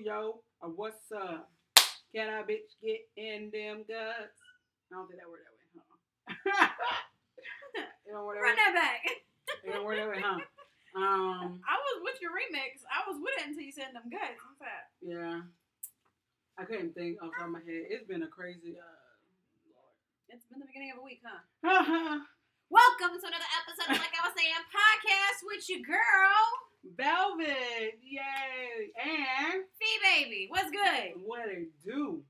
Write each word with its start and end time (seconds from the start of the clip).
yo. 0.00 0.40
Uh, 0.64 0.72
what's 0.72 1.12
up? 1.12 1.52
Can 2.14 2.32
I 2.32 2.40
bitch 2.40 2.72
get 2.80 3.04
in 3.20 3.52
them 3.52 3.84
guts? 3.84 4.40
I 4.88 4.96
don't 4.96 5.04
think 5.04 5.20
that 5.20 5.28
word 5.28 5.44
that 5.44 5.52
way, 5.52 5.68
huh? 5.76 6.72
it 8.08 8.08
don't 8.08 8.24
work 8.24 8.40
Run 8.40 8.56
that 8.56 8.72
back. 8.72 9.04
It 9.04 9.76
don't 9.76 9.84
work 9.84 10.00
that 10.00 10.08
way, 10.08 10.24
huh? 10.24 10.40
Um, 10.96 11.60
I 11.68 11.76
was 11.76 11.96
with 12.00 12.16
your 12.24 12.32
remix. 12.32 12.80
I 12.88 13.04
was 13.04 13.20
with 13.20 13.44
it 13.44 13.52
until 13.52 13.62
you 13.62 13.70
said 13.76 13.92
them 13.92 14.08
guys. 14.08 14.40
What's 14.40 14.64
that? 14.64 14.88
yeah. 15.04 15.44
I 16.56 16.64
couldn't 16.64 16.96
think 16.96 17.20
off 17.20 17.30
the 17.36 17.44
top 17.44 17.52
of 17.52 17.60
my 17.60 17.64
head. 17.64 17.92
It's 17.92 18.08
been 18.08 18.24
a 18.24 18.32
crazy, 18.32 18.80
uh, 18.80 19.04
It's 20.32 20.48
been 20.48 20.64
the 20.64 20.68
beginning 20.68 20.96
of 20.96 21.00
a 21.00 21.04
week, 21.04 21.20
huh? 21.20 21.44
Welcome 22.72 23.12
to 23.20 23.26
another 23.28 23.52
episode 23.60 23.92
of 23.92 24.00
Like 24.00 24.16
I 24.16 24.24
Was 24.24 24.32
Saying 24.32 24.64
podcast 24.72 25.40
with 25.44 25.64
your 25.68 25.84
girl, 25.84 26.40
Velvet, 26.84 28.00
yay! 28.00 28.88
And 28.96 29.64
Fee 29.76 29.98
Baby. 30.00 30.46
What's 30.48 30.70
good? 30.70 31.20
what 31.24 31.48
it 31.48 31.68
do? 31.84 32.24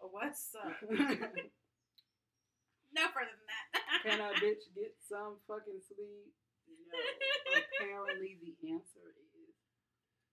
What's 0.00 0.56
up? 0.56 0.72
no 0.90 0.96
further 3.12 3.36
than 3.36 3.48
that. 3.52 4.00
Can 4.00 4.20
a 4.24 4.32
bitch 4.42 4.64
get 4.72 4.96
some 5.04 5.36
fucking 5.44 5.84
sleep? 5.84 6.32
No. 6.68 6.96
Apparently, 7.80 8.40
the 8.40 8.56
answer 8.72 9.12
is 9.20 9.52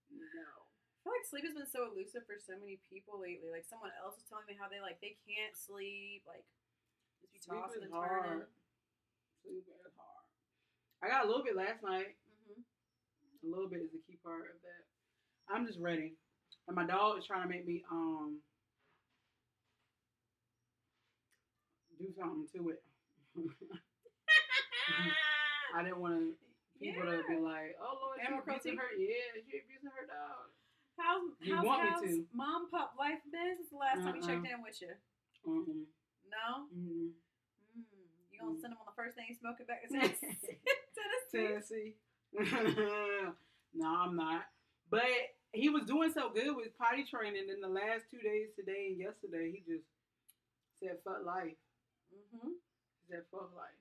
no. 0.08 0.48
I 0.48 1.04
feel 1.04 1.12
like 1.12 1.26
sleep 1.28 1.44
has 1.44 1.56
been 1.56 1.68
so 1.68 1.90
elusive 1.90 2.24
for 2.24 2.38
so 2.40 2.54
many 2.56 2.78
people 2.88 3.20
lately. 3.20 3.50
Like 3.52 3.66
someone 3.68 3.92
else 4.00 4.16
was 4.16 4.24
telling 4.30 4.46
me 4.48 4.56
how 4.56 4.70
they 4.70 4.80
like 4.80 5.02
they 5.02 5.18
can't 5.28 5.52
sleep, 5.58 6.24
like 6.24 6.46
just 7.20 7.34
be 7.34 7.42
Sleep 7.42 7.58
tossing 7.58 7.84
and 7.84 7.92
turning. 7.92 8.48
Sleep 9.44 9.66
is 9.66 9.92
hard. 9.98 10.24
I 11.02 11.10
got 11.10 11.26
a 11.26 11.28
little 11.28 11.42
bit 11.42 11.58
last 11.58 11.82
night. 11.82 12.14
A 13.44 13.46
little 13.48 13.68
bit 13.68 13.80
is 13.82 13.90
the 13.92 13.98
key 14.06 14.18
part 14.22 14.50
of 14.54 14.58
that. 14.62 14.84
I'm 15.52 15.66
just 15.66 15.78
ready. 15.80 16.14
And 16.68 16.76
my 16.76 16.86
dog 16.86 17.18
is 17.18 17.26
trying 17.26 17.42
to 17.42 17.48
make 17.48 17.66
me 17.66 17.82
um 17.90 18.38
do 21.98 22.06
something 22.18 22.46
to 22.54 22.70
it. 22.70 22.82
I 25.74 25.82
didn't 25.82 25.98
want 25.98 26.14
to 26.20 26.34
people 26.78 27.02
to 27.06 27.22
be 27.28 27.38
like, 27.40 27.74
"Oh 27.80 27.96
Lord, 28.02 28.18
Animal 28.20 28.42
abusing 28.46 28.76
her." 28.76 28.90
Yeah, 28.98 29.38
she 29.46 29.58
abusing 29.62 29.90
her 29.90 30.06
dog. 30.06 30.50
How's, 30.98 31.32
You 31.40 31.56
how's, 31.56 31.64
want 31.64 31.82
me 31.82 31.90
to. 32.20 32.24
mom 32.36 32.68
pup 32.70 32.92
life 32.98 33.24
been 33.32 33.56
since 33.56 33.70
the 33.72 33.80
last 33.80 34.04
time 34.04 34.12
we 34.14 34.20
checked 34.20 34.44
Uh-uh. 34.44 34.54
in 34.54 34.62
with 34.62 34.76
you? 34.84 34.92
Mm-mm. 35.48 35.88
No? 36.28 36.68
Mm-mm. 36.68 37.16
Mm. 37.16 37.16
You 38.30 38.36
gonna 38.38 38.52
Mm. 38.52 38.60
send 38.60 38.72
him 38.76 38.78
on 38.84 38.86
the 38.92 38.94
first 38.94 39.16
thing 39.16 39.24
you 39.32 39.34
smoke 39.34 39.56
it 39.58 39.66
back 39.66 39.82
to 39.82 39.88
Tennessee? 39.94 40.36
Tennessee? 41.32 41.96
No, 43.74 43.88
I'm 43.88 44.16
not. 44.16 44.44
But 44.90 45.08
he 45.52 45.70
was 45.70 45.84
doing 45.88 46.12
so 46.12 46.28
good 46.28 46.52
with 46.56 46.76
potty 46.76 47.04
training 47.08 47.48
in 47.48 47.60
the 47.64 47.68
last 47.72 48.04
two 48.12 48.20
days, 48.20 48.52
today 48.52 48.92
and 48.92 48.98
yesterday. 49.00 49.48
He 49.48 49.64
just 49.64 49.88
said, 50.76 51.00
"Fuck 51.04 51.24
life." 51.24 51.56
Mm-hmm. 52.12 52.52
He 52.52 53.02
said, 53.08 53.24
"Fuck 53.32 53.48
life." 53.56 53.80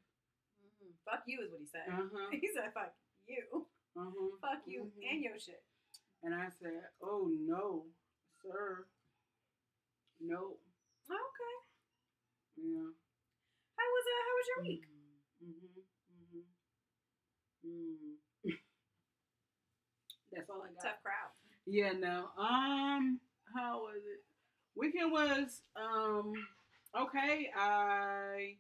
Mm-hmm. 0.64 0.96
Fuck 1.04 1.24
you 1.28 1.44
is 1.44 1.52
what 1.52 1.60
he 1.60 1.68
said. 1.68 1.92
Uh 1.92 2.08
huh. 2.08 2.32
He 2.40 2.48
said 2.56 2.72
fuck 2.74 2.96
you. 3.28 3.68
Uh 4.00 4.08
huh. 4.16 4.32
Fuck 4.40 4.64
you 4.66 4.88
Mhm. 4.88 5.04
and 5.12 5.20
your 5.24 5.36
shit. 5.40 5.60
And 6.24 6.34
I 6.34 6.48
said, 6.64 6.88
"Oh 7.04 7.28
no, 7.28 7.92
sir, 8.40 8.88
no." 10.24 10.56
Okay. 11.12 11.56
Yeah. 12.64 12.88
How 13.76 13.88
was 13.92 14.06
uh, 14.08 14.22
how 14.24 14.34
was 14.40 14.48
your 14.56 14.62
week? 14.64 14.84
Mm-hmm. 15.44 15.84
Mm-hmm. 16.16 16.48
Mm. 17.68 18.16
All 20.52 20.62
I 20.64 20.74
got. 20.74 20.84
Tough 20.84 21.04
crowd. 21.04 21.32
Yeah, 21.66 21.94
no. 21.94 22.30
Um, 22.38 23.20
how 23.56 23.82
was 23.84 24.02
it? 24.04 24.24
Weekend 24.76 25.12
was 25.12 25.62
um 25.76 26.34
okay. 27.00 27.50
I 27.56 28.56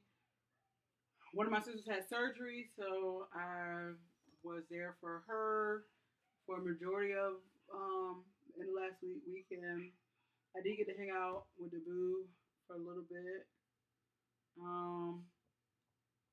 one 1.33 1.45
of 1.47 1.51
my 1.51 1.59
sisters 1.59 1.87
had 1.87 2.07
surgery, 2.09 2.69
so 2.77 3.27
I 3.33 3.91
was 4.43 4.63
there 4.69 4.95
for 4.99 5.23
her 5.27 5.83
for 6.45 6.57
a 6.59 6.61
majority 6.63 7.13
of 7.13 7.33
um 7.73 8.23
in 8.59 8.67
the 8.67 8.79
last 8.79 9.01
week 9.01 9.21
weekend. 9.27 9.91
I 10.55 10.61
did 10.61 10.77
get 10.77 10.87
to 10.87 10.97
hang 10.97 11.11
out 11.11 11.45
with 11.57 11.71
the 11.71 11.79
boo 11.85 12.25
for 12.67 12.75
a 12.75 12.79
little 12.79 13.03
bit. 13.09 13.47
Um, 14.61 15.23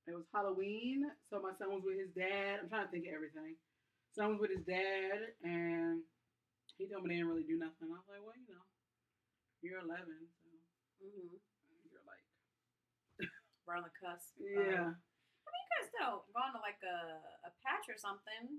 it 0.08 0.14
was 0.14 0.25
Halloween, 0.34 1.04
so 1.30 1.40
my 1.40 1.52
son 1.58 1.70
was 1.70 1.82
with 1.84 1.98
his 1.98 2.10
dad. 2.16 2.58
I'm 2.62 2.69
trying 2.69 2.86
to 2.86 2.90
think 2.90 3.06
of 3.06 3.14
everything. 3.14 3.54
Son 4.18 4.34
was 4.34 4.42
with 4.42 4.50
his 4.50 4.66
dad, 4.66 5.30
and 5.46 6.02
he 6.74 6.90
told 6.90 7.06
me 7.06 7.14
they 7.14 7.22
didn't 7.22 7.30
really 7.30 7.46
do 7.46 7.54
nothing. 7.54 7.86
I 7.86 7.94
was 8.02 8.10
like, 8.10 8.18
well, 8.18 8.34
you 8.34 8.50
know, 8.50 8.66
you're 9.62 9.78
11, 9.78 10.10
so 10.42 10.50
Mm-hmm. 10.98 11.38
you're 11.94 12.02
like, 12.02 12.26
We're 13.62 13.78
on 13.78 13.86
the 13.86 13.94
cusp. 13.94 14.34
yeah. 14.42 14.90
I 14.90 15.46
mean, 15.54 15.62
you 15.62 15.70
guys 15.78 15.86
still 15.94 16.26
gone 16.34 16.50
to 16.50 16.58
like 16.58 16.82
a, 16.82 17.22
a 17.46 17.50
patch 17.62 17.86
or 17.86 17.94
something, 17.94 18.58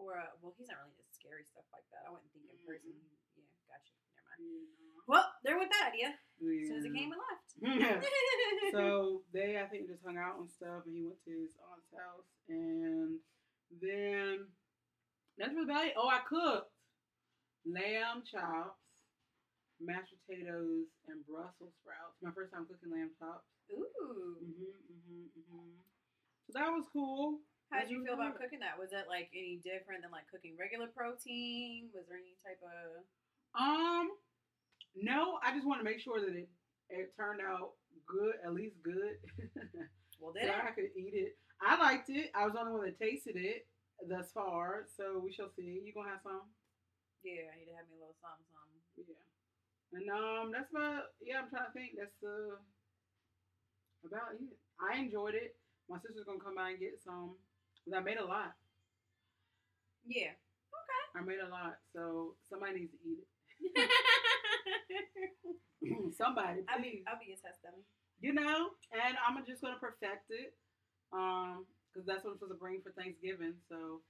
or 0.00 0.16
a, 0.16 0.32
well, 0.40 0.56
he's 0.56 0.72
not 0.72 0.80
really 0.80 0.96
into 0.96 1.12
scary 1.12 1.44
stuff 1.44 1.68
like 1.76 1.84
that. 1.92 2.08
I 2.08 2.16
wouldn't 2.16 2.32
think 2.32 2.48
in 2.48 2.56
person. 2.64 2.96
Yeah, 3.36 3.44
gotcha. 3.68 3.92
Never 4.16 4.24
mind. 4.32 5.04
Well, 5.04 5.28
there 5.44 5.60
went 5.60 5.68
that 5.76 5.92
idea. 5.92 6.16
know. 6.16 6.48
As 6.48 6.68
soon 6.72 6.80
as 6.80 6.88
it 6.88 6.96
came, 6.96 7.12
we 7.12 7.20
left. 7.20 7.48
Yeah. 7.84 8.00
so 8.72 9.20
they, 9.36 9.60
I 9.60 9.68
think, 9.68 9.92
just 9.92 10.00
hung 10.08 10.16
out 10.16 10.40
and 10.40 10.48
stuff, 10.48 10.88
and 10.88 10.96
he 10.96 11.04
went 11.04 11.20
to 11.28 11.32
his 11.36 11.52
aunt's 11.68 11.92
house, 11.92 12.32
and 12.48 13.20
then 13.84 14.48
that's 15.38 15.52
really 15.54 15.64
about 15.70 15.86
it. 15.86 15.94
Oh, 15.96 16.08
I 16.08 16.20
cooked 16.28 16.70
lamb 17.66 18.22
chops, 18.28 18.78
mashed 19.80 20.14
potatoes, 20.24 20.86
and 21.08 21.24
Brussels 21.26 21.72
sprouts. 21.80 22.16
My 22.22 22.30
first 22.32 22.52
time 22.52 22.66
cooking 22.68 22.92
lamb 22.92 23.10
chops. 23.18 23.44
Ooh. 23.72 24.38
hmm 24.40 24.76
hmm 24.86 25.26
hmm 25.32 25.80
So 26.46 26.52
that 26.54 26.70
was 26.70 26.84
cool. 26.92 27.40
How 27.72 27.80
did 27.80 27.90
you 27.90 28.04
feel 28.04 28.14
about 28.14 28.38
cooking 28.38 28.60
that? 28.60 28.78
Was 28.78 28.92
it 28.92 29.08
like 29.08 29.30
any 29.34 29.58
different 29.64 30.02
than 30.02 30.12
like 30.12 30.28
cooking 30.30 30.54
regular 30.60 30.86
protein? 30.86 31.88
Was 31.94 32.04
there 32.06 32.20
any 32.20 32.36
type 32.44 32.60
of 32.62 33.02
Um, 33.56 34.12
no, 34.94 35.38
I 35.42 35.50
just 35.54 35.66
want 35.66 35.80
to 35.80 35.84
make 35.84 36.00
sure 36.00 36.20
that 36.20 36.34
it 36.36 36.48
it 36.90 37.10
turned 37.16 37.40
out 37.40 37.72
good, 38.06 38.34
at 38.44 38.52
least 38.52 38.76
good. 38.84 39.16
well 40.20 40.32
so 40.32 40.38
did? 40.38 40.50
I 40.50 40.70
could 40.70 40.92
eat 40.94 41.14
it. 41.14 41.36
I 41.60 41.80
liked 41.80 42.10
it. 42.10 42.30
I 42.34 42.44
was 42.44 42.52
the 42.52 42.60
only 42.60 42.72
one 42.72 42.84
that 42.84 42.98
tasted 43.00 43.36
it 43.36 43.66
thus 44.02 44.30
far, 44.32 44.86
so 44.96 45.20
we 45.22 45.32
shall 45.32 45.50
see. 45.54 45.82
You 45.84 45.92
gonna 45.94 46.10
have 46.10 46.24
some? 46.24 46.50
Yeah, 47.22 47.48
he'd 47.56 47.72
have 47.74 47.88
me 47.88 47.96
a 47.96 48.00
little 48.02 48.18
something, 48.20 48.46
something. 48.52 48.82
Yeah. 48.98 49.24
And 49.94 50.06
um, 50.10 50.50
that's 50.52 50.70
about. 50.70 51.14
Yeah, 51.22 51.42
I'm 51.44 51.50
trying 51.50 51.70
to 51.70 51.74
think. 51.74 51.96
That's 51.98 52.18
uh 52.24 52.58
about 54.04 54.36
it. 54.36 54.52
I 54.80 54.98
enjoyed 55.00 55.34
it. 55.34 55.56
My 55.88 55.98
sister's 55.98 56.26
gonna 56.26 56.42
come 56.42 56.56
by 56.56 56.70
and 56.76 56.80
get 56.80 57.00
some. 57.04 57.36
I 57.92 58.00
made 58.00 58.18
a 58.18 58.24
lot. 58.24 58.56
Yeah. 60.06 60.36
Okay. 60.72 61.02
I 61.16 61.20
made 61.24 61.40
a 61.40 61.48
lot, 61.48 61.78
so 61.92 62.34
somebody 62.48 62.80
needs 62.88 62.92
to 62.92 63.00
eat 63.04 63.18
it. 63.22 63.90
somebody, 66.16 66.64
I'll 66.68 66.80
be 66.80 67.00
please. 67.00 67.04
I'll 67.06 67.20
be 67.20 67.32
a 67.32 67.36
test 67.36 67.62
dummy. 67.62 67.84
you 68.20 68.32
know, 68.32 68.72
and 68.92 69.16
I'm 69.26 69.36
just 69.46 69.60
gonna 69.62 69.76
perfect 69.80 70.30
it, 70.30 70.54
um, 71.12 71.66
because 71.94 72.06
that's 72.06 72.24
what 72.24 72.32
I'm 72.32 72.36
supposed 72.42 72.52
to 72.52 72.58
bring 72.58 72.82
for 72.82 72.90
Thanksgiving. 72.98 73.54
So, 73.70 74.02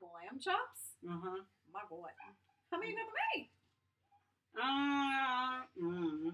Lamb 0.00 0.40
chops? 0.40 0.96
uh 1.04 1.20
huh. 1.20 1.42
My 1.72 1.80
boy. 1.88 2.08
How 2.70 2.78
many 2.78 2.92
to 2.92 3.04
make? 3.34 3.50
Uh, 4.56 5.64
mm, 5.76 6.32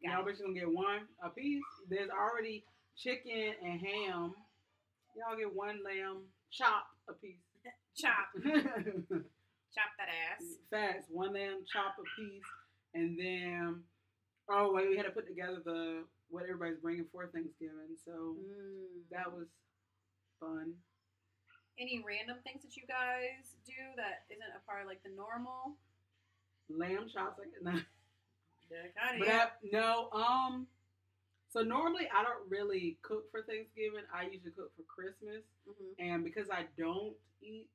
y'all 0.00 0.24
bitches 0.24 0.42
gonna 0.42 0.54
get 0.54 0.70
one 0.70 1.08
a 1.24 1.30
piece. 1.30 1.62
There's 1.88 2.10
already 2.10 2.64
chicken 2.96 3.54
and 3.64 3.80
ham. 3.80 4.34
Y'all 5.16 5.36
get 5.38 5.54
one 5.54 5.80
lamb 5.84 6.22
chop 6.50 6.86
a 7.08 7.12
piece. 7.14 7.42
Chop. 7.96 8.32
Chop 8.42 9.90
that 9.98 10.08
ass. 10.08 10.44
Fast, 10.70 11.06
one 11.10 11.34
lamb 11.34 11.64
chop 11.70 11.94
a 11.98 12.04
piece, 12.20 12.42
and 12.94 13.18
then 13.18 13.82
oh 14.50 14.72
wait, 14.72 14.88
we 14.88 14.96
had 14.96 15.06
to 15.06 15.12
put 15.12 15.26
together 15.26 15.58
the 15.64 16.04
what 16.32 16.44
everybody's 16.44 16.78
bringing 16.80 17.04
for 17.12 17.26
Thanksgiving. 17.28 17.94
So 18.04 18.36
Mm. 18.40 19.08
that 19.10 19.30
was 19.30 19.46
fun. 20.40 20.74
Any 21.78 22.02
random 22.02 22.38
things 22.42 22.62
that 22.62 22.76
you 22.76 22.86
guys 22.86 23.54
do 23.64 23.76
that 23.96 24.24
isn't 24.30 24.42
a 24.56 24.60
part 24.66 24.80
of 24.82 24.88
like 24.88 25.02
the 25.02 25.10
normal? 25.10 25.76
Lamb 26.68 27.08
chops, 27.08 27.38
like 27.38 27.52
no. 27.62 27.72
Yeah, 28.70 28.88
kinda, 28.96 29.24
yeah. 29.26 29.50
No, 29.70 30.08
um. 30.12 30.66
So 31.50 31.62
normally 31.62 32.08
I 32.08 32.22
don't 32.22 32.48
really 32.48 32.96
cook 33.02 33.30
for 33.30 33.42
Thanksgiving. 33.42 34.04
I 34.14 34.22
usually 34.24 34.52
cook 34.52 34.74
for 34.74 34.82
Christmas, 34.84 35.44
Mhm. 35.68 35.94
and 35.98 36.24
because 36.24 36.48
I 36.48 36.64
don't 36.78 37.14
eat 37.42 37.68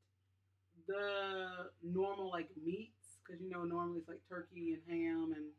the 0.87 1.69
normal 1.83 2.31
like 2.31 2.49
meats, 2.57 3.19
because 3.21 3.39
you 3.39 3.49
know 3.51 3.63
normally 3.63 3.99
it's 3.99 4.07
like 4.07 4.27
turkey 4.27 4.73
and 4.73 4.83
ham, 4.87 5.33
and 5.33 5.53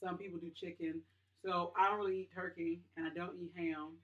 some 0.00 0.18
people 0.18 0.40
do 0.40 0.50
chicken. 0.50 1.02
So 1.44 1.72
I 1.78 1.88
don't 1.88 1.98
really 1.98 2.22
eat 2.22 2.30
turkey, 2.34 2.80
and 2.96 3.06
I 3.06 3.10
don't 3.14 3.36
eat 3.38 3.52
ham. 3.56 3.98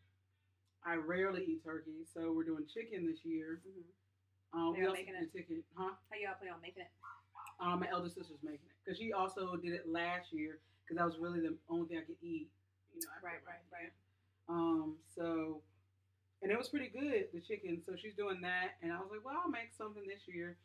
I 0.84 0.94
rarely 0.96 1.44
eat 1.44 1.64
turkey, 1.64 2.06
so 2.12 2.32
we're 2.32 2.44
doing 2.44 2.66
chicken 2.66 3.06
this 3.06 3.24
year. 3.24 3.62
Mhm. 3.66 3.84
Um, 4.52 4.72
We're 4.74 4.88
also 4.88 4.92
making 4.92 5.14
did 5.14 5.32
the 5.32 5.38
ticket, 5.38 5.64
huh? 5.74 5.94
How 6.10 6.16
y'all 6.16 6.34
plan 6.34 6.52
on 6.52 6.60
making 6.60 6.82
it? 6.82 6.90
Um, 7.60 7.80
my 7.80 7.88
elder 7.88 8.08
sister's 8.08 8.42
making 8.42 8.68
it 8.68 8.76
because 8.84 8.98
she 8.98 9.12
also 9.12 9.56
did 9.56 9.72
it 9.72 9.88
last 9.88 10.32
year 10.32 10.60
because 10.82 10.98
that 10.98 11.06
was 11.06 11.18
really 11.18 11.40
the 11.40 11.56
only 11.68 11.88
thing 11.88 11.98
I 11.98 12.02
could 12.02 12.20
eat. 12.20 12.50
You 12.92 13.00
know, 13.00 13.08
Right, 13.22 13.40
right, 13.46 13.62
right. 13.72 13.92
Um, 14.48 14.98
so, 15.14 15.62
and 16.42 16.50
it 16.50 16.58
was 16.58 16.68
pretty 16.68 16.88
good, 16.88 17.30
the 17.32 17.40
chicken. 17.40 17.80
So 17.86 17.94
she's 17.96 18.14
doing 18.14 18.40
that, 18.42 18.76
and 18.82 18.92
I 18.92 19.00
was 19.00 19.10
like, 19.10 19.24
well, 19.24 19.40
I'll 19.42 19.48
make 19.50 19.72
something 19.72 20.02
this 20.06 20.26
year. 20.26 20.58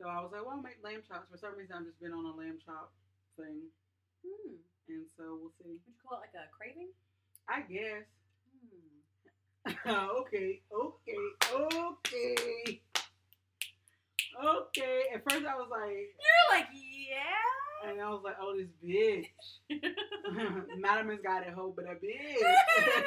So 0.00 0.08
I 0.08 0.20
was 0.20 0.32
like, 0.32 0.42
well, 0.42 0.56
I'll 0.56 0.62
make 0.62 0.82
lamb 0.82 1.02
chops. 1.06 1.28
For 1.30 1.36
some 1.36 1.54
reason, 1.56 1.76
I've 1.76 1.84
just 1.86 2.00
been 2.00 2.12
on 2.12 2.24
a 2.24 2.34
lamb 2.34 2.58
chop 2.64 2.92
thing, 3.36 3.70
Hmm. 4.26 4.56
And 4.88 5.06
so 5.16 5.38
we'll 5.40 5.52
see. 5.58 5.68
Would 5.68 5.80
you 5.86 5.94
call 6.02 6.18
it 6.18 6.22
like 6.22 6.34
a 6.34 6.48
craving? 6.56 6.88
I 7.48 7.60
guess. 7.62 8.04
Hmm. 9.84 9.90
okay, 10.20 10.60
okay, 10.72 11.16
okay, 11.52 12.80
okay. 14.44 15.02
At 15.14 15.22
first, 15.28 15.44
I 15.46 15.56
was 15.56 15.68
like, 15.70 16.14
You're 16.18 16.48
like, 16.58 16.66
yeah. 16.72 17.90
and 17.90 18.00
I 18.00 18.08
was 18.10 18.22
like, 18.24 18.36
oh, 18.40 18.56
this 18.56 18.68
bitch. 18.84 19.28
Madam's 20.78 21.20
got 21.22 21.46
it, 21.46 21.52
hoe, 21.54 21.72
but 21.74 21.84
a 21.86 21.94
bitch. 21.94 23.04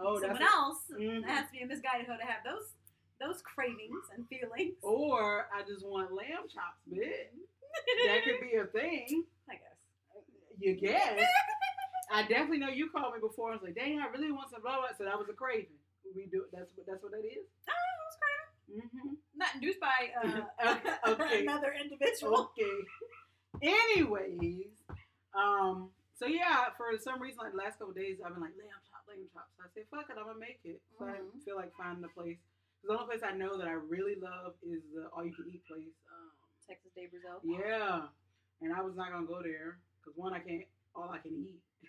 oh, 0.00 0.18
that's 0.20 0.38
Someone 0.38 0.42
else 0.42 0.78
Mhm. 0.92 1.24
has 1.24 1.46
to 1.46 1.52
be 1.52 1.60
a 1.62 1.66
misguided 1.66 2.06
hoe 2.06 2.16
to 2.16 2.24
have 2.24 2.44
those 2.44 2.74
those 3.20 3.40
cravings 3.42 4.02
and 4.16 4.26
feelings. 4.28 4.74
Or 4.82 5.46
I 5.54 5.62
just 5.62 5.86
want 5.86 6.12
lamb 6.12 6.48
chops, 6.52 6.82
bitch. 6.90 7.30
That 8.06 8.24
could 8.24 8.40
be 8.40 8.56
a 8.56 8.64
thing. 8.66 9.24
I. 10.62 10.66
You 10.68 10.74
guess. 10.76 11.26
I 12.12 12.22
definitely 12.22 12.58
know 12.58 12.68
you 12.68 12.90
called 12.90 13.14
me 13.14 13.20
before. 13.20 13.50
I 13.50 13.54
was 13.54 13.62
like, 13.64 13.74
dang, 13.74 13.98
I 14.00 14.06
really 14.08 14.32
want 14.32 14.50
some 14.50 14.60
blah 14.62 14.76
blah. 14.76 14.92
So 14.98 15.04
that 15.04 15.18
was 15.18 15.28
a 15.30 15.32
craving. 15.32 15.78
We 16.14 16.26
do. 16.30 16.44
That's 16.52 16.70
what. 16.76 16.86
That's 16.86 17.02
what 17.02 17.12
that 17.12 17.24
is. 17.24 17.46
Oh, 17.68 17.72
it 17.72 17.98
was 18.04 18.16
craving. 18.20 18.82
Mm-hmm. 18.84 19.14
Not 19.36 19.54
induced 19.56 19.80
by 19.80 20.12
uh, 20.20 20.76
Okay, 21.16 21.42
another 21.48 21.72
individual. 21.72 22.52
Okay. 22.52 22.78
Anyways, 23.62 24.72
um. 25.34 25.90
So 26.14 26.26
yeah, 26.30 26.70
for 26.76 26.86
some 27.02 27.18
reason, 27.20 27.38
like 27.42 27.50
the 27.52 27.58
last 27.58 27.78
couple 27.80 27.94
days, 27.94 28.18
I've 28.22 28.30
been 28.34 28.42
like 28.44 28.54
lamb 28.54 28.78
chop, 28.86 29.02
lamb 29.10 29.26
chop. 29.34 29.48
So 29.58 29.66
I 29.66 29.68
said, 29.74 29.90
fuck 29.90 30.06
it, 30.06 30.14
I'm 30.20 30.28
gonna 30.30 30.38
make 30.38 30.60
it. 30.62 30.78
So 30.94 31.02
I 31.08 31.18
Mhm. 31.18 31.42
feel 31.42 31.56
like 31.56 31.74
finding 31.74 32.04
a 32.04 32.12
place. 32.14 32.38
'Cause 32.78 32.86
the 32.86 32.94
only 32.94 33.06
place 33.10 33.22
I 33.26 33.34
know 33.34 33.58
that 33.58 33.66
I 33.66 33.72
really 33.74 34.14
love 34.16 34.54
is 34.62 34.82
the 34.94 35.08
all 35.10 35.24
you 35.24 35.34
can 35.34 35.48
eat 35.50 35.64
place. 35.66 35.96
Um, 36.12 36.30
Texas 36.68 36.92
de 36.94 37.06
Brazil. 37.10 37.40
Yeah, 37.42 38.06
and 38.60 38.70
I 38.72 38.82
was 38.82 38.94
not 38.94 39.10
gonna 39.10 39.26
go 39.26 39.42
there 39.42 39.80
because 40.02 40.18
one, 40.18 40.34
I 40.34 40.40
can't 40.42 40.66
all 40.94 41.08
I 41.08 41.18
can 41.22 41.32
eat. 41.32 41.62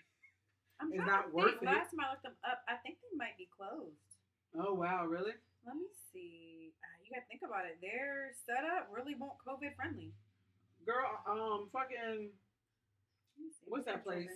I'm 0.80 0.90
It's 0.94 1.02
not 1.06 1.32
worth 1.34 1.58
it. 1.60 1.66
Last 1.66 1.90
time 1.90 2.00
I 2.06 2.10
looked 2.14 2.22
them 2.24 2.38
up, 2.46 2.62
I 2.70 2.78
think 2.86 2.98
they 3.02 3.12
might 3.18 3.36
be 3.36 3.48
closed. 3.50 3.98
Oh 4.54 4.74
wow, 4.74 5.04
really? 5.06 5.34
Let 5.66 5.74
me 5.76 5.88
see. 6.12 6.70
Uh, 6.78 6.94
you 7.02 7.10
gotta 7.10 7.26
think 7.26 7.42
about 7.42 7.66
it. 7.66 7.78
Their 7.82 8.30
setup 8.46 8.86
really 8.92 9.14
won't 9.18 9.38
COVID 9.42 9.74
friendly. 9.74 10.14
Girl, 10.86 11.08
um, 11.26 11.72
fucking, 11.72 12.30
Let 12.30 13.40
me 13.40 13.48
see. 13.50 13.66
what's 13.66 13.86
that 13.86 14.04
place? 14.04 14.28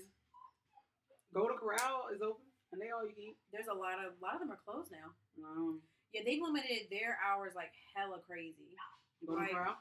Golden 1.35 1.59
Corral 1.61 2.09
is 2.09 2.23
open, 2.25 2.49
and 2.73 2.81
they 2.81 2.89
all 2.89 3.05
you 3.05 3.13
can 3.13 3.37
eat. 3.37 3.39
There's 3.53 3.69
a 3.69 3.77
lot 3.77 4.01
of 4.01 4.17
a 4.17 4.21
lot 4.25 4.35
of 4.35 4.41
them 4.41 4.51
are 4.51 4.61
closed 4.65 4.91
now. 4.91 5.13
Um, 5.45 5.81
Yeah, 6.17 6.23
they 6.25 6.41
limited 6.41 6.89
their 6.89 7.21
hours 7.21 7.53
like 7.55 7.73
hella 7.95 8.19
crazy. 8.25 8.73
Golden 9.27 9.45
Right. 9.45 9.53
Corral, 9.53 9.77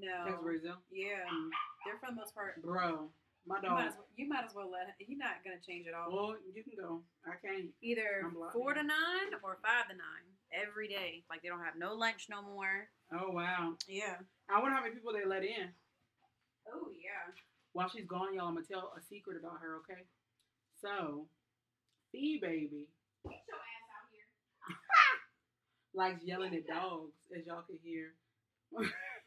No. 0.00 0.24
Texas 0.24 0.42
Brazil, 0.42 0.76
Yeah, 0.90 1.28
Mm. 1.28 1.50
they're 1.84 1.98
for 2.00 2.08
the 2.08 2.16
most 2.16 2.32
part. 2.34 2.62
bro. 2.62 3.12
My 3.46 3.56
You 3.62 3.62
might, 3.62 3.68
dog. 3.68 3.88
as 3.88 3.94
well, 3.96 4.06
you 4.16 4.28
might 4.28 4.44
as 4.44 4.54
well 4.54 4.70
let. 4.70 4.94
He's 4.98 5.18
not 5.18 5.42
gonna 5.44 5.60
change 5.64 5.86
it 5.86 5.94
all. 5.94 6.12
Well, 6.12 6.36
you 6.52 6.62
can 6.62 6.76
go. 6.76 7.02
I 7.26 7.34
can't. 7.40 7.72
Either 7.82 8.28
four 8.52 8.74
to 8.74 8.82
nine 8.82 9.32
or 9.42 9.58
five 9.64 9.88
to 9.88 9.96
nine 9.96 10.28
every 10.52 10.88
day. 10.88 11.24
Like 11.30 11.42
they 11.42 11.48
don't 11.48 11.64
have 11.64 11.76
no 11.78 11.94
lunch 11.94 12.28
no 12.28 12.42
more. 12.42 12.88
Oh 13.12 13.30
wow. 13.32 13.74
Yeah. 13.88 14.16
I 14.48 14.60
wonder 14.60 14.76
how 14.76 14.82
many 14.82 14.94
people 14.94 15.12
they 15.12 15.24
let 15.24 15.42
in. 15.42 15.72
Oh 16.68 16.88
yeah. 16.92 17.32
While 17.72 17.88
she's 17.88 18.06
gone, 18.06 18.34
y'all, 18.34 18.48
I'm 18.48 18.54
gonna 18.54 18.66
tell 18.66 18.92
a 18.96 19.00
secret 19.00 19.38
about 19.40 19.60
her. 19.62 19.80
Okay. 19.88 20.02
So, 20.82 21.26
Fee 22.12 22.38
baby 22.40 22.88
Get 23.24 23.32
your 23.48 23.56
ass 23.56 23.88
out 23.96 24.08
here. 24.12 24.76
likes 25.94 26.24
yelling 26.24 26.54
at 26.54 26.66
dogs, 26.66 27.12
as 27.36 27.46
y'all 27.46 27.62
can 27.62 27.78
hear. 27.82 28.14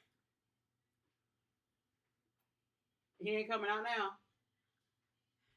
he 3.24 3.40
ain't 3.40 3.48
coming 3.48 3.72
out 3.72 3.88
now. 3.88 4.20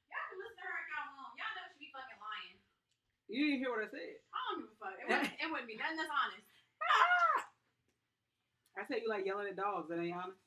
Y'all 0.07 0.27
can 0.31 0.39
listen 0.39 0.55
to 0.55 0.71
her 0.71 0.79
if 0.79 0.87
y'all 0.87 1.19
want. 1.19 1.35
Y'all 1.35 1.51
know 1.59 1.67
she 1.75 1.83
be 1.83 1.91
fucking 1.91 2.23
lying. 2.23 2.63
You 3.27 3.43
didn't 3.43 3.59
hear 3.59 3.75
what 3.75 3.83
I 3.83 3.91
said. 3.91 4.23
I 4.31 4.39
don't 4.47 4.63
give 4.63 4.71
a 4.71 4.79
fuck. 4.79 4.95
It 4.95 5.11
wouldn't, 5.11 5.35
it 5.35 5.51
wouldn't 5.51 5.67
be 5.67 5.75
nothing 5.75 5.99
that's 5.99 6.15
honest. 6.15 6.47
I 8.79 8.87
said 8.87 9.03
you 9.03 9.11
like 9.11 9.27
yelling 9.27 9.51
at 9.51 9.59
dogs. 9.59 9.91
That 9.91 9.99
ain't 9.99 10.15
honest. 10.15 10.39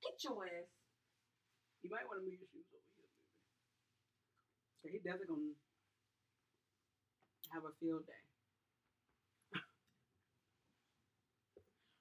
Get 0.00 0.16
your 0.24 0.48
ass. 0.48 0.64
You 1.84 1.92
might 1.92 2.08
want 2.08 2.22
to 2.22 2.24
move 2.24 2.40
your 2.40 2.48
shoes 2.48 2.64
over 2.72 2.88
here. 2.96 3.12
So 4.80 4.88
he 4.88 4.96
definitely 5.04 5.28
gonna 5.28 5.52
have 7.52 7.68
a 7.68 7.76
field 7.82 8.06
day. 8.08 8.24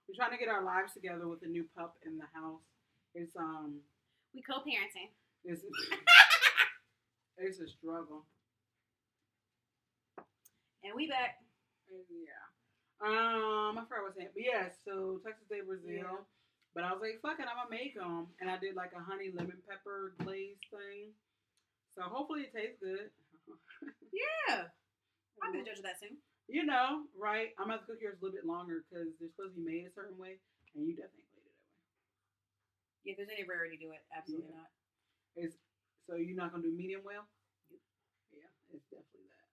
We're 0.08 0.16
trying 0.16 0.32
to 0.32 0.40
get 0.40 0.48
our 0.54 0.64
lives 0.64 0.96
together 0.96 1.28
with 1.28 1.44
a 1.44 1.52
new 1.52 1.68
pup 1.76 2.00
in 2.06 2.16
the 2.22 2.30
house. 2.32 2.75
It's 3.16 3.36
um, 3.40 3.80
We 4.34 4.42
co-parenting. 4.44 5.10
it's 5.46 5.64
it's 7.38 7.60
a 7.60 7.68
struggle. 7.68 8.26
And 10.84 10.94
we 10.96 11.08
back. 11.08 11.40
Yeah. 11.90 12.44
Um, 13.00 13.78
I 13.80 13.84
forgot 13.88 14.04
what 14.04 14.12
I 14.12 14.12
was 14.12 14.16
saying, 14.20 14.36
but 14.36 14.44
yeah. 14.44 14.68
So 14.86 15.20
Texas 15.24 15.48
de 15.50 15.64
Brazil. 15.64 16.04
Yeah. 16.04 16.20
But 16.76 16.84
I 16.84 16.92
was 16.92 17.00
like, 17.00 17.24
fuck 17.24 17.40
it, 17.40 17.48
I'm 17.48 17.56
gonna 17.56 17.72
make 17.72 17.96
them, 17.96 18.28
and 18.44 18.52
I 18.52 18.60
did 18.60 18.76
like 18.76 18.92
a 18.92 19.00
honey 19.00 19.32
lemon 19.32 19.64
pepper 19.64 20.12
glaze 20.20 20.60
thing. 20.68 21.16
So 21.96 22.04
hopefully 22.04 22.52
it 22.52 22.54
tastes 22.54 22.84
good. 22.84 23.10
Yeah. 24.16 24.72
Be 25.52 25.60
the 25.60 25.66
judge 25.68 25.80
of 25.80 25.88
that 25.88 26.00
soon. 26.00 26.16
You 26.48 26.64
know, 26.66 27.04
right? 27.20 27.52
I'm 27.60 27.68
gonna 27.68 27.80
have 27.80 27.88
to 27.88 27.92
cook 27.96 28.00
yours 28.04 28.16
a 28.20 28.24
little 28.24 28.36
bit 28.40 28.48
longer 28.48 28.84
because 28.88 29.12
they're 29.20 29.32
supposed 29.36 29.56
to 29.56 29.60
be 29.60 29.68
made 29.68 29.88
a 29.88 29.94
certain 29.96 30.16
way, 30.20 30.40
and 30.76 30.88
you 30.88 30.96
definitely 30.96 31.28
made 31.36 31.44
it 31.44 31.52
that 31.52 31.60
way. 31.60 31.68
Yeah, 33.06 33.14
if 33.14 33.18
there's 33.22 33.30
any 33.30 33.46
rarity 33.46 33.78
to 33.86 33.94
it, 33.94 34.02
absolutely 34.10 34.50
Yeah. 34.50 34.58
not. 34.66 34.70
It's 35.38 35.56
so 36.10 36.16
you're 36.18 36.36
not 36.36 36.52
gonna 36.52 36.64
do 36.66 36.74
medium 36.74 37.02
well. 37.06 37.30
Yeah, 38.34 38.50
it's 38.74 38.86
definitely 38.90 39.30
that. 39.30 39.46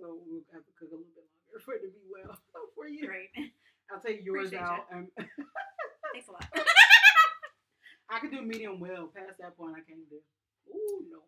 So 0.00 0.20
we'll 0.24 0.44
have 0.52 0.64
to 0.64 0.72
cook 0.80 0.90
a 0.92 0.96
little 0.96 1.12
bit 1.14 1.24
longer 1.28 1.60
for 1.64 1.74
it 1.76 1.82
to 1.84 1.88
be 1.92 2.04
well 2.08 2.40
for 2.74 2.88
you. 2.88 3.06
Great. 3.06 3.30
I'll 3.92 4.00
take 4.00 4.24
yours 4.24 4.48
Appreciate 4.48 4.66
out, 4.66 4.86
and 4.90 5.06
Thanks 5.14 6.26
a 6.28 6.32
lot. 6.32 6.48
I 8.08 8.18
can 8.18 8.30
do 8.30 8.42
medium 8.42 8.80
well. 8.80 9.06
Past 9.14 9.38
that 9.38 9.56
point, 9.56 9.76
I 9.76 9.82
can't 9.84 10.08
do. 10.10 10.18
Ooh, 10.74 11.04
no. 11.10 11.22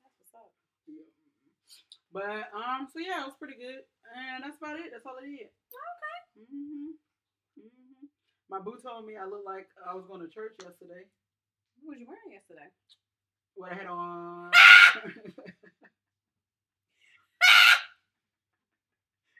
That's 0.00 0.14
what's 0.16 0.34
up. 0.34 0.52
Yeah. 0.86 1.04
But 2.12 2.48
um, 2.56 2.88
so 2.92 3.00
yeah, 3.00 3.20
it 3.20 3.26
was 3.28 3.36
pretty 3.38 3.58
good, 3.60 3.84
and 4.16 4.44
that's 4.44 4.56
about 4.56 4.78
it. 4.78 4.92
That's 4.92 5.04
all 5.04 5.18
I 5.20 5.26
did. 5.28 5.50
Okay. 5.50 6.46
Mhm. 6.48 6.96
My 8.50 8.58
boo 8.58 8.74
told 8.82 9.06
me 9.06 9.14
I 9.14 9.30
looked 9.30 9.46
like 9.46 9.70
uh, 9.78 9.86
I 9.92 9.94
was 9.94 10.02
going 10.10 10.26
to 10.26 10.26
church 10.26 10.58
yesterday. 10.58 11.06
What 11.78 11.94
was 11.94 12.02
you 12.02 12.10
wearing 12.10 12.34
yesterday? 12.34 12.66
What 13.54 13.70
I 13.70 13.78
had 13.78 13.86
on. 13.86 14.50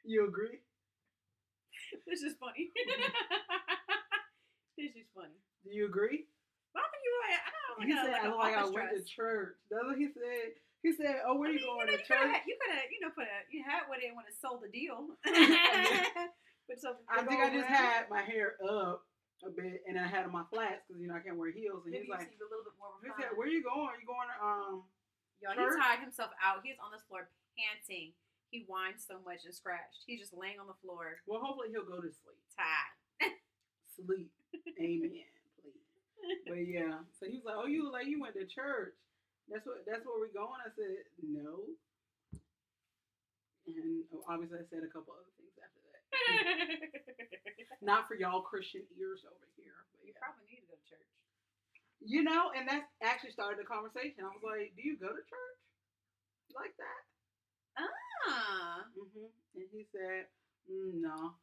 you 0.04 0.26
agree? 0.26 0.58
This 2.06 2.22
is 2.22 2.38
funny. 2.38 2.70
this 4.78 4.94
is 4.94 5.10
funny. 5.10 5.42
Do 5.66 5.74
you 5.74 5.90
agree? 5.90 6.22
I 6.70 6.86
think 6.86 7.02
you 7.02 7.10
like, 7.18 7.34
I 7.34 7.50
don't 7.50 7.66
know, 7.66 7.82
He 7.82 7.98
said 7.98 8.14
like 8.14 8.30
oh, 8.30 8.30
I 8.30 8.30
an 8.30 8.32
look 8.38 8.46
like 8.46 8.62
I 8.62 8.70
went 8.70 8.94
to 8.94 9.02
church. 9.02 9.58
That's 9.74 9.90
what 9.90 9.98
he 9.98 10.06
said. 10.06 10.54
He 10.86 10.94
said, 10.94 11.26
"Oh, 11.26 11.34
where 11.34 11.50
I 11.50 11.58
you 11.58 11.66
mean, 11.66 11.66
going 11.66 11.90
you 11.90 11.98
know, 11.98 11.98
to 11.98 12.06
you 12.06 12.06
church?" 12.06 12.46
You 12.46 12.54
could 12.62 12.78
have, 12.78 12.86
you 12.94 13.02
know, 13.02 13.10
put 13.10 13.26
a, 13.26 13.42
you 13.50 13.66
had 13.66 13.90
with 13.90 14.06
it 14.06 14.14
when 14.14 14.22
it 14.30 14.38
sold 14.38 14.62
the 14.62 14.70
deal. 14.70 15.18
I 17.10 17.22
think 17.24 17.40
I 17.40 17.50
just 17.50 17.66
had 17.66 18.08
my 18.10 18.22
hair 18.22 18.54
up 18.62 19.02
a 19.46 19.50
bit, 19.50 19.82
and 19.88 19.98
I 19.98 20.06
had 20.06 20.24
on 20.24 20.32
my 20.32 20.44
flats 20.52 20.84
because 20.86 21.00
you 21.00 21.08
know 21.08 21.16
I 21.16 21.22
can't 21.24 21.36
wear 21.36 21.50
heels. 21.50 21.82
And 21.84 21.92
Maybe 21.92 22.06
he's 22.06 22.12
like, 22.12 22.28
a 22.28 22.44
little 22.46 22.62
bit 22.66 22.76
more 22.78 22.94
refined. 23.00 23.18
said, 23.24 23.32
"Where 23.36 23.48
are 23.48 23.50
you 23.50 23.64
going? 23.64 23.96
You 24.00 24.06
going 24.06 24.28
to 24.28 24.38
um?" 24.38 24.84
Yo, 25.40 25.50
he 25.56 25.64
tired 25.80 26.04
himself 26.04 26.30
out. 26.44 26.60
He 26.62 26.68
was 26.70 26.78
on 26.84 26.92
the 26.92 27.00
floor 27.08 27.32
panting. 27.56 28.12
He 28.52 28.68
whined 28.68 29.00
so 29.00 29.16
much 29.24 29.48
and 29.48 29.54
scratched. 29.54 30.04
He's 30.04 30.20
just 30.20 30.34
laying 30.36 30.60
on 30.60 30.66
the 30.68 30.76
floor, 30.84 31.22
Well, 31.24 31.40
hopefully 31.40 31.70
he'll 31.72 31.86
go 31.86 32.02
to 32.02 32.10
sleep. 32.12 32.36
tired. 32.52 33.38
Sleep. 33.96 34.28
Amen. 34.76 35.30
Please. 35.62 35.80
But 36.46 36.60
yeah, 36.68 37.00
so 37.16 37.24
he 37.26 37.40
was 37.40 37.46
like, 37.48 37.56
"Oh, 37.56 37.66
you 37.66 37.84
look 37.88 37.94
like 37.96 38.06
you 38.06 38.20
went 38.20 38.36
to 38.36 38.44
church. 38.44 38.92
That's 39.48 39.64
what. 39.64 39.82
That's 39.88 40.04
where 40.04 40.20
we're 40.20 40.30
going." 40.36 40.60
I 40.60 40.68
said, 40.76 41.08
"No." 41.24 41.64
And 43.66 44.04
obviously, 44.28 44.58
I 44.60 44.66
said 44.68 44.84
a 44.84 44.90
couple 44.92 45.16
other 45.16 45.30
things 45.39 45.39
after 45.39 45.39
that. 45.39 45.39
Not 47.82 48.06
for 48.08 48.14
y'all 48.14 48.42
Christian 48.42 48.84
ears 48.98 49.24
over 49.24 49.46
here. 49.56 49.86
But 49.92 50.04
you 50.04 50.12
yeah. 50.12 50.20
probably 50.20 50.44
need 50.48 50.60
to 50.62 50.68
go 50.68 50.76
to 50.76 50.86
church. 50.88 51.08
You 52.00 52.22
know, 52.24 52.52
and 52.56 52.68
that 52.68 52.88
actually 53.02 53.32
started 53.32 53.60
the 53.60 53.68
conversation. 53.68 54.24
I 54.24 54.32
was 54.32 54.44
like, 54.44 54.72
"Do 54.76 54.82
you 54.84 54.96
go 54.96 55.12
to 55.12 55.22
church 55.24 55.60
like 56.54 56.74
that?" 56.80 57.02
Ah, 57.78 58.84
hmm 58.94 59.30
And 59.56 59.66
he 59.72 59.86
said, 59.92 60.26
Mm, 60.70 61.02
no. 61.02 61.34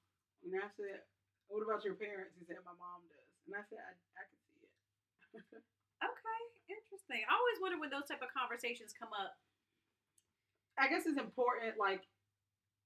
And 0.45 0.55
I 0.55 0.69
said, 0.79 1.03
what 1.49 1.63
about 1.65 1.83
your 1.83 1.95
parents? 1.99 2.35
He 2.39 2.45
said, 2.47 2.63
my 2.63 2.75
mom 2.79 3.03
does. 3.11 3.27
And 3.47 3.55
I 3.59 3.63
said, 3.67 3.81
I, 3.83 3.91
I 4.15 4.23
can 4.29 4.39
see 4.53 4.63
it. 4.63 4.71
Okay, 6.03 6.41
interesting. 6.69 7.25
I 7.27 7.33
always 7.35 7.59
wonder 7.59 7.77
when 7.79 7.89
those 7.91 8.07
type 8.07 8.21
of 8.23 8.31
conversations 8.31 8.93
come 8.95 9.11
up. 9.11 9.35
I 10.77 10.87
guess 10.87 11.05
it's 11.05 11.17
important, 11.19 11.77
like, 11.77 12.05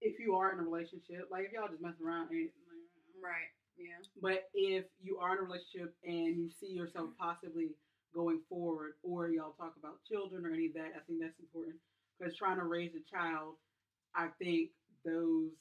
if 0.01 0.19
you 0.19 0.35
are 0.35 0.51
in 0.51 0.59
a 0.59 0.63
relationship, 0.63 1.29
like, 1.31 1.45
if 1.45 1.51
y'all 1.53 1.69
just 1.69 1.81
messing 1.81 2.05
around, 2.05 2.33
ain't, 2.33 2.51
like, 2.67 2.81
Right. 3.21 3.53
Yeah. 3.77 4.01
but 4.21 4.49
if 4.53 4.85
you 5.01 5.17
are 5.17 5.33
in 5.33 5.39
a 5.39 5.47
relationship 5.47 5.95
and 6.03 6.37
you 6.37 6.49
see 6.49 6.73
yourself 6.73 7.09
mm-hmm. 7.09 7.23
possibly 7.23 7.69
going 8.13 8.41
forward, 8.49 8.93
or 9.03 9.29
y'all 9.29 9.53
talk 9.53 9.75
about 9.79 10.03
children 10.03 10.45
or 10.45 10.51
any 10.51 10.67
of 10.67 10.73
that, 10.73 10.91
I 10.97 10.99
think 11.07 11.21
that's 11.21 11.39
important. 11.39 11.77
Because 12.17 12.35
trying 12.35 12.57
to 12.57 12.65
raise 12.65 12.91
a 12.93 13.03
child, 13.09 13.55
I 14.13 14.27
think 14.37 14.71
those, 15.05 15.53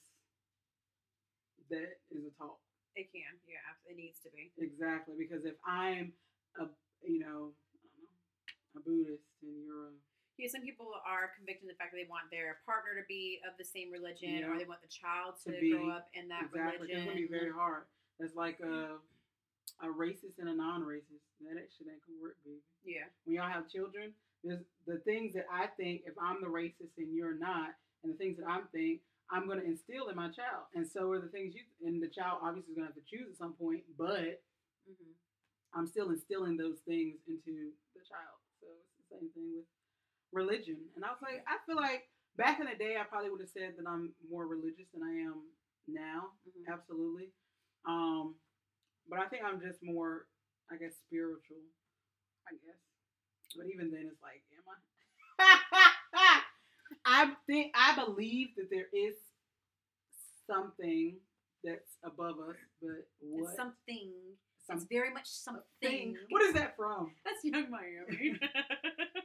that 1.69 1.97
is 2.11 2.25
a 2.25 2.33
talk. 2.37 2.59
It 2.95 3.07
can. 3.13 3.39
Yeah. 3.47 3.63
It 3.87 3.95
needs 3.95 4.19
to 4.25 4.29
be. 4.35 4.51
Exactly, 4.57 5.15
because 5.17 5.45
if 5.45 5.55
I'm 5.65 6.11
a, 6.59 6.65
you 7.07 7.19
know, 7.19 7.53
I 7.55 7.79
don't 7.87 8.03
know, 8.03 8.17
a 8.75 8.79
Buddhist 8.81 9.23
and 9.41 9.55
you're 9.63 9.87
a, 9.87 10.10
Yeah. 10.41 10.49
Some 10.49 10.65
people 10.65 10.89
are 11.05 11.29
convicted 11.37 11.69
of 11.69 11.77
the 11.77 11.79
fact 11.79 11.93
that 11.93 12.01
they 12.01 12.09
want 12.09 12.33
their 12.33 12.57
partner 12.65 12.97
to 12.97 13.05
be 13.05 13.37
of 13.45 13.53
the 13.61 13.63
same 13.63 13.93
religion, 13.93 14.41
or 14.49 14.57
they 14.57 14.65
want 14.65 14.81
the 14.81 14.89
child 14.89 15.37
To 15.45 15.53
to, 15.53 15.61
be- 15.61 15.71
grow 15.77 15.93
up 15.93 16.09
in 16.17 16.25
that 16.33 16.49
exactly, 16.49 16.89
it's 16.89 17.05
religion. 17.05 17.05
gonna 17.13 17.21
be 17.21 17.29
very 17.29 17.53
hard. 17.53 17.85
That's 18.17 18.33
like 18.33 18.57
a, 18.65 18.97
a 19.85 19.89
racist 19.93 20.41
and 20.41 20.49
a 20.49 20.55
non-racist. 20.57 21.21
That 21.45 21.55
that 21.61 21.69
shit 21.77 21.85
ain't 21.89 22.01
gonna 22.09 22.17
work, 22.21 22.37
baby. 22.41 22.61
Yeah. 22.81 23.05
When 23.25 23.37
y'all 23.37 23.49
have 23.53 23.69
children, 23.69 24.13
there's 24.43 24.65
the 24.89 24.97
things 25.05 25.33
that 25.37 25.45
I 25.53 25.69
think 25.77 26.01
if 26.09 26.17
I'm 26.17 26.41
the 26.41 26.49
racist 26.49 26.97
and 26.97 27.13
you're 27.13 27.37
not, 27.37 27.77
and 28.01 28.09
the 28.13 28.17
things 28.17 28.37
that 28.41 28.49
I'm 28.49 28.65
think 28.73 29.01
I'm 29.29 29.45
gonna 29.47 29.61
instill 29.65 30.09
in 30.09 30.15
my 30.17 30.29
child, 30.33 30.65
and 30.73 30.85
so 30.85 31.09
are 31.13 31.21
the 31.21 31.29
things 31.29 31.53
you 31.53 31.61
and 31.85 32.01
the 32.01 32.09
child 32.09 32.41
obviously 32.41 32.73
is 32.73 32.77
gonna 32.81 32.89
have 32.89 32.97
to 32.97 33.05
choose 33.05 33.29
at 33.29 33.37
some 33.37 33.53
point, 33.53 33.85
but 33.97 34.41
hmm 34.89 35.13
I'm 35.73 35.87
still 35.87 36.09
instilling 36.09 36.57
those 36.57 36.83
things 36.83 37.15
into 37.31 37.71
the 37.95 38.01
child. 38.03 38.35
So 38.59 38.67
it's 38.75 38.91
the 38.99 39.05
same 39.07 39.29
thing 39.31 39.55
with 39.55 39.63
religion. 40.31 40.77
And 40.95 41.05
I 41.05 41.09
was 41.09 41.21
like, 41.21 41.43
I 41.47 41.57
feel 41.65 41.75
like 41.75 42.07
back 42.37 42.59
in 42.59 42.67
the 42.67 42.75
day, 42.77 42.95
I 42.99 43.03
probably 43.03 43.29
would 43.29 43.41
have 43.41 43.49
said 43.49 43.73
that 43.77 43.87
I'm 43.87 44.13
more 44.29 44.47
religious 44.47 44.87
than 44.93 45.03
I 45.03 45.13
am 45.27 45.43
now. 45.87 46.31
hmm 46.45 46.71
Absolutely. 46.71 47.29
Um, 47.87 48.35
but 49.09 49.19
I 49.19 49.27
think 49.27 49.43
I'm 49.43 49.59
just 49.61 49.79
more, 49.83 50.27
I 50.71 50.75
guess, 50.77 50.93
spiritual. 51.07 51.63
I 52.47 52.53
guess. 52.65 52.79
But 53.55 53.67
even 53.73 53.91
then, 53.91 54.07
it's 54.11 54.21
like, 54.23 54.41
am 54.55 54.65
I? 54.71 56.41
I 57.05 57.31
think 57.47 57.73
I 57.75 57.95
believe 58.05 58.49
that 58.57 58.69
there 58.69 58.87
is 58.93 59.15
something 60.47 61.15
that's 61.63 61.97
above 62.03 62.35
us, 62.39 62.55
but 62.81 63.07
what? 63.19 63.49
It's 63.49 63.55
something. 63.57 64.11
Some- 64.67 64.77
It's 64.77 64.85
very 64.85 65.11
much 65.13 65.27
something. 65.27 65.63
thing. 65.81 66.17
What 66.29 66.43
is 66.43 66.53
that 66.53 66.75
from? 66.77 67.11
That's 67.25 67.43
Yung 67.43 67.69
Miami. 67.69 68.37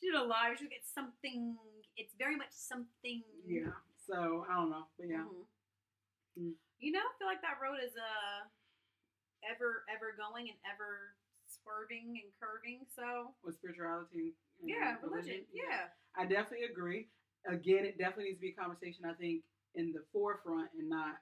She's 0.00 0.14
alive. 0.14 0.56
She'll 0.58 0.70
get 0.70 0.86
something. 0.86 1.56
It's 1.96 2.14
very 2.18 2.36
much 2.36 2.52
something. 2.54 3.22
Yeah. 3.44 3.74
So 4.06 4.46
I 4.48 4.54
don't 4.54 4.70
know, 4.70 4.86
but 4.96 5.08
yeah. 5.08 5.26
Mhm. 5.26 5.44
Mm. 6.38 6.54
You 6.78 6.92
know, 6.92 7.02
I 7.02 7.12
feel 7.18 7.26
like 7.26 7.42
that 7.42 7.58
road 7.60 7.82
is 7.82 7.96
uh 7.96 8.46
ever 9.42 9.84
ever 9.90 10.14
going 10.16 10.48
and 10.48 10.58
ever 10.66 11.16
swerving 11.46 12.20
and 12.22 12.30
curving. 12.40 12.86
So 12.94 13.34
With 13.42 13.56
spirituality. 13.56 14.34
Yeah, 14.62 14.96
religion. 15.02 15.46
Yeah. 15.52 15.90
I 16.16 16.26
definitely 16.26 16.66
agree. 16.66 17.08
Again, 17.46 17.84
it 17.84 17.98
definitely 17.98 18.24
needs 18.34 18.38
to 18.38 18.42
be 18.42 18.54
a 18.56 18.60
conversation. 18.60 19.04
I 19.04 19.14
think 19.14 19.42
in 19.74 19.92
the 19.92 20.02
forefront 20.12 20.70
and 20.78 20.88
not. 20.88 21.18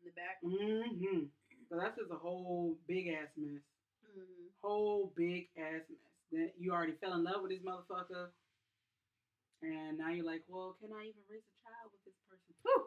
In 0.00 0.08
the 0.08 0.14
back. 0.16 0.40
Mm-hmm. 0.42 1.28
So 1.68 1.76
that's 1.78 1.96
just 1.98 2.10
a 2.10 2.16
whole 2.16 2.76
big 2.88 3.08
ass 3.08 3.28
mess. 3.36 3.60
Mm-hmm. 4.08 4.48
Whole 4.62 5.12
big 5.16 5.48
ass 5.58 5.84
mess. 5.88 6.09
That 6.32 6.54
you 6.58 6.70
already 6.72 6.94
fell 7.02 7.14
in 7.18 7.24
love 7.26 7.42
with 7.42 7.50
this 7.50 7.62
motherfucker, 7.66 8.30
and 9.62 9.98
now 9.98 10.10
you're 10.14 10.24
like, 10.24 10.46
well, 10.46 10.76
can 10.78 10.94
I 10.94 11.10
even 11.10 11.24
raise 11.26 11.42
a 11.42 11.56
child 11.66 11.90
with 11.90 12.02
this 12.06 12.14
person? 12.30 12.54
Whew. 12.62 12.86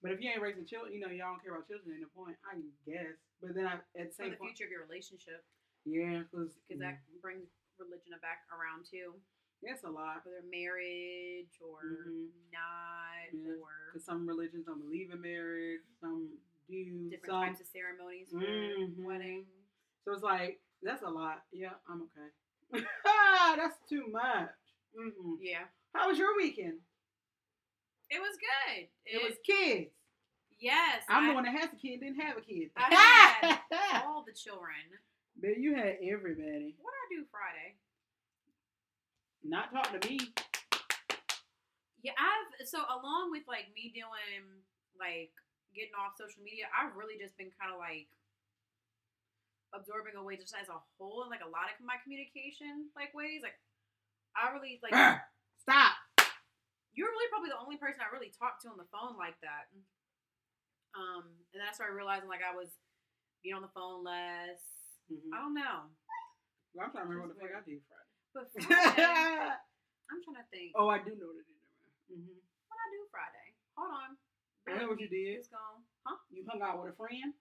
But 0.00 0.12
if 0.16 0.22
you 0.24 0.30
ain't 0.30 0.40
raising 0.40 0.64
children, 0.64 0.94
you 0.94 1.00
know, 1.04 1.10
y'all 1.12 1.34
don't 1.36 1.42
care 1.44 1.52
about 1.52 1.68
children. 1.68 1.92
Ain't 2.00 2.06
no 2.06 2.12
point. 2.16 2.38
I 2.48 2.56
guess. 2.88 3.18
But 3.42 3.52
then 3.54 3.66
I, 3.68 3.82
at 3.98 4.08
the 4.10 4.14
For 4.16 4.24
same 4.24 4.30
the 4.32 4.40
point, 4.40 4.56
future 4.56 4.66
of 4.66 4.72
your 4.72 4.86
relationship, 4.88 5.44
yeah, 5.84 6.24
because 6.24 6.56
because 6.66 6.80
that 6.80 7.02
brings 7.20 7.46
religion 7.78 8.14
back 8.24 8.46
around 8.50 8.86
too, 8.88 9.14
that's 9.62 9.84
a 9.84 9.90
lot. 9.90 10.24
whether 10.24 10.42
marriage 10.48 11.54
or 11.60 11.84
Mhm. 12.08 12.30
not, 12.50 13.28
Yeah, 13.36 13.58
or 13.60 13.92
Because 13.92 14.06
some 14.06 14.26
religions 14.26 14.64
don't 14.66 14.80
believe 14.80 15.10
in 15.12 15.20
marriage, 15.20 15.82
some 16.00 16.30
do, 16.70 17.10
different 17.10 17.26
some. 17.30 17.42
types 17.52 17.60
of 17.60 17.66
ceremonies 17.68 18.30
for 18.30 18.40
Mhm. 18.40 18.96
weddings. 19.04 19.46
So 20.04 20.12
it's 20.14 20.22
like 20.22 20.62
that's 20.82 21.02
a 21.02 21.10
lot. 21.10 21.44
Yeah, 21.52 21.74
I'm 21.86 22.02
okay. 22.10 22.30
that's 23.56 23.78
too 23.88 24.04
much. 24.10 24.50
Mm-mm. 24.98 25.36
Yeah, 25.40 25.64
How 25.94 26.08
was 26.08 26.18
your 26.18 26.36
weekend? 26.36 26.78
it 28.10 28.20
was 28.20 28.36
good. 28.40 28.88
It, 29.04 29.22
was 29.22 29.36
kids. 29.44 29.90
yes. 30.58 31.02
I'm 31.08 31.24
I- 31.24 31.28
the 31.28 31.34
one 31.34 31.44
that 31.44 31.54
has 31.54 31.70
a 31.72 31.76
kid, 31.76 32.00
didn't 32.00 32.20
have 32.20 32.36
a 32.38 32.40
kid. 32.40 32.70
I 32.76 33.60
had 33.72 34.02
all 34.06 34.24
the 34.26 34.32
children. 34.32 34.74
but 35.40 35.58
you 35.58 35.74
had 35.74 35.96
everybody. 36.02 36.74
What 36.80 36.92
did 36.96 37.04
I 37.04 37.20
do 37.20 37.24
Friday? 37.30 37.76
Not 39.44 39.70
talking 39.72 40.00
to 40.00 40.08
me. 40.08 40.18
Yeah, 42.02 42.12
I've 42.18 42.66
so 42.66 42.78
along 42.78 43.30
with 43.30 43.42
like 43.48 43.66
me 43.74 43.92
doing 43.94 44.62
like 44.98 45.30
getting 45.74 45.94
off 45.98 46.16
social 46.18 46.42
media, 46.42 46.66
I've 46.72 46.96
really 46.96 47.18
just 47.20 47.36
been 47.36 47.50
kind 47.60 47.72
of 47.72 47.78
like 47.78 48.08
absorbing 49.76 50.16
away 50.16 50.36
just 50.40 50.54
as 50.56 50.68
a 50.72 50.78
whole 50.96 51.22
and 51.26 51.30
like 51.32 51.44
a 51.44 51.50
lot 51.52 51.68
of 51.68 51.76
my 51.84 52.00
communication 52.00 52.88
like 52.96 53.12
ways. 53.12 53.40
Like 53.44 53.56
I 54.36 54.52
really 54.56 54.80
like 54.80 54.94
Stop. 55.64 55.92
you're 56.96 57.10
really 57.12 57.28
probably 57.28 57.52
the 57.52 57.60
only 57.60 57.76
person 57.76 58.00
I 58.00 58.08
really 58.14 58.32
talked 58.32 58.64
to 58.64 58.72
on 58.72 58.80
the 58.80 58.88
phone 58.88 59.18
like 59.20 59.36
that. 59.44 59.68
Um, 60.96 61.28
and 61.52 61.60
then 61.60 61.68
I 61.68 61.76
started 61.76 61.92
realizing 61.94 62.28
like 62.32 62.40
I 62.42 62.56
was 62.56 62.72
being 63.44 63.54
on 63.54 63.62
the 63.62 63.72
phone 63.76 64.02
less. 64.02 64.62
Mhm. 65.12 65.32
I 65.32 65.40
don't 65.44 65.56
know, 65.56 65.88
Well, 66.76 66.84
I'm 66.84 66.92
trying 66.92 67.04
to 67.04 67.08
remember 67.08 67.28
what 67.28 67.36
the 67.36 67.40
fuck 67.40 67.52
I 67.56 67.64
did 67.64 67.80
Friday. 67.88 68.12
but 68.36 68.46
Friday, 68.64 69.56
I'm 70.08 70.20
trying 70.24 70.40
to 70.40 70.48
think. 70.52 70.72
oh, 70.76 70.88
I 70.92 71.00
do 71.00 71.12
know 71.16 71.28
what 71.32 71.40
I 71.40 71.46
did. 71.48 71.60
Mm-hmm. 72.12 72.38
What 72.68 72.76
I 72.80 72.86
do 72.92 73.00
Friday? 73.12 73.48
Hold 73.76 73.92
on. 73.92 74.10
I 74.68 74.70
know 74.80 74.88
what 74.92 75.00
you 75.00 75.08
did. 75.08 75.40
It's 75.40 75.48
gone. 75.48 75.80
Huh? 76.04 76.16
You 76.28 76.44
hung 76.48 76.60
out 76.60 76.76
with 76.84 76.92
a 76.92 76.96
friend 76.96 77.32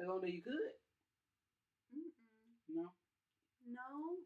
as 0.00 0.06
long 0.06 0.22
as 0.24 0.32
you 0.32 0.42
could. 0.42 0.72
Mm-mm. 1.94 2.10
No. 2.68 2.92
No. 3.66 4.18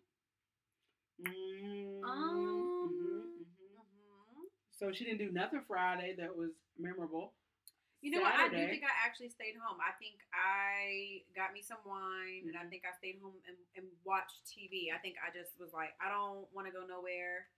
Mm-hmm. 1.20 2.04
Um, 2.04 2.70
Mhm, 2.84 2.90
mhm. 2.90 3.46
Mhm. 3.46 4.48
So 4.78 4.92
she 4.92 5.04
didn't 5.04 5.18
do 5.18 5.30
nothing 5.32 5.62
Friday 5.66 6.14
that 6.18 6.36
was 6.36 6.50
memorable. 6.78 7.34
You 8.00 8.12
know 8.12 8.20
what? 8.22 8.34
I 8.34 8.48
do 8.48 8.68
think 8.70 8.84
I 8.84 8.94
actually 9.06 9.28
stayed 9.30 9.56
home. 9.58 9.78
I 9.82 9.90
think 9.98 10.22
I 10.32 11.22
got 11.34 11.52
me 11.52 11.62
some 11.62 11.82
wine, 11.84 12.46
and 12.46 12.56
I 12.56 12.62
Mhm. 12.64 12.70
think 12.70 12.84
I 12.86 12.92
stayed 12.96 13.18
home 13.20 13.40
and, 13.46 13.56
and 13.74 13.86
watched 14.04 14.46
TV. 14.46 14.92
I 14.94 14.98
think 14.98 15.16
I 15.18 15.30
just 15.34 15.58
was 15.58 15.72
like, 15.72 15.94
I 16.00 16.08
don't 16.08 16.46
want 16.54 16.66
to 16.68 16.72
go 16.72 16.86
nowhere. 16.86 17.48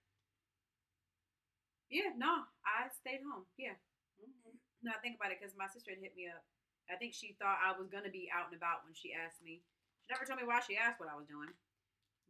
Yeah, 1.89 2.15
no, 2.15 2.45
I 2.65 2.87
stayed 2.89 3.21
home. 3.21 3.45
Yeah. 3.57 3.75
Mhm. 4.19 4.57
No, 4.81 4.91
I 4.91 4.99
think 4.99 5.15
about 5.17 5.31
it 5.31 5.39
because 5.39 5.55
my 5.57 5.67
sister 5.67 5.91
had 5.91 5.99
hit 5.99 6.15
me 6.15 6.27
up. 6.27 6.43
I 6.89 6.95
think 6.97 7.13
she 7.13 7.35
thought 7.39 7.59
I 7.61 7.77
was 7.77 7.89
gonna 7.89 8.09
be 8.11 8.29
out 8.33 8.47
and 8.51 8.57
about 8.57 8.83
when 8.83 8.93
she 8.93 9.13
asked 9.13 9.43
me. 9.43 9.61
She 10.03 10.09
never 10.11 10.25
told 10.25 10.39
me 10.39 10.47
why 10.47 10.59
she 10.63 10.77
asked 10.77 10.99
what 10.99 11.09
I 11.11 11.15
was 11.15 11.27
doing. 11.27 11.49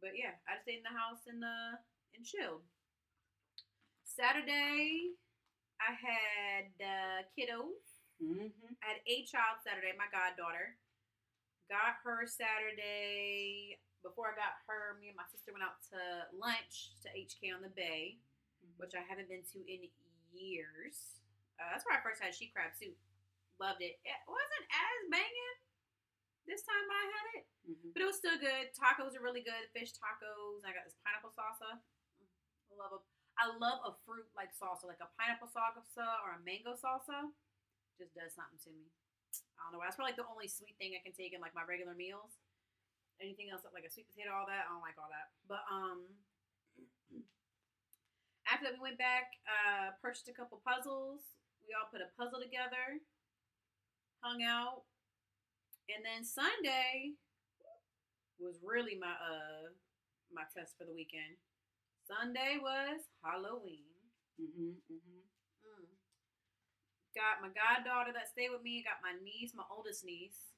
But 0.00 0.18
yeah, 0.18 0.34
I 0.50 0.58
just 0.58 0.66
stayed 0.66 0.82
in 0.82 0.86
the 0.86 0.94
house 0.96 1.24
and 1.26 1.42
uh 1.42 1.78
and 2.14 2.24
chilled. 2.26 2.62
Saturday, 4.04 5.16
I 5.80 5.92
had 5.96 6.68
uh, 6.78 7.20
kiddos. 7.32 8.04
Mhm. 8.20 8.52
I 8.82 8.86
had 8.86 9.00
a 9.06 9.24
child 9.24 9.64
Saturday, 9.64 9.96
my 9.96 10.06
goddaughter. 10.12 10.76
Got 11.70 11.96
her 12.04 12.26
Saturday. 12.26 13.80
Before 14.02 14.34
I 14.34 14.36
got 14.36 14.58
her, 14.66 14.98
me 15.00 15.08
and 15.08 15.16
my 15.16 15.26
sister 15.30 15.52
went 15.54 15.64
out 15.64 15.78
to 15.94 15.98
lunch 16.36 16.92
to 17.02 17.08
HK 17.14 17.54
on 17.54 17.62
the 17.62 17.70
Bay, 17.70 18.18
which 18.76 18.94
I 18.94 19.02
haven't 19.06 19.30
been 19.30 19.46
to 19.54 19.58
in 19.64 19.88
years. 20.34 21.22
Uh, 21.58 21.70
that's 21.70 21.86
where 21.86 21.96
I 21.96 22.02
first 22.02 22.20
had 22.20 22.34
she 22.34 22.50
crab 22.50 22.74
soup. 22.74 22.98
Loved 23.60 23.82
it. 23.82 24.00
It 24.04 24.20
wasn't 24.26 24.66
as 24.72 24.98
banging 25.10 25.58
this 26.46 26.62
time 26.66 26.86
I 26.90 27.04
had 27.06 27.26
it, 27.38 27.44
Mhm. 27.70 27.92
but 27.94 28.02
it 28.02 28.06
was 28.10 28.18
still 28.18 28.38
good. 28.38 28.74
Tacos 28.74 29.14
are 29.14 29.22
really 29.22 29.42
good. 29.42 29.70
Fish 29.70 29.92
tacos. 29.94 30.64
I 30.64 30.72
got 30.72 30.84
this 30.84 30.98
pineapple 31.04 31.30
salsa. 31.30 31.78
I 31.78 32.74
love 32.74 32.92
a. 32.92 33.00
I 33.38 33.46
love 33.46 33.80
a 33.86 33.92
fruit 34.04 34.28
like 34.36 34.52
salsa, 34.52 34.84
like 34.84 35.00
a 35.00 35.08
pineapple 35.16 35.48
salsa 35.48 36.20
or 36.24 36.32
a 36.32 36.40
mango 36.40 36.74
salsa. 36.76 37.32
Just 37.96 38.14
does 38.14 38.34
something 38.34 38.58
to 38.66 38.70
me. 38.70 38.90
I 39.56 39.62
don't 39.64 39.72
know. 39.72 39.80
That's 39.80 39.96
probably 39.96 40.12
like 40.12 40.20
the 40.20 40.26
only 40.28 40.48
sweet 40.48 40.76
thing 40.76 40.94
I 40.96 41.02
can 41.02 41.12
take 41.14 41.32
in 41.32 41.40
like 41.40 41.54
my 41.54 41.62
regular 41.64 41.94
meals. 41.94 42.36
Anything 43.20 43.50
else 43.50 43.62
like 43.72 43.84
a 43.84 43.90
sweet 43.90 44.08
potato, 44.10 44.34
all 44.34 44.46
that 44.46 44.66
I 44.66 44.68
don't 44.72 44.82
like 44.82 44.98
all 44.98 45.08
that. 45.08 45.30
But 45.46 45.62
um, 45.70 46.04
after 48.50 48.64
that, 48.66 48.74
we 48.74 48.80
went 48.80 48.98
back, 48.98 49.38
uh, 49.46 49.92
purchased 50.02 50.28
a 50.28 50.32
couple 50.34 50.60
puzzles. 50.66 51.22
We 51.62 51.72
all 51.78 51.86
put 51.88 52.02
a 52.02 52.10
puzzle 52.18 52.40
together, 52.42 52.98
hung 54.22 54.42
out, 54.42 54.86
and 55.90 56.00
then 56.06 56.24
Sunday 56.24 57.18
was 58.38 58.58
really 58.62 58.96
my 58.98 59.12
uh 59.18 59.70
my 60.32 60.42
test 60.56 60.78
for 60.78 60.86
the 60.86 60.94
weekend. 60.94 61.36
Sunday 62.06 62.58
was 62.58 63.04
Halloween. 63.22 63.92
Mm-hmm, 64.40 64.80
mm-hmm. 64.90 65.22
Mm. 65.62 65.90
Got 67.14 67.44
my 67.44 67.52
goddaughter 67.52 68.10
that 68.16 68.32
stayed 68.32 68.50
with 68.50 68.64
me. 68.64 68.82
Got 68.82 69.04
my 69.04 69.14
niece, 69.22 69.52
my 69.54 69.66
oldest 69.70 70.02
niece. 70.02 70.54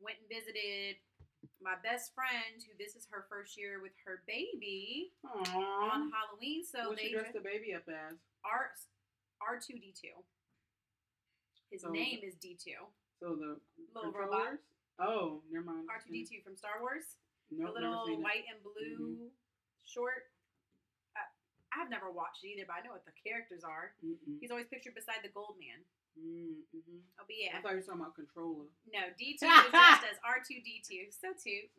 Went 0.00 0.20
and 0.20 0.28
visited 0.28 1.00
my 1.62 1.78
best 1.80 2.12
friend, 2.12 2.60
who 2.60 2.76
this 2.76 2.92
is 2.92 3.08
her 3.08 3.24
first 3.30 3.56
year 3.56 3.80
with 3.80 3.96
her 4.04 4.20
baby 4.28 5.14
Aww. 5.24 5.88
on 5.88 6.12
Halloween. 6.12 6.60
So 6.66 6.92
What's 6.92 7.00
they 7.00 7.08
she 7.08 7.14
dressed 7.16 7.32
the 7.32 7.40
baby 7.40 7.72
up 7.72 7.88
as? 7.88 8.20
R 8.44 8.74
R 9.40 9.56
two 9.56 9.80
D 9.80 9.94
two. 9.96 10.12
His 11.70 11.82
So- 11.82 11.90
name 11.90 12.20
is 12.22 12.34
D 12.36 12.56
two. 12.56 12.86
So 13.20 13.34
the 13.36 13.60
Little 13.94 14.12
controllers? 14.12 14.60
Oh, 14.98 15.42
never 15.50 15.64
mind. 15.64 15.88
R 15.90 16.00
two 16.00 16.12
D 16.12 16.24
two 16.24 16.40
from 16.44 16.56
Star 16.56 16.80
Wars. 16.80 17.16
Nope, 17.50 17.74
the 17.74 17.80
never 17.80 17.94
little 17.94 18.20
white 18.22 18.44
and 18.50 18.58
blue 18.62 19.30
short. 19.86 20.30
I, 21.16 21.22
I've 21.72 21.90
never 21.90 22.10
watched 22.10 22.42
it 22.44 22.48
either, 22.56 22.66
but 22.66 22.76
I 22.76 22.80
know 22.82 22.92
what 22.92 23.04
the 23.06 23.14
characters 23.14 23.62
are. 23.62 23.94
Mm-mm. 24.04 24.40
He's 24.40 24.50
always 24.50 24.66
pictured 24.66 24.94
beside 24.98 25.22
the 25.22 25.30
Gold 25.30 25.54
Man. 25.62 25.80
Mm-hmm. 26.18 26.98
Oh, 27.20 27.24
but 27.28 27.36
yeah. 27.36 27.54
I 27.56 27.62
thought 27.62 27.76
you 27.76 27.84
were 27.84 27.86
talking 27.86 28.00
about 28.02 28.16
controller. 28.16 28.66
No, 28.90 29.12
D2 29.14 29.42
was 29.46 29.68
dressed 29.70 30.06
as 30.10 30.18
R2D2. 30.26 31.12
So 31.12 31.30
cute. 31.38 31.70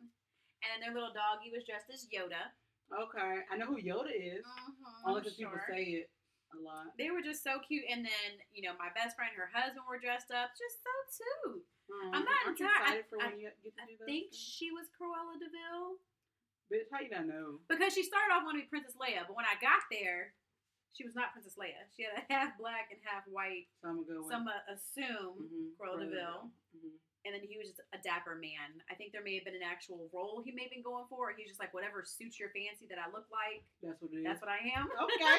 And 0.64 0.82
their 0.82 0.94
little 0.94 1.12
doggy 1.14 1.50
was 1.54 1.62
dressed 1.66 1.90
as 1.92 2.06
Yoda. 2.10 2.50
Okay, 2.90 3.44
I 3.50 3.54
know 3.60 3.66
who 3.66 3.76
Yoda 3.82 4.10
is. 4.14 4.46
Mm-hmm, 4.46 5.04
Only 5.10 5.20
because 5.20 5.36
people 5.36 5.58
say 5.68 6.06
it 6.06 6.10
a 6.54 6.58
lot. 6.60 6.96
They 6.96 7.10
were 7.10 7.20
just 7.22 7.44
so 7.44 7.60
cute. 7.66 7.84
And 7.90 8.04
then, 8.04 8.28
you 8.52 8.62
know, 8.64 8.72
my 8.78 8.88
best 8.96 9.16
friend 9.16 9.28
and 9.32 9.40
her 9.40 9.52
husband 9.52 9.84
were 9.88 10.00
dressed 10.00 10.30
up. 10.32 10.56
Just 10.56 10.80
so 10.80 10.94
cute. 11.12 11.64
I'm 12.12 12.24
not 12.24 12.44
Aren't 12.44 12.60
entire- 12.60 13.00
excited 13.00 13.06
for 13.08 13.16
I- 13.20 13.32
when 13.32 13.40
you 13.40 13.48
get 13.64 13.76
to 13.76 13.82
I 13.82 13.86
do 13.88 13.96
that? 14.00 14.04
I 14.04 14.06
think 14.06 14.32
she 14.32 14.68
was 14.72 14.88
Cruella 14.96 15.36
de 15.40 15.48
Vil. 15.48 15.98
Bitch, 16.68 16.88
how 16.92 17.00
you 17.00 17.08
not 17.08 17.24
know? 17.26 17.60
Because 17.68 17.92
she 17.96 18.04
started 18.04 18.28
off 18.32 18.44
wanting 18.44 18.60
to 18.60 18.66
be 18.68 18.72
Princess 18.72 18.96
Leia. 19.00 19.24
But 19.26 19.36
when 19.36 19.48
I 19.48 19.56
got 19.60 19.80
there, 19.88 20.36
she 20.92 21.04
was 21.04 21.14
not 21.16 21.32
Princess 21.32 21.56
Leia. 21.56 21.88
She 21.96 22.04
had 22.04 22.12
a 22.20 22.24
half 22.32 22.58
black 22.60 22.92
and 22.92 23.00
half 23.04 23.24
white. 23.28 23.68
So 23.80 23.88
I'm 23.88 24.04
gonna 24.04 24.20
go. 24.20 24.28
Some 24.28 24.48
assume. 24.68 25.48
Mhm, 25.48 25.76
Cruella 25.80 26.00
de 26.04 26.10
Vil. 26.12 26.50
Mhm. 26.76 26.92
And 27.28 27.36
then 27.36 27.44
he 27.44 27.60
was 27.60 27.68
just 27.68 27.84
a 27.92 28.00
dapper 28.00 28.40
man. 28.40 28.80
I 28.88 28.96
think 28.96 29.12
there 29.12 29.20
may 29.20 29.36
have 29.36 29.44
been 29.44 29.52
an 29.52 29.60
actual 29.66 30.08
role 30.16 30.40
he 30.40 30.48
may 30.48 30.64
have 30.64 30.72
been 30.72 30.80
going 30.80 31.04
for. 31.12 31.28
Or 31.28 31.32
he's 31.36 31.52
just 31.52 31.60
like, 31.60 31.76
whatever 31.76 32.00
suits 32.08 32.40
your 32.40 32.48
fancy 32.56 32.88
that 32.88 32.96
I 32.96 33.12
look 33.12 33.28
like. 33.28 33.60
That's 33.84 34.00
what 34.00 34.16
it 34.16 34.20
is. 34.20 34.24
That's 34.24 34.40
what 34.40 34.48
I 34.48 34.64
am. 34.72 34.88
okay. 35.04 35.36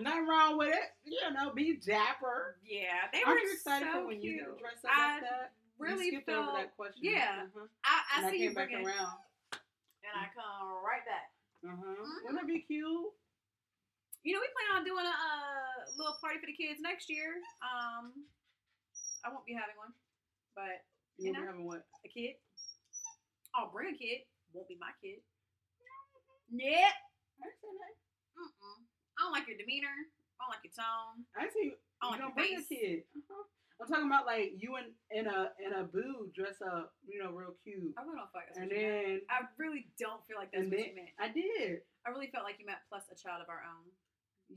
Nothing 0.00 0.24
wrong 0.24 0.56
with 0.56 0.72
it. 0.72 0.88
You 1.04 1.20
know, 1.36 1.52
be 1.52 1.76
dapper. 1.76 2.56
Yeah, 2.64 3.12
they 3.12 3.20
Aren't 3.28 3.44
were 3.44 3.52
you 3.52 3.52
excited 3.60 3.92
so 3.92 4.00
for 4.00 4.08
when 4.08 4.24
cute. 4.24 4.40
you 4.40 4.56
dress 4.56 4.80
up 4.80 4.96
I 4.96 5.20
like 5.20 5.28
that? 5.28 5.52
really 5.76 6.08
you 6.08 6.24
skipped 6.24 6.32
felt, 6.32 6.48
over 6.48 6.56
that 6.64 6.72
question. 6.72 7.04
yeah. 7.04 7.44
Uh-huh. 7.52 7.68
I, 7.84 7.92
I 7.92 8.16
and 8.16 8.22
I 8.24 8.30
see 8.32 8.40
you 8.40 8.48
came 8.50 8.56
back 8.56 8.72
around. 8.72 9.20
and 10.00 10.14
I 10.16 10.32
come 10.32 10.80
right 10.80 11.04
back. 11.04 11.28
Uh 11.60 11.76
huh. 11.76 11.92
Mhm. 11.92 12.24
Wouldn't 12.24 12.40
that 12.40 12.48
be 12.48 12.64
cute? 12.64 13.12
You 14.24 14.32
know, 14.34 14.40
we 14.42 14.48
plan 14.56 14.80
on 14.80 14.84
doing 14.88 15.04
a, 15.04 15.12
uh 15.12 15.92
little 16.00 16.16
party 16.20 16.38
for 16.40 16.46
the 16.46 16.54
kids 16.56 16.78
next 16.80 17.08
year. 17.10 17.40
Um, 17.60 18.12
I 19.26 19.30
won't 19.34 19.46
be 19.46 19.54
having 19.56 19.74
one, 19.78 19.90
but 20.54 20.84
You 21.18 21.26
You 21.26 21.32
know, 21.32 21.44
having 21.44 21.66
what? 21.66 21.84
a 22.04 22.08
kid. 22.08 22.36
I'll 23.54 23.70
bring 23.70 23.94
a 23.94 23.98
kid. 23.98 24.22
Won't 24.52 24.68
be 24.68 24.78
my 24.80 24.92
kid. 25.02 25.20
Yep. 26.50 26.70
I 26.72 27.44
didn't 27.44 27.60
say 27.60 27.72
that. 27.74 27.94
Mm-mm. 28.38 28.78
I 29.18 29.22
don't 29.26 29.32
like 29.34 29.46
your 29.50 29.58
demeanor. 29.58 29.92
I 30.38 30.46
don't 30.46 30.52
like 30.54 30.64
your 30.64 30.76
tone. 30.78 31.26
I 31.36 31.50
see. 31.50 31.74
You 31.74 31.78
I 32.02 32.14
don't 32.14 32.18
don't 32.22 32.36
like 32.38 32.48
bring 32.48 32.52
your 32.54 32.62
a 32.62 32.70
face. 32.70 32.78
kid. 32.80 32.98
Uh-huh. 33.18 33.44
I'm 33.78 33.86
talking 33.86 34.10
about 34.10 34.26
like 34.26 34.58
you 34.58 34.74
and 34.74 34.90
in 35.14 35.26
a 35.30 35.54
in 35.62 35.70
a 35.74 35.84
boo 35.86 36.30
dress 36.34 36.58
up, 36.62 36.94
you 37.06 37.22
know, 37.22 37.30
real 37.30 37.54
cute. 37.62 37.94
I 37.94 38.02
really 38.02 38.18
don't 38.18 38.30
feel 38.30 38.42
like 38.42 38.50
that's 38.50 38.58
And 38.58 38.70
what 38.70 38.74
you 38.74 38.82
meant. 38.82 39.06
then 39.06 39.20
I 39.30 39.38
really 39.58 39.82
don't 39.98 40.22
feel 40.26 40.38
like 40.38 40.50
that's 40.50 40.66
what 40.66 40.70
then 40.74 40.82
you 40.82 40.94
meant. 40.98 41.14
I 41.18 41.28
did. 41.30 41.82
I 42.06 42.10
really 42.10 42.30
felt 42.34 42.42
like 42.42 42.58
you 42.58 42.66
meant 42.66 42.82
plus 42.90 43.06
a 43.10 43.14
child 43.18 43.38
of 43.42 43.50
our 43.50 43.62
own. 43.62 43.86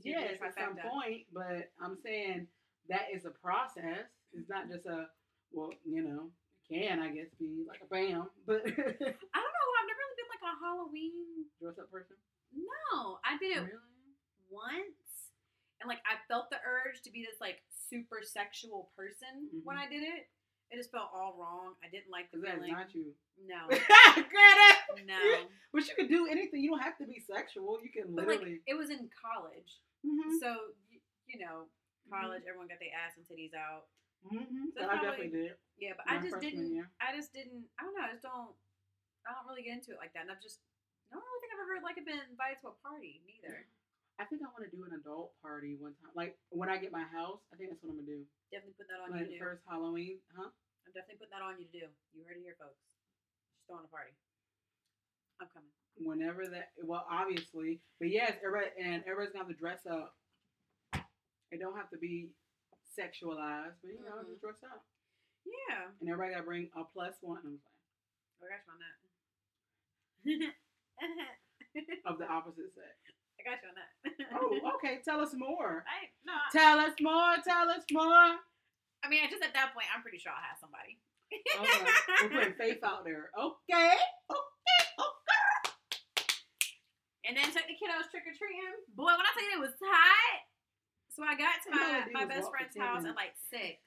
You 0.02 0.14
Yes, 0.18 0.40
at 0.42 0.54
some 0.58 0.74
point, 0.78 1.26
but 1.30 1.70
I'm 1.78 1.98
saying 2.02 2.48
that 2.88 3.12
is 3.14 3.26
a 3.26 3.30
process. 3.30 4.10
It's 4.34 4.48
not 4.50 4.66
just 4.70 4.86
a 4.86 5.06
well, 5.52 5.70
you 5.84 6.02
know, 6.02 6.30
can 6.72 7.00
I 7.00 7.08
guess 7.12 7.28
be 7.38 7.64
like 7.68 7.80
a 7.84 7.88
bam, 7.92 8.28
but 8.48 8.62
I 8.66 9.38
don't 9.44 9.52
know. 9.56 9.68
I've 9.76 9.88
never 9.88 10.00
really 10.00 10.16
been 10.16 10.30
like 10.32 10.44
a 10.48 10.54
Halloween. 10.64 11.46
dress 11.60 11.76
up 11.78 11.90
person. 11.92 12.16
No, 12.56 13.18
I 13.24 13.36
did 13.38 13.56
it 13.56 13.60
Really? 13.68 14.16
once, 14.50 15.32
and 15.80 15.88
like 15.88 16.00
I 16.08 16.16
felt 16.28 16.48
the 16.50 16.60
urge 16.64 17.00
to 17.04 17.10
be 17.10 17.22
this 17.24 17.40
like 17.40 17.60
super 17.70 18.20
sexual 18.24 18.90
person 18.96 19.48
when 19.64 19.76
Mhm. 19.76 19.84
I 19.84 19.88
did 19.88 20.02
it. 20.02 20.28
It 20.72 20.80
just 20.80 20.88
felt 20.90 21.12
all 21.12 21.36
wrong. 21.36 21.76
I 21.84 21.88
didn't 21.92 22.08
like 22.08 22.32
the 22.32 22.38
Cause 22.40 22.48
that's 22.48 22.64
feeling. 22.64 22.72
not 22.72 22.94
you. 22.96 23.12
No, 23.44 23.68
Granted. 24.32 25.04
no. 25.04 25.20
But 25.72 25.84
you 25.88 25.94
can 25.96 26.08
do 26.08 26.24
anything. 26.30 26.62
You 26.64 26.70
don't 26.72 26.80
have 26.80 26.96
to 26.98 27.04
be 27.04 27.20
sexual. 27.20 27.76
You 27.84 27.92
can 27.92 28.14
But 28.16 28.24
like 28.26 28.40
literally. 28.40 28.60
it 28.66 28.72
was 28.74 28.88
in 28.88 29.08
college, 29.12 29.80
Mhm. 30.04 30.40
so 30.40 30.72
y- 30.88 31.00
you 31.28 31.40
know, 31.44 31.68
college. 32.08 32.42
Everyone 32.48 32.68
got 32.68 32.80
their 32.80 32.92
ass 32.96 33.16
and 33.20 33.24
titties 33.28 33.52
out. 33.52 33.84
Mhm. 34.26 34.70
That's 34.74 34.88
I 34.88 35.02
definitely 35.02 35.34
did. 35.34 35.58
Yeah, 35.78 35.94
but 35.98 36.06
I 36.06 36.22
just 36.22 36.38
didn't. 36.38 36.70
year. 36.70 36.90
I 37.00 37.14
just 37.16 37.32
didn't. 37.34 37.66
I 37.78 37.82
don't 37.82 37.94
know. 37.98 38.06
I 38.06 38.12
just 38.14 38.22
don't. 38.22 38.54
I 39.26 39.34
don't 39.34 39.46
really 39.46 39.62
get 39.66 39.74
into 39.78 39.90
it 39.94 39.98
like 39.98 40.12
that. 40.14 40.22
And 40.26 40.30
I've 40.30 40.42
just. 40.42 40.60
I 41.10 41.18
don't 41.18 41.24
really 41.26 41.40
think 41.42 41.52
I've 41.52 41.64
ever 41.66 41.76
like 41.82 41.98
been 42.06 42.22
invited 42.30 42.62
to 42.62 42.72
a 42.72 42.76
party 42.80 43.20
neither. 43.26 43.66
I 44.20 44.24
think 44.24 44.40
I 44.44 44.48
want 44.54 44.62
to 44.64 44.72
do 44.72 44.84
an 44.86 44.94
adult 44.94 45.34
party 45.42 45.74
one 45.74 45.98
time. 45.98 46.14
Like 46.14 46.38
when 46.54 46.70
I 46.70 46.78
get 46.78 46.92
my 46.94 47.02
house, 47.02 47.42
I 47.52 47.56
think 47.56 47.70
that's 47.74 47.82
what 47.82 47.90
I'm 47.92 47.98
gonna 47.98 48.08
do. 48.08 48.22
Definitely 48.54 48.78
put 48.78 48.86
that 48.88 49.02
on 49.02 49.10
Like 49.10 49.26
you 49.26 49.34
to 49.34 49.38
do. 49.38 49.42
first 49.42 49.62
Halloween, 49.66 50.22
huh? 50.36 50.48
I'm 50.86 50.92
definitely 50.94 51.18
putting 51.18 51.34
that 51.34 51.42
on 51.42 51.58
you 51.58 51.66
to 51.66 51.72
do. 51.72 51.86
You 52.14 52.22
heard 52.24 52.38
it 52.38 52.44
here, 52.46 52.54
folks. 52.60 52.78
Just 53.58 53.66
throwing 53.66 53.84
a 53.84 53.90
party. 53.90 54.14
I'm 55.42 55.48
coming. 55.50 55.72
Whenever 55.98 56.46
that, 56.48 56.72
well, 56.80 57.04
obviously, 57.10 57.80
but 57.98 58.08
yes, 58.08 58.38
everybody 58.44 58.70
and 58.78 59.02
everybody's 59.04 59.32
gonna 59.34 59.44
have 59.44 59.52
to 59.52 59.58
dress 59.58 59.82
up. 59.90 60.14
It 61.50 61.60
don't 61.60 61.76
have 61.76 61.90
to 61.90 61.98
be 61.98 62.30
sexualized, 62.98 63.76
but 63.82 63.90
you 63.92 64.02
know, 64.04 64.22
Mhm. 64.22 64.28
just 64.30 64.40
dress 64.42 64.62
up. 64.64 64.84
Yeah. 65.44 65.90
And 66.00 66.08
everybody 66.08 66.32
gotta 66.32 66.44
bring 66.46 66.70
a 66.76 66.84
plus 66.84 67.16
one. 67.20 67.38
I'm 67.44 67.58
saying 67.58 67.78
Oh, 68.40 68.46
I 68.46 68.48
got 68.50 68.64
you 68.66 68.72
on 68.72 68.78
that. 68.82 68.98
of 72.06 72.18
the 72.18 72.26
opposite 72.28 72.74
sex. 72.74 72.94
I 73.40 73.42
got 73.42 73.62
you 73.62 73.68
on 73.70 73.74
that. 73.74 73.90
Oh, 74.34 74.72
okay. 74.76 75.00
Tell 75.04 75.20
us 75.20 75.32
more. 75.34 75.84
I 75.88 76.10
no. 76.24 76.32
I- 76.34 76.50
Tell 76.52 76.78
us 76.78 76.94
more. 77.00 77.36
Tell 77.42 77.68
us 77.70 77.84
more. 77.90 78.38
I 79.04 79.08
mean, 79.08 79.28
just 79.30 79.42
at 79.42 79.52
that 79.54 79.74
point, 79.74 79.86
I'm 79.94 80.02
pretty 80.02 80.18
sure 80.18 80.30
I'll 80.32 80.42
have 80.42 80.58
somebody. 80.60 81.00
Okay. 81.32 81.86
We're 82.22 82.28
putting 82.28 82.54
faith 82.54 82.84
out 82.84 83.04
there. 83.04 83.30
Okay. 83.34 83.96
Okay. 84.30 84.82
Okay. 85.00 85.50
And 87.24 87.36
then 87.36 87.44
took 87.50 87.66
the 87.66 87.74
kiddos 87.74 88.10
trick 88.10 88.26
or 88.26 88.34
treating. 88.36 88.62
Boy, 88.94 89.10
when 89.16 89.26
I 89.26 89.32
tell 89.34 89.42
you 89.50 89.56
it 89.58 89.66
was 89.66 89.74
hot. 89.82 90.40
So 91.12 91.20
I 91.20 91.36
got 91.36 91.60
to 91.64 91.68
my, 91.68 92.08
my 92.08 92.24
they 92.24 92.24
do 92.24 92.40
is 92.40 92.40
best 92.40 92.48
friend's 92.48 92.76
house 92.76 93.04
at 93.04 93.12
like 93.12 93.36
six. 93.52 93.84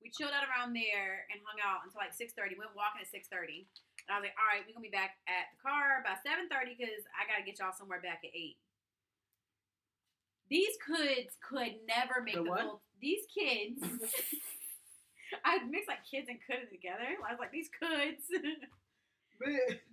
We 0.00 0.08
chilled 0.08 0.32
out 0.32 0.48
around 0.48 0.72
there 0.72 1.28
and 1.28 1.44
hung 1.44 1.60
out 1.60 1.84
until 1.84 2.00
like 2.00 2.16
six 2.16 2.32
thirty. 2.32 2.56
Went 2.56 2.72
walking 2.72 3.04
at 3.04 3.10
six 3.12 3.28
thirty. 3.28 3.68
And 4.08 4.16
I 4.16 4.16
was 4.16 4.24
like, 4.24 4.38
all 4.40 4.48
right, 4.48 4.64
we're 4.64 4.72
gonna 4.72 4.88
be 4.88 4.94
back 4.94 5.20
at 5.28 5.52
the 5.52 5.60
car 5.60 6.00
by 6.00 6.16
seven 6.24 6.48
thirty 6.48 6.72
because 6.72 7.04
I 7.12 7.28
gotta 7.28 7.44
get 7.44 7.60
y'all 7.60 7.76
somewhere 7.76 8.00
back 8.00 8.24
at 8.24 8.32
eight. 8.32 8.56
These 10.48 10.80
kids 10.80 11.36
could 11.44 11.84
never 11.84 12.24
make 12.24 12.40
The 12.40 12.48
the, 12.48 12.56
full. 12.56 12.80
These 12.96 13.28
kids. 13.28 13.84
I 15.44 15.60
mixed 15.68 15.92
like 15.92 16.08
kids 16.08 16.32
and 16.32 16.40
could 16.40 16.72
together. 16.72 17.04
I 17.20 17.36
was 17.36 17.40
like, 17.40 17.52
these 17.52 17.68
kids. 17.68 18.24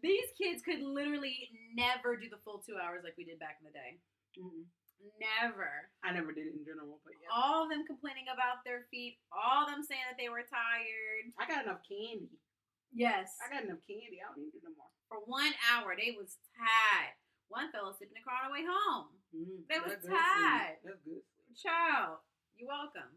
These 0.01 0.33
kids 0.41 0.63
could 0.65 0.81
literally 0.81 1.53
never 1.75 2.17
do 2.17 2.29
the 2.33 2.41
full 2.41 2.63
two 2.65 2.81
hours 2.81 3.03
like 3.03 3.13
we 3.13 3.25
did 3.25 3.37
back 3.37 3.61
in 3.61 3.69
the 3.69 3.75
day. 3.77 4.01
Mm-mm. 4.41 4.65
Never. 5.19 5.89
I 6.03 6.11
never 6.13 6.31
did 6.33 6.47
it 6.49 6.55
in 6.57 6.65
general, 6.65 6.99
but 7.05 7.13
yeah. 7.21 7.29
All 7.33 7.63
of 7.65 7.69
them 7.69 7.85
complaining 7.85 8.25
about 8.31 8.65
their 8.65 8.85
feet. 8.89 9.17
All 9.33 9.65
of 9.65 9.71
them 9.71 9.81
saying 9.85 10.05
that 10.09 10.17
they 10.17 10.29
were 10.29 10.43
tired. 10.45 11.29
I 11.37 11.45
got 11.45 11.65
enough 11.65 11.81
candy. 11.85 12.33
Yes. 12.93 13.35
I 13.43 13.51
got 13.51 13.65
enough 13.67 13.83
candy. 13.85 14.21
I 14.23 14.29
don't 14.31 14.39
need 14.41 14.55
it 14.55 14.63
no 14.65 14.71
more. 14.77 14.89
For 15.11 15.19
one 15.27 15.51
hour, 15.69 15.93
they 15.97 16.15
was 16.17 16.37
tired. 16.57 17.13
One 17.51 17.69
fell 17.69 17.89
asleep 17.93 18.09
in 18.09 18.17
the 18.17 18.25
car 18.25 18.41
on 18.45 18.49
the 18.49 18.55
way 18.57 18.65
home. 18.65 19.13
Mm, 19.35 19.67
They 19.69 19.77
was 19.83 20.01
tired. 20.01 20.81
That's 20.81 21.01
good. 21.05 21.21
Child, 21.53 22.19
you're 22.57 22.67
welcome. 22.71 23.11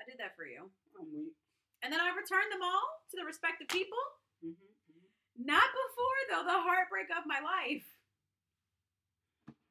I 0.00 0.06
did 0.08 0.16
that 0.22 0.32
for 0.38 0.46
you. 0.48 0.70
I'm 0.96 1.06
weak. 1.12 1.34
And 1.84 1.92
then 1.92 2.00
I 2.00 2.10
returned 2.16 2.50
them 2.50 2.64
all 2.64 2.86
to 3.12 3.14
the 3.20 3.26
respective 3.28 3.68
people. 3.68 4.00
hmm 4.40 4.54
hmm 4.56 5.06
Not 5.38 5.68
before, 5.70 6.18
though, 6.32 6.46
the 6.48 6.58
heartbreak 6.64 7.10
of 7.12 7.26
my 7.28 7.38
life. 7.44 7.86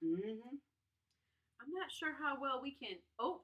hmm 0.03 0.59
I'm 1.67 1.73
not 1.75 1.91
sure 1.91 2.15
how 2.15 2.39
well 2.39 2.61
we 2.63 2.71
can. 2.79 2.97
Oh, 3.19 3.43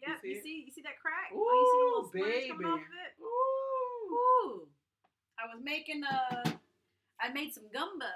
yep. 0.00 0.20
see 0.22 0.28
You 0.30 0.42
see, 0.42 0.64
you 0.66 0.72
see 0.72 0.82
that 0.82 1.00
crack? 1.02 1.34
oh, 1.34 1.54
you 1.58 1.66
see 1.66 1.78
the 1.78 1.86
little 1.90 2.06
Ooh, 2.06 2.08
splinters 2.08 2.46
coming 2.46 2.66
off 2.70 2.80
baby. 2.80 2.86
of 2.86 2.94
it? 3.02 3.12
Ooh. 3.22 4.14
Ooh. 4.14 4.68
I 5.38 5.46
was 5.50 5.60
making 5.62 6.02
a, 6.04 6.58
I 7.20 7.32
made 7.32 7.52
some 7.54 7.66
gumbo. 7.72 8.06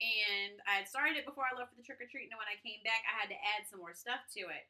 and 0.00 0.60
I 0.64 0.80
had 0.82 0.88
started 0.88 1.16
it 1.20 1.26
before 1.28 1.44
I 1.44 1.52
left 1.56 1.72
for 1.72 1.78
the 1.80 1.84
trick 1.86 2.00
or 2.00 2.08
treat, 2.08 2.32
and 2.32 2.38
when 2.40 2.48
I 2.48 2.56
came 2.64 2.80
back, 2.84 3.04
I 3.04 3.14
had 3.20 3.28
to 3.32 3.38
add 3.56 3.68
some 3.68 3.80
more 3.80 3.94
stuff 3.94 4.24
to 4.36 4.48
it. 4.48 4.64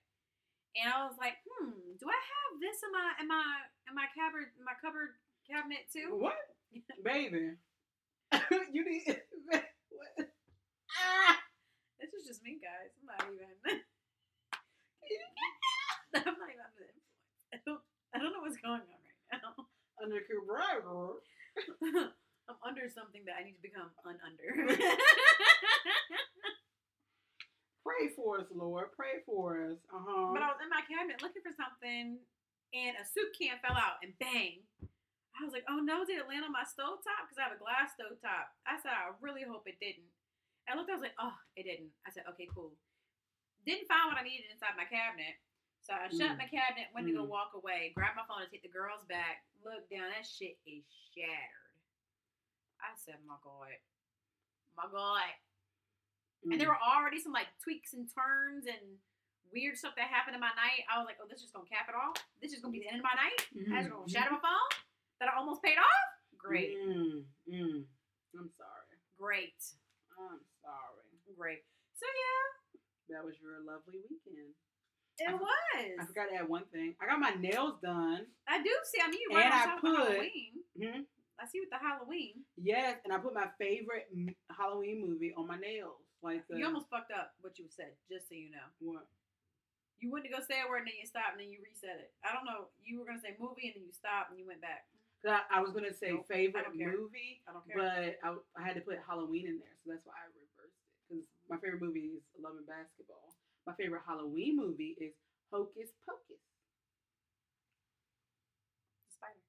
And 0.79 0.87
I 0.93 1.07
was 1.07 1.17
like, 1.19 1.39
hmm, 1.47 1.75
do 1.99 2.07
I 2.07 2.19
have 2.19 2.53
this 2.63 2.79
in 2.83 2.91
my 2.95 3.09
in 3.23 3.27
my 3.29 3.45
in 3.91 3.95
my 3.95 4.07
cupboard 4.15 4.55
my 4.63 4.75
cupboard 4.79 5.19
cabinet 5.49 5.87
too? 5.93 6.15
What, 6.19 6.39
baby? 7.03 7.59
you 8.73 8.83
need. 8.87 9.19
what? 9.51 10.31
Ah! 10.99 11.39
This 12.01 12.17
is 12.17 12.25
just 12.25 12.41
me, 12.41 12.57
guys. 12.57 12.89
I'm 12.97 13.05
not 13.05 13.29
even. 13.29 13.53
I'm 16.17 16.37
not 16.41 16.49
even 16.49 16.65
under 16.65 16.81
the 16.81 16.97
influence. 16.97 17.13
I 17.53 17.61
don't. 17.63 17.85
I 18.11 18.19
don't 18.19 18.33
know 18.33 18.43
what's 18.43 18.59
going 18.59 18.81
on 18.83 18.89
right 18.89 19.37
now. 19.37 19.69
Under 20.01 20.25
Cooper. 20.25 20.57
I'm 22.51 22.59
under 22.67 22.89
something 22.91 23.23
that 23.29 23.39
I 23.39 23.45
need 23.47 23.55
to 23.61 23.63
become 23.63 23.93
ununder. 24.03 24.51
Pray 27.85 28.11
for 28.17 28.41
us, 28.43 28.49
Lord. 28.51 28.91
Pray 28.97 29.23
for 29.29 29.61
us. 29.71 29.79
Uh 29.93 30.03
huh. 30.03 30.33
but 30.35 30.43
I 30.43 30.51
was 30.51 30.59
in 30.65 30.73
my 30.73 30.83
cabinet 30.89 31.23
looking 31.23 31.45
for 31.45 31.55
something, 31.55 32.19
and 32.75 32.93
a 32.99 33.05
soup 33.07 33.31
can 33.37 33.61
fell 33.63 33.77
out, 33.77 34.03
and 34.03 34.17
bang. 34.19 34.65
I 35.37 35.45
was 35.47 35.55
like, 35.55 35.69
oh 35.71 35.79
no, 35.81 36.03
did 36.05 36.19
it 36.19 36.29
land 36.29 36.45
on 36.45 36.53
my 36.53 36.67
stove 36.67 37.01
top? 37.07 37.29
Because 37.29 37.39
I 37.39 37.47
have 37.49 37.57
a 37.57 37.63
glass 37.63 37.95
stove 37.95 38.19
top. 38.21 38.51
I 38.67 38.77
said, 38.83 38.93
I 38.93 39.15
really 39.23 39.47
hope 39.47 39.65
it 39.71 39.79
didn't. 39.81 40.11
I 40.69 40.77
looked, 40.77 40.91
I 40.91 40.95
was 40.95 41.03
like, 41.03 41.17
oh, 41.19 41.35
it 41.57 41.65
didn't. 41.65 41.91
I 42.07 42.11
said, 42.11 42.25
okay, 42.31 42.47
cool. 42.53 42.73
Didn't 43.67 43.89
find 43.89 44.09
what 44.09 44.19
I 44.21 44.25
needed 44.25 44.49
inside 44.53 44.77
my 44.77 44.87
cabinet. 44.89 45.37
So 45.81 45.95
I 45.97 46.09
shut 46.13 46.37
Mm. 46.37 46.45
my 46.45 46.49
cabinet, 46.49 46.93
went 46.95 47.07
to 47.09 47.13
go 47.17 47.25
Mm. 47.25 47.33
walk 47.33 47.53
away, 47.55 47.93
grabbed 47.97 48.17
my 48.17 48.25
phone 48.29 48.45
to 48.45 48.51
take 48.51 48.63
the 48.63 48.69
girls 48.73 49.05
back. 49.09 49.45
Look 49.65 49.89
down, 49.91 50.11
that 50.11 50.27
shit 50.27 50.59
is 50.67 50.85
shattered. 51.15 51.75
I 52.81 52.93
said, 52.97 53.21
my 53.27 53.37
God. 53.43 53.73
My 54.77 54.87
God. 54.91 55.33
Mm. 56.47 56.53
And 56.53 56.61
there 56.61 56.69
were 56.69 56.81
already 56.81 57.19
some 57.21 57.33
like 57.33 57.49
tweaks 57.59 57.93
and 57.93 58.09
turns 58.13 58.67
and 58.67 59.01
weird 59.53 59.77
stuff 59.77 59.97
that 59.97 60.09
happened 60.09 60.35
in 60.37 60.41
my 60.41 60.55
night. 60.57 60.85
I 60.89 60.97
was 60.99 61.07
like, 61.07 61.17
oh, 61.21 61.27
this 61.29 61.39
is 61.43 61.51
just 61.51 61.55
gonna 61.55 61.69
cap 61.69 61.89
it 61.89 61.95
off. 61.97 62.17
This 62.41 62.53
is 62.53 62.61
gonna 62.61 62.73
be 62.73 62.81
the 62.81 62.89
end 62.89 63.01
of 63.01 63.05
my 63.09 63.17
night. 63.17 63.41
I 63.75 63.81
was 63.83 63.89
gonna 63.89 64.05
Mhm. 64.07 64.11
shatter 64.13 64.31
my 64.31 64.41
phone 64.41 64.71
that 65.19 65.29
I 65.29 65.37
almost 65.37 65.63
paid 65.63 65.77
off. 65.77 66.09
Great, 66.39 66.77
Mm, 66.79 67.27
mm. 67.49 67.87
I'm 68.39 68.49
sorry. 68.57 68.97
great, 69.19 69.61
I'm 70.17 70.41
great. 71.41 71.65
So 71.97 72.05
yeah, 72.05 73.17
That 73.17 73.25
was 73.25 73.35
your 73.41 73.65
lovely 73.65 74.05
weekend. 74.05 74.53
it 75.19 75.29
I- 75.29 75.35
was. 75.41 75.97
I 76.01 76.05
forgot 76.05 76.29
to 76.29 76.37
add 76.37 76.49
one 76.49 76.65
thing. 76.73 76.95
I 77.01 77.07
got 77.09 77.19
my 77.21 77.33
nails 77.41 77.81
done. 77.81 78.27
I 78.49 78.61
do 78.63 78.73
see. 78.85 79.01
I 79.01 79.09
mean, 79.09 79.21
you 79.25 79.31
right 79.37 79.49
And 79.49 79.55
on 79.55 79.69
I 79.69 79.81
put- 79.81 80.09
Halloween. 80.13 80.53
Hmm? 80.77 81.03
I 81.41 81.47
see 81.49 81.61
with 81.65 81.73
the 81.73 81.81
Halloween. 81.81 82.45
Yes, 82.61 83.01
and 83.05 83.13
I 83.13 83.17
put 83.17 83.33
my 83.33 83.49
favorite 83.57 84.09
m- 84.13 84.37
Halloween 84.53 85.01
movie 85.01 85.33
on 85.33 85.49
my 85.49 85.57
nails. 85.57 85.97
Like 86.21 86.45
the 86.49 86.59
You 86.61 86.67
almost 86.69 86.93
fucked 86.93 87.13
up 87.17 87.33
what 87.41 87.57
you 87.59 87.65
said. 87.73 87.97
Just 88.13 88.29
so 88.29 88.35
you 88.37 88.51
know, 88.53 88.69
what? 88.85 89.09
you 90.01 90.09
went 90.13 90.25
to 90.25 90.31
go 90.33 90.41
say 90.41 90.61
a 90.61 90.69
word 90.69 90.85
and 90.85 90.89
then 90.89 90.97
you 91.01 91.05
stopped 91.05 91.37
and 91.37 91.41
then 91.45 91.49
you 91.53 91.61
reset 91.65 91.97
it. 92.01 92.13
I 92.25 92.33
don't 92.33 92.45
know. 92.49 92.69
You 92.81 93.01
were 93.01 93.05
gonna 93.09 93.21
say 93.21 93.37
movie 93.41 93.69
and 93.73 93.77
then 93.77 93.85
you 93.85 93.93
stopped 93.93 94.33
and 94.33 94.39
you 94.41 94.45
went 94.49 94.61
back. 94.65 94.89
I, 95.29 95.45
I 95.53 95.61
was 95.61 95.73
gonna 95.77 95.93
say 95.93 96.13
Nope, 96.17 96.25
favorite 96.29 96.65
don't 96.73 96.81
movie, 96.81 97.45
I 97.45 97.53
don't 97.53 97.65
care. 97.69 97.77
but 97.77 98.17
I, 98.25 98.29
I 98.57 98.61
had 98.65 98.77
to 98.77 98.85
put 98.85 98.97
Halloween 99.05 99.45
in 99.49 99.61
there, 99.61 99.77
so 99.85 99.93
that's 99.93 100.05
why 100.09 100.17
I 100.17 100.25
reversed 100.33 100.40
it. 100.40 100.40
Because 100.40 100.40
my 101.51 101.59
favorite 101.59 101.83
movie 101.83 102.15
is 102.17 102.23
Love 102.39 102.55
and 102.57 102.67
Basketball. 102.67 103.35
My 103.67 103.75
favorite 103.75 104.03
Halloween 104.07 104.57
movie 104.57 104.95
is 105.03 105.13
Hocus 105.53 105.91
Pocus. 106.07 106.39
Spider. 109.11 109.43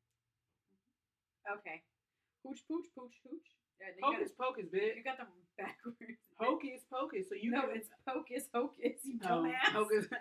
Okay. 1.61 1.77
Hooch, 2.43 2.65
pooch, 2.67 2.89
pooch, 2.97 3.15
hooch. 3.23 3.47
Yeah, 3.79 3.93
you 3.97 4.01
got, 4.01 4.13
Hocus 4.17 4.31
Pocus, 4.37 4.67
you 4.73 5.03
got 5.05 5.17
them 5.21 5.29
backwards. 5.61 6.17
Hocus 6.41 6.81
Pocus. 6.89 7.29
So 7.29 7.37
you 7.37 7.53
no, 7.53 7.69
can- 7.69 7.77
it's 7.81 7.89
hocus, 8.09 8.49
hocus, 8.53 8.97
you 9.05 9.17
Oh, 9.25 9.45
dumbass. 9.45 9.69
Hocus. 9.73 10.05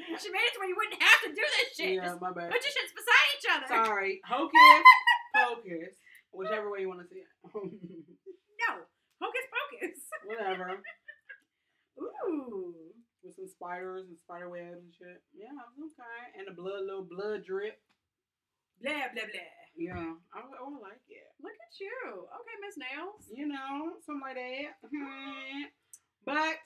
she 0.20 0.28
made 0.32 0.44
it 0.48 0.52
to 0.56 0.58
where 0.60 0.68
you 0.68 0.76
wouldn't 0.76 1.00
have 1.00 1.20
to 1.24 1.30
do 1.32 1.40
this 1.44 1.68
shit. 1.76 1.96
yeah, 1.96 2.12
Just 2.12 2.20
my 2.20 2.32
bad. 2.32 2.52
put 2.52 2.60
your 2.60 2.72
shits 2.76 2.92
beside 2.92 3.26
each 3.36 3.46
other. 3.52 3.66
Sorry, 3.68 4.20
Hocus 4.24 4.84
Pocus. 5.34 5.96
Whichever 6.32 6.70
way 6.70 6.80
you 6.84 6.88
want 6.88 7.00
to 7.02 7.08
see 7.10 7.24
it. 7.26 7.28
No. 7.42 8.70
Hocus 9.20 9.44
pocus. 9.80 9.98
Whatever. 10.24 10.80
Ooh. 12.00 12.74
With 13.22 13.36
some 13.36 13.48
spiders 13.48 14.08
and 14.08 14.18
spider 14.18 14.48
webs 14.48 14.80
and 14.80 14.94
shit. 14.96 15.20
Yeah, 15.36 15.52
okay. 15.52 16.38
And 16.38 16.48
the 16.48 16.52
blood, 16.56 16.84
little 16.86 17.04
blood 17.04 17.44
drip. 17.44 17.78
Blah, 18.82 19.12
blah, 19.12 19.28
blah. 19.28 19.52
Yeah, 19.76 20.14
I, 20.32 20.38
I 20.40 20.68
would 20.68 20.80
like 20.80 21.04
it. 21.08 21.28
Look 21.42 21.52
at 21.52 21.80
you. 21.80 21.92
Okay, 22.16 22.56
Miss 22.64 22.76
Nails. 22.80 23.28
You 23.32 23.46
know, 23.48 24.00
something 24.04 24.22
like 24.24 24.36
that. 24.36 24.88
Mhm. 24.88 25.64
but 26.24 26.56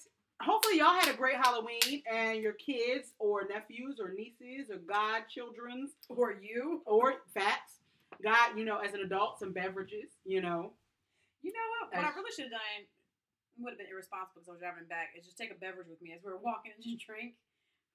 hopefully, 0.41 0.79
y'all 0.79 0.95
had 0.95 1.13
a 1.13 1.17
great 1.17 1.37
Halloween, 1.37 2.03
and 2.11 2.41
your 2.41 2.55
kids 2.55 3.13
or 3.19 3.47
nephews 3.49 3.99
or 4.01 4.15
nieces 4.15 4.71
or 4.71 4.79
godchildrens 4.79 5.91
Or 6.09 6.33
you. 6.41 6.83
or 6.87 7.15
facts 7.35 7.81
got 8.23 8.57
you 8.57 8.65
know 8.65 8.79
as 8.79 8.95
an 8.95 9.01
adult 9.01 9.41
some 9.41 9.53
beverages. 9.53 10.11
You 10.25 10.41
know, 10.41 10.73
You 11.43 11.53
know 11.53 11.67
what? 11.83 11.97
What 11.97 12.05
I 12.05 12.15
really 12.17 12.31
should 12.33 12.45
have 12.45 12.53
done 12.53 12.87
would 13.63 13.75
have 13.75 13.81
been 13.81 13.91
irresponsible 13.91 14.43
because 14.43 14.51
I 14.51 14.55
was 14.59 14.63
driving 14.65 14.89
back. 14.91 15.15
Is 15.15 15.27
just 15.27 15.39
take 15.39 15.55
a 15.55 15.59
beverage 15.59 15.87
with 15.87 16.03
me 16.03 16.11
as 16.15 16.23
we 16.23 16.31
were 16.35 16.43
walking 16.43 16.75
and 16.75 16.83
just 16.83 17.03
drink. 17.07 17.39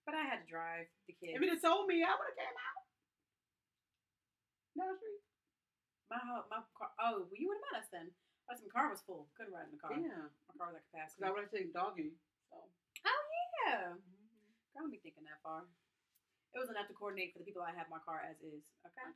But 0.08 0.16
I 0.16 0.24
had 0.24 0.42
to 0.44 0.48
drive 0.48 0.88
the 1.06 1.14
kids. 1.20 1.36
if 1.36 1.44
it 1.44 1.52
had 1.52 1.62
told 1.62 1.86
me, 1.92 2.02
I 2.02 2.16
would 2.16 2.30
have 2.32 2.40
came 2.40 2.56
out. 2.56 2.82
The 4.80 4.86
street. 4.96 5.22
my 6.08 6.20
my 6.48 6.62
car. 6.74 6.90
Oh, 7.04 7.28
well, 7.28 7.36
you 7.38 7.52
would 7.52 7.60
have 7.60 7.68
met 7.70 7.82
us 7.84 7.90
then. 7.92 8.08
But 8.48 8.58
my 8.64 8.72
car 8.74 8.88
was 8.90 9.04
full. 9.06 9.30
Couldn't 9.38 9.54
ride 9.54 9.70
in 9.70 9.76
the 9.78 9.82
car. 9.84 9.94
Yeah, 9.94 10.32
My 10.50 10.56
car 10.58 10.74
was 10.74 10.80
at 10.80 10.88
because 10.90 11.14
capacity. 11.14 11.22
I 11.22 11.30
would 11.30 11.46
have 11.46 11.54
taken 11.54 11.70
doggy. 11.76 12.18
So. 12.50 12.58
Oh 13.06 13.22
yeah. 13.62 13.94
I 13.94 14.76
don't 14.80 14.90
be 14.90 15.04
thinking 15.04 15.28
that 15.30 15.44
far. 15.46 15.70
It 16.56 16.58
was 16.58 16.72
enough 16.74 16.90
to 16.90 16.98
coordinate 16.98 17.36
for 17.36 17.44
the 17.44 17.46
people 17.46 17.62
I 17.62 17.76
have 17.78 17.92
my 17.94 18.02
car 18.02 18.26
as 18.26 18.42
is. 18.42 18.66
Okay. 18.82 19.10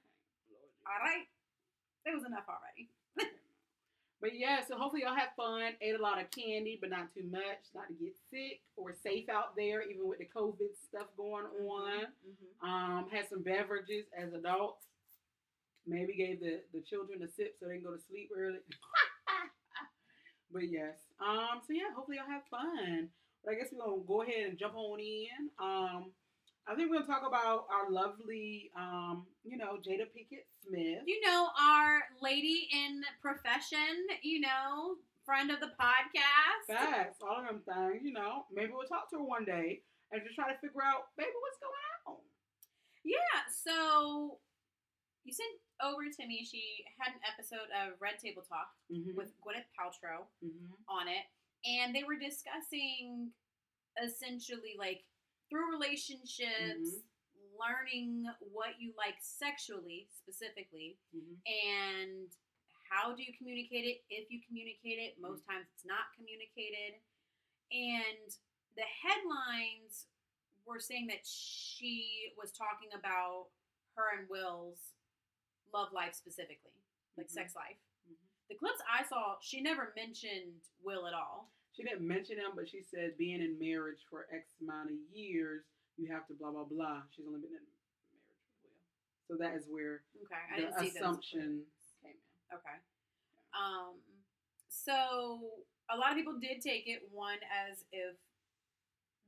All 0.86 1.02
right. 1.02 1.26
It 2.06 2.14
was 2.14 2.28
enough 2.28 2.46
already. 2.46 2.94
But 4.24 4.40
yeah, 4.40 4.64
so 4.66 4.78
hopefully 4.78 5.02
y'all 5.04 5.20
have 5.20 5.36
fun. 5.36 5.74
Ate 5.82 6.00
a 6.00 6.02
lot 6.02 6.22
of 6.22 6.32
candy, 6.32 6.78
but 6.80 6.90
not 6.90 7.14
too 7.14 7.28
much. 7.30 7.68
Not 7.76 7.90
to 7.90 7.94
get 7.94 8.16
sick 8.32 8.62
or 8.78 8.96
safe 9.04 9.28
out 9.28 9.58
there, 9.58 9.84
even 9.84 10.08
with 10.08 10.20
the 10.20 10.30
COVID 10.34 10.80
stuff 10.80 11.08
going 11.18 11.44
on. 11.44 12.08
Mm-hmm. 12.08 12.64
Um, 12.64 13.10
had 13.12 13.28
some 13.28 13.44
beverages 13.44 14.06
as 14.18 14.32
adults. 14.32 14.86
Maybe 15.86 16.16
gave 16.16 16.40
the, 16.40 16.62
the 16.74 16.80
children 16.80 17.22
a 17.22 17.28
sip 17.28 17.56
so 17.60 17.68
they 17.68 17.76
can 17.76 17.84
go 17.84 17.92
to 17.92 18.02
sleep 18.10 18.30
early. 18.34 18.64
but 20.54 20.72
yes. 20.72 20.96
Um, 21.20 21.60
so 21.68 21.74
yeah, 21.74 21.92
hopefully 21.94 22.16
y'all 22.16 22.32
have 22.32 22.48
fun. 22.50 23.10
But 23.44 23.56
I 23.56 23.58
guess 23.58 23.74
we're 23.74 23.84
gonna 23.84 24.08
go 24.08 24.22
ahead 24.22 24.48
and 24.48 24.58
jump 24.58 24.76
on 24.78 25.02
in. 25.02 25.52
Um, 25.60 26.12
I 26.68 26.76
think 26.76 26.90
we're 26.90 27.04
gonna 27.04 27.08
talk 27.08 27.28
about 27.28 27.66
our 27.68 27.92
lovely 27.92 28.72
um, 28.78 29.26
you 29.44 29.58
know, 29.58 29.78
Jada 29.84 30.08
Pinkett 30.08 30.48
Smith. 30.66 31.04
You 31.06 31.20
know, 31.26 31.50
our 31.60 32.00
lady 32.22 32.70
in 32.72 33.02
profession, 33.22 34.08
you 34.22 34.40
know, 34.40 34.96
friend 35.26 35.52
of 35.52 35.60
the 35.60 35.72
podcast. 35.80 36.68
Facts, 36.68 37.20
all 37.22 37.42
of 37.42 37.48
them 37.48 37.62
things, 37.68 38.04
you 38.04 38.14
know. 38.14 38.46
Maybe 38.54 38.72
we'll 38.74 38.88
talk 38.88 39.10
to 39.12 39.18
her 39.18 39.24
one 39.24 39.44
day 39.46 39.82
and 40.12 40.22
just 40.24 40.36
try 40.36 40.48
to 40.48 40.58
figure 40.60 40.84
out, 40.84 41.12
baby, 41.18 41.36
what's 41.42 41.60
going 41.60 42.16
on. 42.16 42.24
Yeah, 43.04 43.44
so 43.52 44.40
you 45.26 45.34
sent 45.34 45.60
over 45.84 46.08
to 46.08 46.24
me, 46.28 46.48
she 46.48 46.86
had 47.00 47.12
an 47.12 47.24
episode 47.28 47.68
of 47.76 48.00
Red 48.00 48.20
Table 48.24 48.44
Talk 48.48 48.72
Mm-hmm. 48.92 49.18
with 49.18 49.34
Gwyneth 49.44 49.68
Paltrow 49.76 50.30
mm-hmm. 50.40 50.78
on 50.88 51.08
it, 51.10 51.26
and 51.66 51.96
they 51.96 52.04
were 52.04 52.16
discussing 52.16 53.32
essentially 53.98 54.76
like 54.78 55.04
through 55.50 55.72
relationships, 55.72 57.04
learning 57.60 58.26
what 58.52 58.80
you 58.80 58.94
like 58.98 59.16
sexually 59.22 60.08
specifically, 60.12 60.98
Mm-hmm. 61.16 61.38
and 61.46 62.28
how 62.90 63.14
do 63.16 63.24
you 63.24 63.34
communicate 63.38 63.86
it 63.86 63.98
if 64.10 64.30
you 64.30 64.40
communicate 64.46 65.00
it 65.02 65.16
most 65.22 65.42
times 65.50 65.66
it's 65.74 65.86
not 65.86 66.14
communicated 66.18 67.02
and 67.72 68.30
the 68.78 68.86
headlines 69.02 70.06
were 70.66 70.78
saying 70.80 71.08
that 71.08 71.26
she 71.26 72.30
was 72.38 72.52
talking 72.52 72.90
about 72.98 73.50
her 73.96 74.14
and 74.20 74.30
will's 74.30 74.94
love 75.74 75.90
life 75.94 76.14
specifically 76.14 76.78
like 77.18 77.28
Mhm. 77.28 77.32
sex 77.32 77.56
life 77.56 77.78
Mhm. 78.06 78.18
the 78.50 78.56
clips 78.56 78.82
i 78.90 79.02
saw 79.04 79.40
she 79.42 79.62
never 79.62 79.92
mentioned 79.96 80.62
will 80.82 81.08
at 81.08 81.14
all 81.14 81.52
She 81.76 81.84
didn't 81.84 82.06
mention 82.08 82.38
him, 82.38 82.52
but 82.56 82.70
she 82.70 82.82
said 82.82 83.18
being 83.18 83.42
in 83.42 83.58
marriage 83.60 84.00
for 84.10 84.28
X 84.34 84.54
amount 84.62 84.90
of 84.92 84.98
years, 85.12 85.64
you 85.98 86.12
have 86.12 86.28
to 86.28 86.34
blah 86.34 86.52
blah 86.52 86.66
blah. 86.66 87.02
She's 87.16 87.26
only 87.26 87.42
been 87.42 87.50
in 87.58 87.66
marriage 87.66 87.90
with 88.14 88.62
Will, 88.62 88.78
so 89.28 89.34
that 89.42 89.58
is 89.58 89.66
where 89.70 90.02
okay 90.26 90.70
i 90.70 90.82
the 90.82 90.90
assumption 90.90 91.66
came 92.02 92.14
in. 92.14 92.18
Okay. 92.54 92.78
Um, 93.58 93.98
so 94.70 95.50
a 95.90 95.98
lot 95.98 96.12
of 96.12 96.18
people 96.18 96.38
did 96.40 96.62
take 96.62 96.86
it 96.88 97.10
one 97.12 97.42
as 97.50 97.86
if 97.92 98.16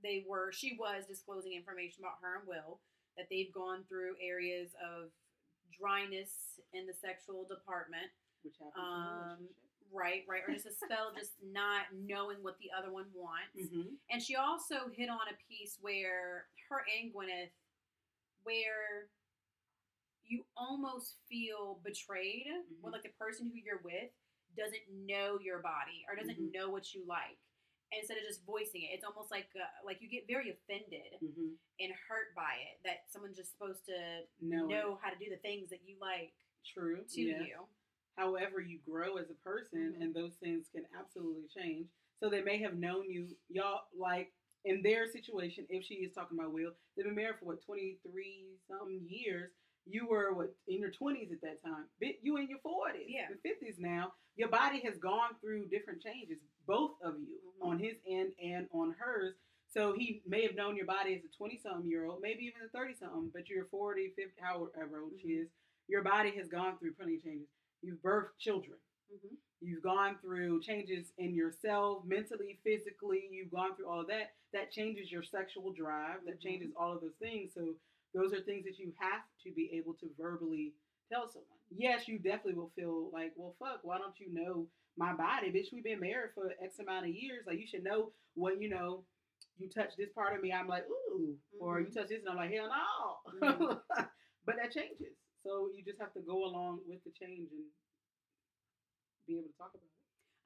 they 0.04 0.24
were 0.28 0.52
she 0.52 0.78
was 0.80 1.06
disclosing 1.10 1.54
information 1.54 2.04
about 2.06 2.22
her 2.22 2.38
and 2.40 2.48
Will 2.48 2.80
that 3.18 3.26
they've 3.32 3.54
gone 3.54 3.84
through 3.90 4.14
areas 4.22 4.70
of 4.78 5.10
dryness 5.74 6.60
in 6.74 6.86
the 6.86 6.94
sexual 6.94 7.46
department. 7.50 8.12
Which 8.44 8.56
happens 8.62 8.76
in 8.78 8.82
Um, 8.86 9.50
relationship. 9.50 9.65
Right, 9.92 10.24
right. 10.28 10.42
Or 10.48 10.54
just 10.54 10.66
a 10.66 10.74
spell 10.74 11.12
just 11.18 11.34
not 11.44 11.86
knowing 11.94 12.38
what 12.42 12.58
the 12.60 12.70
other 12.78 12.92
one 12.92 13.06
wants. 13.14 13.56
Mm-hmm. 13.58 13.96
And 14.12 14.22
she 14.22 14.36
also 14.36 14.90
hit 14.94 15.10
on 15.10 15.20
a 15.32 15.38
piece 15.48 15.78
where 15.82 16.48
her 16.70 16.84
and 17.00 17.14
Gwyneth, 17.14 17.52
where 18.44 19.08
you 20.26 20.44
almost 20.58 21.18
feel 21.30 21.80
betrayed 21.84 22.48
Mhm. 22.48 22.82
when 22.82 22.94
like 22.94 23.04
the 23.04 23.10
person 23.10 23.48
who 23.50 23.56
you're 23.58 23.82
with 23.84 24.10
doesn't 24.58 24.82
know 24.90 25.38
your 25.40 25.60
body 25.60 26.06
or 26.10 26.16
doesn't 26.16 26.40
Mhm. 26.40 26.52
know 26.54 26.70
what 26.70 26.94
you 26.94 27.06
like. 27.06 27.38
Instead 27.92 28.18
of 28.18 28.24
just 28.24 28.44
voicing 28.44 28.82
it, 28.82 28.88
it's 28.94 29.04
almost 29.06 29.30
like 29.30 29.48
uh, 29.56 29.68
like 29.84 30.02
you 30.02 30.08
get 30.10 30.26
very 30.28 30.50
offended 30.50 31.14
Mm-hmm. 31.22 31.54
and 31.80 31.94
hurt 32.10 32.34
by 32.36 32.56
it 32.72 32.82
that 32.84 33.10
someone's 33.12 33.38
just 33.38 33.52
supposed 33.52 33.86
to 33.86 34.28
No, 34.42 34.66
know 34.66 34.96
how 34.96 35.12
to 35.12 35.16
do 35.18 35.30
the 35.30 35.38
things 35.38 35.70
that 35.70 35.84
you 35.88 35.98
like 36.00 36.34
true. 36.66 37.06
to 37.06 37.22
you. 37.22 37.68
However, 38.18 38.62
you 38.62 38.80
grow 38.80 39.18
as 39.18 39.30
a 39.30 39.34
person, 39.36 39.94
Mhm. 39.94 40.02
and 40.02 40.14
those 40.14 40.36
things 40.38 40.70
can 40.70 40.86
absolutely 40.94 41.48
change. 41.50 41.90
So 42.20 42.30
they 42.30 42.42
may 42.42 42.58
have 42.60 42.78
known 42.78 43.10
you, 43.10 43.36
y'all, 43.50 43.88
like 43.94 44.34
in 44.64 44.82
their 44.82 45.08
situation. 45.08 45.66
If 45.70 45.84
she 45.84 45.96
is 45.96 46.14
talking 46.14 46.40
about 46.40 46.54
Will, 46.54 46.76
they've 46.96 47.06
been 47.06 47.16
married 47.16 47.40
for 47.40 47.46
what 47.46 47.62
twenty 47.62 47.96
three 48.04 48.58
some 48.68 49.00
years. 49.08 49.52
You 49.86 50.08
were 50.08 50.34
what 50.34 50.56
in 50.68 50.80
your 50.80 50.92
twenties 50.92 51.32
at 51.32 51.42
that 51.42 51.62
time. 51.62 51.90
Bit 52.00 52.20
you 52.24 52.38
in 52.38 52.48
your 52.50 52.60
forties, 52.60 53.08
Yeah. 53.08 53.28
and 53.30 53.40
fifties 53.42 53.78
now. 53.78 54.16
Your 54.36 54.50
body 54.50 54.80
has 54.80 54.98
gone 54.98 55.36
through 55.40 55.68
different 55.68 56.02
changes, 56.02 56.40
both 56.66 57.00
of 57.02 57.20
you, 57.22 57.40
Mhm. 57.60 57.62
on 57.68 57.80
his 57.80 57.98
end 58.06 58.34
and 58.40 58.68
on 58.72 58.92
hers. 58.94 59.36
So 59.68 59.94
he 59.94 60.24
may 60.26 60.42
have 60.44 60.56
known 60.56 60.76
your 60.76 60.86
body 60.86 61.16
as 61.16 61.24
a 61.26 61.30
20 61.30 61.58
something 61.58 61.90
year 61.90 62.06
old, 62.06 62.22
maybe 62.22 62.46
even 62.46 62.62
a 62.62 62.70
30 62.70 62.94
something, 62.96 63.30
but 63.30 63.50
you're 63.50 63.66
40, 63.66 64.10
50, 64.12 64.40
however 64.42 65.02
old 65.02 65.20
she 65.20 65.28
Mhm. 65.28 65.42
is. 65.44 65.52
Your 65.88 66.02
body 66.02 66.32
has 66.32 66.48
gone 66.48 66.78
through 66.80 66.94
plenty 66.94 67.16
of 67.18 67.24
changes. 67.24 67.50
You've 67.86 68.02
birthed 68.02 68.38
children. 68.40 68.78
Mm-hmm. 69.14 69.36
You've 69.62 69.84
gone 69.84 70.18
through 70.22 70.62
changes 70.62 71.12
in 71.20 71.34
yourself, 71.36 72.04
mentally, 72.06 72.60
physically. 72.64 73.28
You've 73.32 73.52
gone 73.52 73.76
through 73.76 73.88
all 73.90 74.02
of 74.02 74.08
that. 74.08 74.34
That 74.54 74.72
changes 74.72 75.12
your 75.12 75.22
sexual 75.24 75.72
drive. 75.72 76.26
That 76.26 76.40
Mhm. 76.40 76.44
changes 76.44 76.72
all 76.76 76.94
of 76.94 77.02
those 77.02 77.16
things. 77.20 77.54
So 77.54 77.76
those 78.14 78.34
are 78.34 78.42
things 78.42 78.66
that 78.66 78.80
you 78.80 78.92
have 79.00 79.22
to 79.44 79.52
be 79.52 79.72
able 79.74 79.94
to 79.96 80.10
verbally 80.18 80.74
tell 81.10 81.30
someone. 81.30 81.60
Yes, 81.70 82.08
you 82.08 82.18
definitely 82.18 82.56
will 82.56 82.70
feel 82.76 83.10
like, 83.12 83.34
well, 83.36 83.56
fuck, 83.60 83.84
why 83.84 83.98
don't 84.00 84.20
you 84.20 84.30
know 84.34 84.68
my 84.98 85.14
body, 85.14 85.52
bitch? 85.52 85.72
We've 85.72 85.84
been 85.84 86.00
married 86.00 86.34
for 86.34 86.54
X 86.62 86.80
amount 86.80 87.06
of 87.06 87.12
years. 87.14 87.46
Like 87.46 87.60
you 87.60 87.68
should 87.68 87.84
know 87.84 88.14
what 88.34 88.60
you 88.62 88.70
know. 88.70 89.06
You 89.58 89.70
touch 89.70 89.96
this 89.96 90.10
part 90.12 90.36
of 90.36 90.42
me, 90.42 90.52
I'm 90.52 90.68
like, 90.68 90.86
ooh, 90.90 91.38
or 91.60 91.80
you 91.80 91.88
Mhm. 91.88 91.94
touch 91.94 92.10
this, 92.10 92.20
and 92.22 92.30
I'm 92.30 92.36
like, 92.36 92.52
hell 92.52 92.68
no. 92.70 93.40
Mhm. 93.40 93.82
but 94.46 94.56
that 94.58 94.72
changes. 94.72 95.16
So 95.46 95.70
you 95.78 95.86
just 95.86 96.02
have 96.02 96.10
to 96.18 96.22
go 96.26 96.44
along 96.50 96.82
with 96.90 97.06
the 97.06 97.14
change 97.14 97.54
and 97.54 97.70
be 99.30 99.38
able 99.38 99.54
to 99.54 99.58
talk 99.62 99.70
about 99.78 99.86
it. 99.86 99.94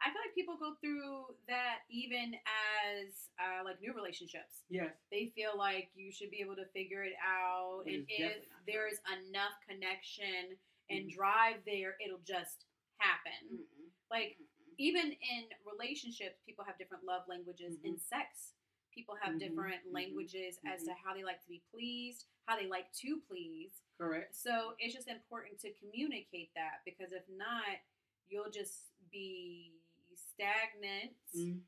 I 0.04 0.12
feel 0.12 0.20
like 0.24 0.36
people 0.36 0.56
go 0.60 0.76
through 0.80 1.36
that 1.48 1.88
even 1.92 2.36
as 2.36 3.32
uh, 3.40 3.64
like 3.64 3.80
new 3.80 3.96
relationships. 3.96 4.64
Yes. 4.68 4.92
They 5.12 5.32
feel 5.36 5.56
like 5.56 5.92
you 5.96 6.12
should 6.12 6.32
be 6.32 6.40
able 6.44 6.56
to 6.56 6.68
figure 6.76 7.04
it 7.04 7.16
out, 7.20 7.84
Which 7.88 7.96
and 7.96 8.06
if 8.08 8.44
there 8.68 8.88
is 8.88 9.00
enough 9.08 9.56
connection 9.68 10.56
and 10.92 11.08
Mhm. 11.08 11.16
drive 11.16 11.60
there, 11.66 11.96
it'll 12.04 12.24
just 12.28 12.68
happen. 13.00 13.60
Mm-mm. 13.64 13.88
Like 14.12 14.36
even 14.80 15.12
in 15.12 15.48
relationships, 15.68 16.40
people 16.48 16.64
have 16.64 16.78
different 16.78 17.04
love 17.04 17.28
languages. 17.28 17.76
In 17.84 17.96
Mhm. 17.96 18.00
sex, 18.00 18.54
people 18.94 19.16
have 19.22 19.36
Mhm, 19.36 19.40
different 19.40 19.86
mhm, 19.86 19.94
languages 19.94 20.60
as 20.66 20.84
to 20.84 20.92
mhm. 20.92 20.98
how 21.04 21.14
they 21.14 21.24
like 21.24 21.42
to 21.42 21.48
be 21.48 21.60
pleased, 21.72 22.26
how 22.46 22.56
they 22.58 22.68
like 22.68 22.92
to 22.94 23.20
please. 23.28 23.82
Correct. 23.98 24.36
So 24.36 24.76
it's 24.80 24.94
just 24.94 25.08
important 25.08 25.60
to 25.62 25.72
communicate 25.74 26.54
that 26.56 26.84
because 26.86 27.12
if 27.12 27.28
not, 27.30 27.80
you'll 28.28 28.50
just 28.52 28.92
be 29.12 29.74
stagnant 30.16 31.16
Mm. 31.36 31.62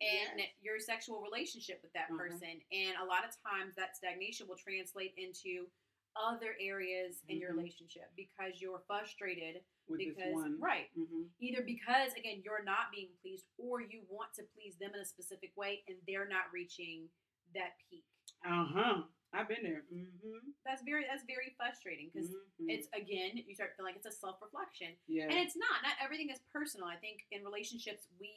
in 0.00 0.38
Yes. 0.38 0.50
your 0.60 0.78
sexual 0.80 1.22
relationship 1.22 1.80
with 1.82 1.92
that 1.92 2.08
Mhm. 2.10 2.18
person. 2.18 2.64
And 2.72 2.96
a 2.98 3.04
lot 3.04 3.24
of 3.24 3.40
times 3.42 3.74
that 3.76 3.96
stagnation 3.96 4.48
will 4.48 4.56
translate 4.56 5.14
into 5.16 5.70
other 6.16 6.56
areas 6.60 7.22
in 7.28 7.38
your 7.38 7.52
Mhm. 7.52 7.56
relationship 7.58 8.10
because 8.16 8.60
you're 8.60 8.80
frustrated 8.86 9.64
With 9.88 9.98
because 9.98 10.34
right 10.58 10.88
Mm-hmm. 10.96 11.24
either 11.40 11.62
because 11.62 12.12
again 12.14 12.42
you're 12.44 12.62
not 12.64 12.90
being 12.92 13.10
pleased 13.22 13.46
or 13.58 13.80
you 13.80 14.02
want 14.08 14.32
to 14.34 14.42
please 14.54 14.76
them 14.78 14.92
in 14.94 15.00
a 15.00 15.04
specific 15.04 15.56
way 15.56 15.82
and 15.88 15.96
they're 16.06 16.28
not 16.28 16.52
reaching 16.52 17.08
that 17.54 17.76
peak 17.88 18.04
Uh 18.44 18.64
huh. 18.66 19.02
I've 19.34 19.48
been 19.48 19.62
there. 19.62 19.84
Mm-hmm. 19.92 20.50
that's 20.64 20.82
very 20.82 21.04
that's 21.08 21.24
very 21.24 21.54
frustrating 21.56 22.10
because 22.12 22.28
mm-hmm. 22.30 22.68
it's 22.68 22.86
again 22.92 23.38
you 23.48 23.54
start 23.54 23.72
feeling 23.76 23.94
like 23.94 23.96
it's 23.96 24.06
a 24.06 24.12
self-reflection 24.12 24.96
yeah. 25.08 25.24
and 25.24 25.32
it's 25.40 25.56
not 25.56 25.82
not 25.82 25.96
everything 26.04 26.28
is 26.30 26.40
personal 26.52 26.86
i 26.86 26.96
think 26.96 27.24
in 27.32 27.42
relationships 27.42 28.06
we 28.20 28.32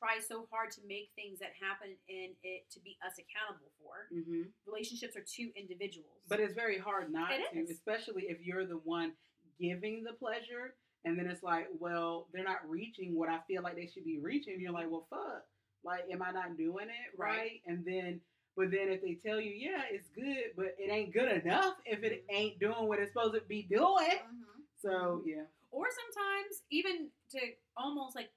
try 0.00 0.18
so 0.18 0.48
hard 0.50 0.70
to 0.72 0.80
make 0.88 1.10
things 1.14 1.38
that 1.38 1.50
happen 1.60 1.94
in 2.08 2.30
it 2.42 2.64
to 2.72 2.80
be 2.80 2.96
us 3.06 3.12
accountable 3.20 3.70
for 3.78 4.08
mm-hmm. 4.08 4.48
relationships 4.66 5.14
are 5.16 5.24
two 5.28 5.50
individuals 5.54 6.24
But 6.28 6.40
it's 6.40 6.54
very 6.54 6.78
hard 6.78 7.12
not 7.12 7.30
It 7.32 7.52
to, 7.52 7.60
is. 7.60 7.70
especially 7.70 8.24
if 8.28 8.38
you're 8.40 8.64
the 8.66 8.80
one 8.84 9.12
giving 9.60 10.02
the 10.02 10.14
pleasure, 10.14 10.74
and 11.04 11.18
then 11.18 11.26
it's 11.26 11.42
like, 11.42 11.68
well, 11.78 12.26
they're 12.32 12.44
not 12.44 12.68
reaching 12.68 13.14
what 13.14 13.28
I 13.28 13.38
feel 13.46 13.62
like 13.62 13.76
they 13.76 13.86
should 13.86 14.04
be 14.04 14.18
reaching. 14.18 14.58
You're 14.58 14.72
like, 14.72 14.90
well, 14.90 15.06
fuck. 15.10 15.44
Like, 15.84 16.04
am 16.12 16.22
I 16.22 16.30
not 16.30 16.56
doing 16.56 16.86
it 16.88 17.18
right? 17.18 17.36
Right. 17.38 17.60
And 17.66 17.84
then, 17.84 18.20
but 18.56 18.70
then 18.70 18.88
if 18.88 19.00
they 19.02 19.14
tell 19.14 19.40
you, 19.40 19.52
yeah, 19.52 19.82
it's 19.90 20.08
good, 20.14 20.52
but 20.56 20.74
it 20.78 20.90
ain't 20.90 21.12
good 21.12 21.28
enough 21.44 21.76
if 21.86 22.02
it 22.02 22.26
Mhm. 22.28 22.34
ain't 22.34 22.58
doing 22.58 22.86
what 22.88 22.98
it's 22.98 23.12
supposed 23.12 23.34
to 23.34 23.40
be 23.42 23.62
doing. 23.62 24.18
Mhm. 24.18 24.62
So 24.80 25.22
yeah, 25.26 25.44
or 25.70 25.86
sometimes 25.90 26.62
even 26.70 27.10
to 27.30 27.40
almost 27.76 28.14
like 28.14 28.30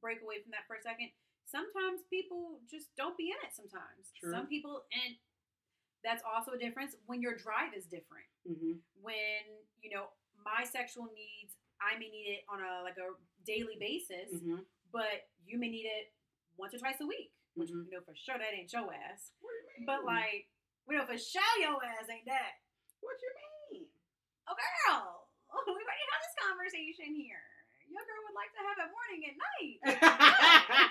break 0.00 0.20
away 0.24 0.40
from 0.42 0.50
that 0.52 0.64
for 0.66 0.76
a 0.76 0.82
second 0.82 1.08
sometimes 1.46 2.02
people 2.08 2.60
just 2.68 2.90
don't 2.96 3.16
be 3.16 3.30
in 3.32 3.38
it 3.44 3.52
sometimes 3.54 4.10
True. 4.18 4.30
some 4.32 4.46
people 4.46 4.84
and 4.92 5.16
that's 6.04 6.24
also 6.24 6.52
a 6.56 6.60
difference 6.60 6.96
when 7.06 7.20
your 7.20 7.36
drive 7.36 7.72
is 7.76 7.84
different 7.86 8.28
hmm 8.48 8.80
when 9.00 9.44
you 9.80 9.88
know 9.92 10.12
my 10.44 10.64
sexual 10.64 11.08
needs 11.12 11.56
i 11.80 11.96
may 12.00 12.08
need 12.08 12.40
it 12.40 12.42
on 12.48 12.60
a 12.60 12.80
like 12.84 12.96
a 13.00 13.12
daily 13.44 13.76
basis 13.80 14.40
hmm 14.40 14.64
but 14.92 15.28
you 15.46 15.56
may 15.58 15.70
need 15.70 15.86
it 15.86 16.12
once 16.58 16.74
or 16.74 16.80
twice 16.82 16.98
a 17.00 17.06
week 17.06 17.32
which 17.54 17.70
Mhm. 17.70 17.84
you 17.88 17.92
know 17.92 18.04
for 18.04 18.14
sure 18.16 18.36
that 18.38 18.52
ain't 18.56 18.72
your 18.72 18.88
ass 18.92 19.32
What 19.40 19.52
do 19.52 19.58
you 19.60 19.66
mean? 19.80 19.86
but 19.88 20.04
like 20.04 20.48
we 20.88 20.96
know 20.96 21.04
for 21.06 21.18
sure 21.18 21.54
your 21.60 21.76
ass 21.84 22.08
ain't 22.08 22.26
that 22.26 22.60
what 23.00 23.16
you 23.20 23.30
mean? 23.72 23.84
oh 24.48 24.54
girl 24.56 25.26
we 25.66 25.72
already 25.82 26.06
had 26.14 26.20
this 26.22 26.36
conversation 26.40 27.10
here 27.16 27.42
your 27.90 28.04
girl 28.06 28.22
would 28.26 28.38
like 28.38 28.52
to 28.54 28.62
have 28.62 28.78
it 28.80 28.90
morning 28.94 29.20
and 29.28 29.36
night 29.38 29.78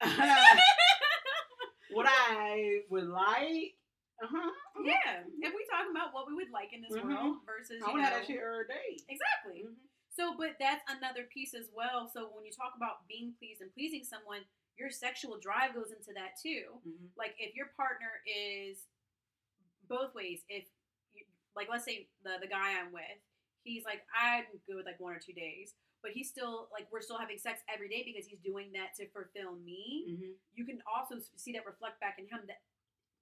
what 1.90 2.06
I 2.08 2.82
would 2.90 3.08
like, 3.08 3.74
uh 4.22 4.26
huh. 4.30 4.50
yeah 4.84 5.22
if 5.42 5.52
we 5.54 5.62
talk 5.70 5.86
about 5.90 6.12
what 6.14 6.26
we 6.26 6.34
would 6.34 6.50
like 6.50 6.72
in 6.72 6.82
this 6.82 6.92
Mhm. 6.94 7.02
world 7.08 7.36
versus 7.46 7.82
I 7.82 7.90
want 7.90 8.02
have 8.02 8.12
that 8.14 8.26
shit 8.26 8.38
every 8.38 8.66
day. 8.66 8.98
exactly 9.08 9.64
Mhm. 9.66 9.74
So, 10.10 10.34
but 10.36 10.58
that's 10.58 10.82
another 10.90 11.24
piece 11.30 11.54
as 11.54 11.70
well. 11.72 12.08
So, 12.08 12.26
when 12.34 12.44
you 12.44 12.50
talk 12.50 12.74
about 12.76 13.06
being 13.06 13.34
pleased 13.38 13.60
and 13.62 13.72
pleasing 13.72 14.02
someone, 14.02 14.42
your 14.76 14.90
sexual 14.90 15.38
drive 15.38 15.74
goes 15.74 15.92
into 15.92 16.12
that 16.14 16.34
too. 16.42 16.80
Mhm. 16.84 17.10
Like, 17.16 17.36
if 17.38 17.54
your 17.54 17.66
partner 17.76 18.20
is 18.26 18.82
both 19.86 20.14
ways, 20.16 20.42
if 20.48 20.66
you, 21.14 21.24
like, 21.54 21.68
let's 21.68 21.84
say 21.84 22.08
the 22.24 22.38
the 22.40 22.48
guy 22.48 22.78
I'm 22.80 22.90
with, 22.90 23.22
he's 23.68 23.84
like, 23.84 24.02
I'm 24.16 24.44
good 24.66 24.76
with 24.76 24.86
like 24.86 24.98
one 25.00 25.12
or 25.14 25.20
two 25.20 25.32
days, 25.32 25.74
but 26.02 26.12
he's 26.12 26.28
still 26.28 26.68
like, 26.72 26.88
we're 26.90 27.02
still 27.04 27.18
having 27.18 27.38
sex 27.38 27.60
every 27.72 27.88
day 27.88 28.02
because 28.04 28.26
he's 28.26 28.40
doing 28.40 28.72
that 28.72 28.94
to 28.96 29.06
fulfill 29.12 29.56
me. 29.56 30.06
Mhm. 30.16 30.32
You 30.54 30.64
can 30.64 30.82
also 30.88 31.16
see 31.36 31.52
that 31.52 31.66
reflect 31.66 32.00
back 32.00 32.18
in 32.18 32.26
him 32.26 32.46
that 32.48 32.62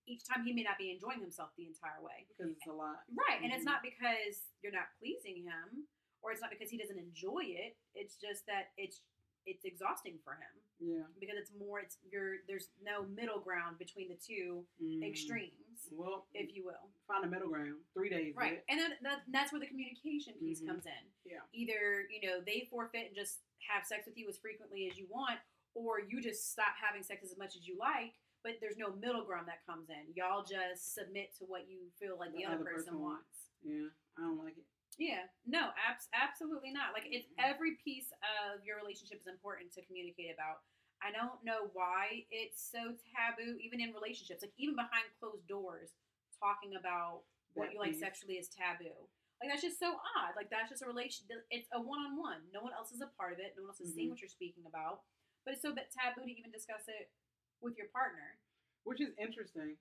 each 0.07 0.23
time 0.25 0.45
he 0.47 0.53
may 0.53 0.63
not 0.63 0.79
be 0.79 0.91
enjoying 0.91 1.21
himself 1.21 1.51
the 1.57 1.67
entire 1.67 2.01
way. 2.01 2.27
Because 2.29 2.53
it's 2.53 2.67
a 2.67 2.73
lot. 2.73 3.03
Right. 3.13 3.43
And 3.43 3.53
it's 3.53 3.63
Mhm. 3.63 3.73
not 3.75 3.83
because 3.83 4.53
you're 4.63 4.73
not 4.73 4.89
pleasing 4.99 5.43
him 5.43 5.89
or 6.23 6.31
it's 6.33 6.41
not 6.41 6.51
because 6.51 6.71
he 6.71 6.79
doesn't 6.79 6.99
enjoy 6.99 7.43
it. 7.45 7.77
It's 7.95 8.17
just 8.17 8.47
that 8.47 8.73
it's 8.77 9.03
it's 9.47 9.65
exhausting 9.65 10.19
for 10.25 10.35
him 10.35 10.61
Yeah. 10.81 11.07
because 11.21 11.37
it's 11.39 11.53
more 11.53 11.79
it's 11.79 11.99
you're 12.11 12.39
there's 12.49 12.69
no 12.83 13.05
middle 13.05 13.39
ground 13.39 13.79
between 13.79 14.09
the 14.09 14.17
two 14.17 14.67
Mm. 14.83 15.05
extremes, 15.07 15.66
Well, 15.93 16.27
if 16.35 16.55
you 16.55 16.65
will. 16.65 16.91
find 17.07 17.25
a 17.25 17.29
middle 17.29 17.49
ground. 17.49 17.77
Three 17.95 18.09
days. 18.11 18.35
Right. 18.37 18.65
And 18.69 18.81
then 18.81 18.93
that, 19.03 19.23
that's 19.31 19.53
where 19.53 19.61
the 19.61 19.67
communication 19.69 20.35
piece 20.41 20.61
Mhm. 20.61 20.67
comes 20.67 20.87
in. 20.87 21.05
Yeah. 21.25 21.41
Either, 21.53 22.09
you 22.11 22.27
know, 22.29 22.41
they 22.41 22.67
forfeit 22.71 23.07
and 23.09 23.15
just 23.15 23.41
have 23.71 23.87
sex 23.87 24.07
with 24.07 24.17
you 24.19 24.29
as 24.29 24.37
frequently 24.39 24.89
as 24.91 24.99
you 24.99 25.07
want, 25.09 25.39
or 25.75 26.01
you 26.01 26.21
just 26.21 26.51
stop 26.53 26.75
having 26.81 27.03
sex 27.03 27.23
as 27.25 27.37
much 27.39 27.55
as 27.57 27.67
you 27.69 27.77
like, 27.79 28.15
but 28.43 28.59
there's 28.61 28.77
no 28.77 28.93
middle 28.97 29.25
ground 29.25 29.47
that 29.49 29.65
comes 29.67 29.89
in. 29.91 30.13
Y'all 30.15 30.43
just 30.45 30.95
submit 30.95 31.35
to 31.39 31.45
what 31.45 31.69
you 31.69 31.91
feel 31.99 32.17
like 32.19 32.33
the, 32.35 32.45
other, 32.45 32.65
person, 32.65 32.99
wants. 33.01 33.51
Yeah. 33.63 33.89
I 34.19 34.23
don't 34.23 34.39
like 34.43 34.57
it. 34.59 34.65
Yeah, 34.99 35.29
no, 35.45 35.71
abs- 35.77 36.09
absolutely 36.15 36.73
not. 36.73 36.95
Like 36.95 37.05
it's 37.07 37.29
every 37.39 37.77
piece 37.85 38.11
of 38.25 38.65
your 38.65 38.79
relationship 38.79 39.21
is 39.21 39.27
important 39.27 39.71
to 39.75 39.83
communicate 39.85 40.33
about. 40.33 40.63
I 41.05 41.13
don't 41.13 41.39
know 41.45 41.69
why 41.77 42.25
it's 42.31 42.61
so 42.61 42.97
taboo, 43.13 43.59
even 43.61 43.81
in 43.81 43.93
relationships, 43.93 44.43
like 44.43 44.57
even 44.57 44.75
behind 44.75 45.07
closed 45.21 45.47
doors, 45.47 45.93
talking 46.41 46.75
about 46.77 47.23
what 47.55 47.69
That 47.69 47.75
you 47.75 47.81
like 47.81 47.95
sexually 47.97 48.37
is 48.41 48.49
taboo. 48.49 48.95
Like 49.41 49.53
that's 49.53 49.61
just 49.65 49.79
so 49.79 50.01
odd. 50.17 50.33
Like 50.37 50.49
that's 50.49 50.73
just 50.73 50.81
a 50.83 50.89
relation. 50.89 51.29
It's 51.53 51.69
a 51.73 51.81
one 51.81 52.01
on 52.01 52.17
one. 52.17 52.41
No 52.53 52.65
one 52.65 52.73
else 52.73 52.93
is 52.93 53.05
a 53.05 53.13
part 53.21 53.37
of 53.37 53.39
it. 53.39 53.53
No 53.57 53.65
one 53.65 53.71
else 53.71 53.81
is 53.85 53.93
seeing 53.93 54.09
Mhm. 54.09 54.17
what 54.17 54.21
you're 54.25 54.33
speaking 54.33 54.65
about. 54.65 55.05
But 55.45 55.53
it's 55.55 55.63
so 55.63 55.73
bit 55.77 55.93
taboo 55.93 56.25
to 56.25 56.33
even 56.33 56.51
discuss 56.51 56.89
it 56.89 57.13
with 57.61 57.77
your 57.77 57.89
partner. 57.89 58.39
Which 58.85 59.01
is 59.01 59.13
interesting. 59.19 59.77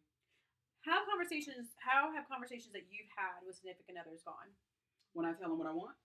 How 0.84 1.06
conversations? 1.06 1.74
How 1.80 2.12
have 2.12 2.28
conversations 2.28 2.74
that 2.74 2.92
you've 2.92 3.10
had 3.16 3.42
with 3.46 3.56
significant 3.56 3.98
others 3.98 4.22
gone? 4.24 4.56
When 5.14 5.26
I 5.26 5.34
tell 5.34 5.50
them 5.50 5.58
what 5.58 5.68
I 5.68 5.72
want, 5.74 5.98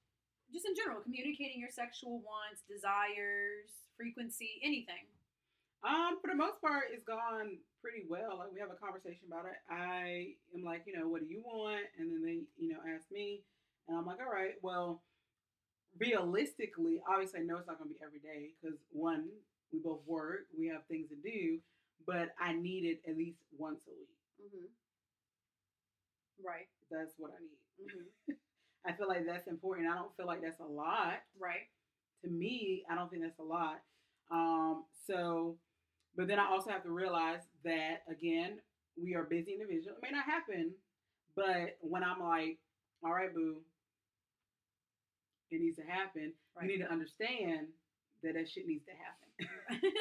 Just 0.52 0.66
in 0.66 0.74
general, 0.74 1.00
communicating 1.00 1.60
your 1.60 1.70
sexual 1.70 2.20
wants, 2.20 2.62
desires, 2.68 3.70
frequency, 3.96 4.60
anything. 4.62 5.06
um, 5.84 6.18
for 6.20 6.28
the 6.28 6.36
most 6.36 6.60
part, 6.60 6.84
it's 6.92 7.04
gone 7.04 7.58
pretty 7.80 8.04
well. 8.08 8.38
Like 8.38 8.52
we 8.52 8.60
have 8.60 8.70
a 8.70 8.76
conversation 8.76 9.26
about 9.28 9.46
it. 9.46 9.56
I 9.70 10.34
am 10.54 10.62
like, 10.64 10.82
you 10.86 10.98
know, 10.98 11.08
what 11.08 11.22
do 11.22 11.28
you 11.28 11.42
want? 11.44 11.86
And 11.98 12.12
then 12.12 12.22
they, 12.24 12.40
you 12.58 12.68
know, 12.68 12.80
ask 12.94 13.10
me, 13.10 13.42
and 13.88 13.96
I'm 13.96 14.06
like, 14.06 14.18
all 14.20 14.32
right, 14.32 14.54
well, 14.62 15.02
realistically, 15.98 17.02
obviously, 17.08 17.40
I 17.40 17.44
know 17.44 17.58
it's 17.58 17.66
not 17.68 17.78
gonna 17.78 17.90
be 17.90 18.00
every 18.04 18.20
day 18.20 18.52
because 18.60 18.78
one, 18.92 19.28
we 19.72 19.78
both 19.80 20.00
work, 20.06 20.46
we 20.58 20.68
have 20.68 20.84
things 20.88 21.08
to 21.10 21.16
do, 21.16 21.58
but 22.06 22.30
I 22.40 22.52
need 22.54 22.84
it 22.84 23.00
at 23.08 23.16
least 23.16 23.40
once 23.58 23.82
a 23.88 23.90
week. 23.92 24.10
Mm-hmm. 24.42 24.66
Right. 26.42 26.68
That's 26.90 27.12
what 27.18 27.30
I 27.32 27.40
need. 27.42 27.60
Mm-hmm. 27.80 28.32
I 28.86 28.92
feel 28.92 29.08
like 29.08 29.26
that's 29.26 29.46
important. 29.48 29.88
I 29.88 29.94
don't 29.94 30.16
feel 30.16 30.26
like 30.26 30.42
that's 30.42 30.60
a 30.60 30.64
lot. 30.64 31.20
Right. 31.38 31.68
To 32.24 32.30
me, 32.30 32.84
I 32.90 32.94
don't 32.94 33.10
think 33.10 33.22
that's 33.22 33.38
a 33.38 33.42
lot. 33.42 33.80
Um, 34.30 34.84
so, 35.06 35.56
but 36.16 36.28
then 36.28 36.38
I 36.38 36.46
also 36.50 36.70
have 36.70 36.82
to 36.84 36.90
realize 36.90 37.40
that 37.64 38.02
again, 38.10 38.58
we 39.00 39.14
are 39.14 39.24
busy 39.24 39.52
individuals. 39.52 39.98
It 39.98 40.02
may 40.02 40.10
not 40.16 40.24
happen, 40.24 40.72
but 41.34 41.76
when 41.80 42.04
I'm 42.04 42.20
like, 42.20 42.58
all 43.04 43.12
right, 43.12 43.34
boo, 43.34 43.56
it 45.50 45.60
needs 45.60 45.76
to 45.76 45.82
happen, 45.82 46.32
Right. 46.56 46.70
you 46.70 46.78
need 46.78 46.84
to 46.84 46.90
understand 46.90 47.68
that 48.22 48.34
that 48.34 48.48
shit 48.48 48.66
needs 48.66 48.84
to 48.84 48.92
happen. 48.92 49.92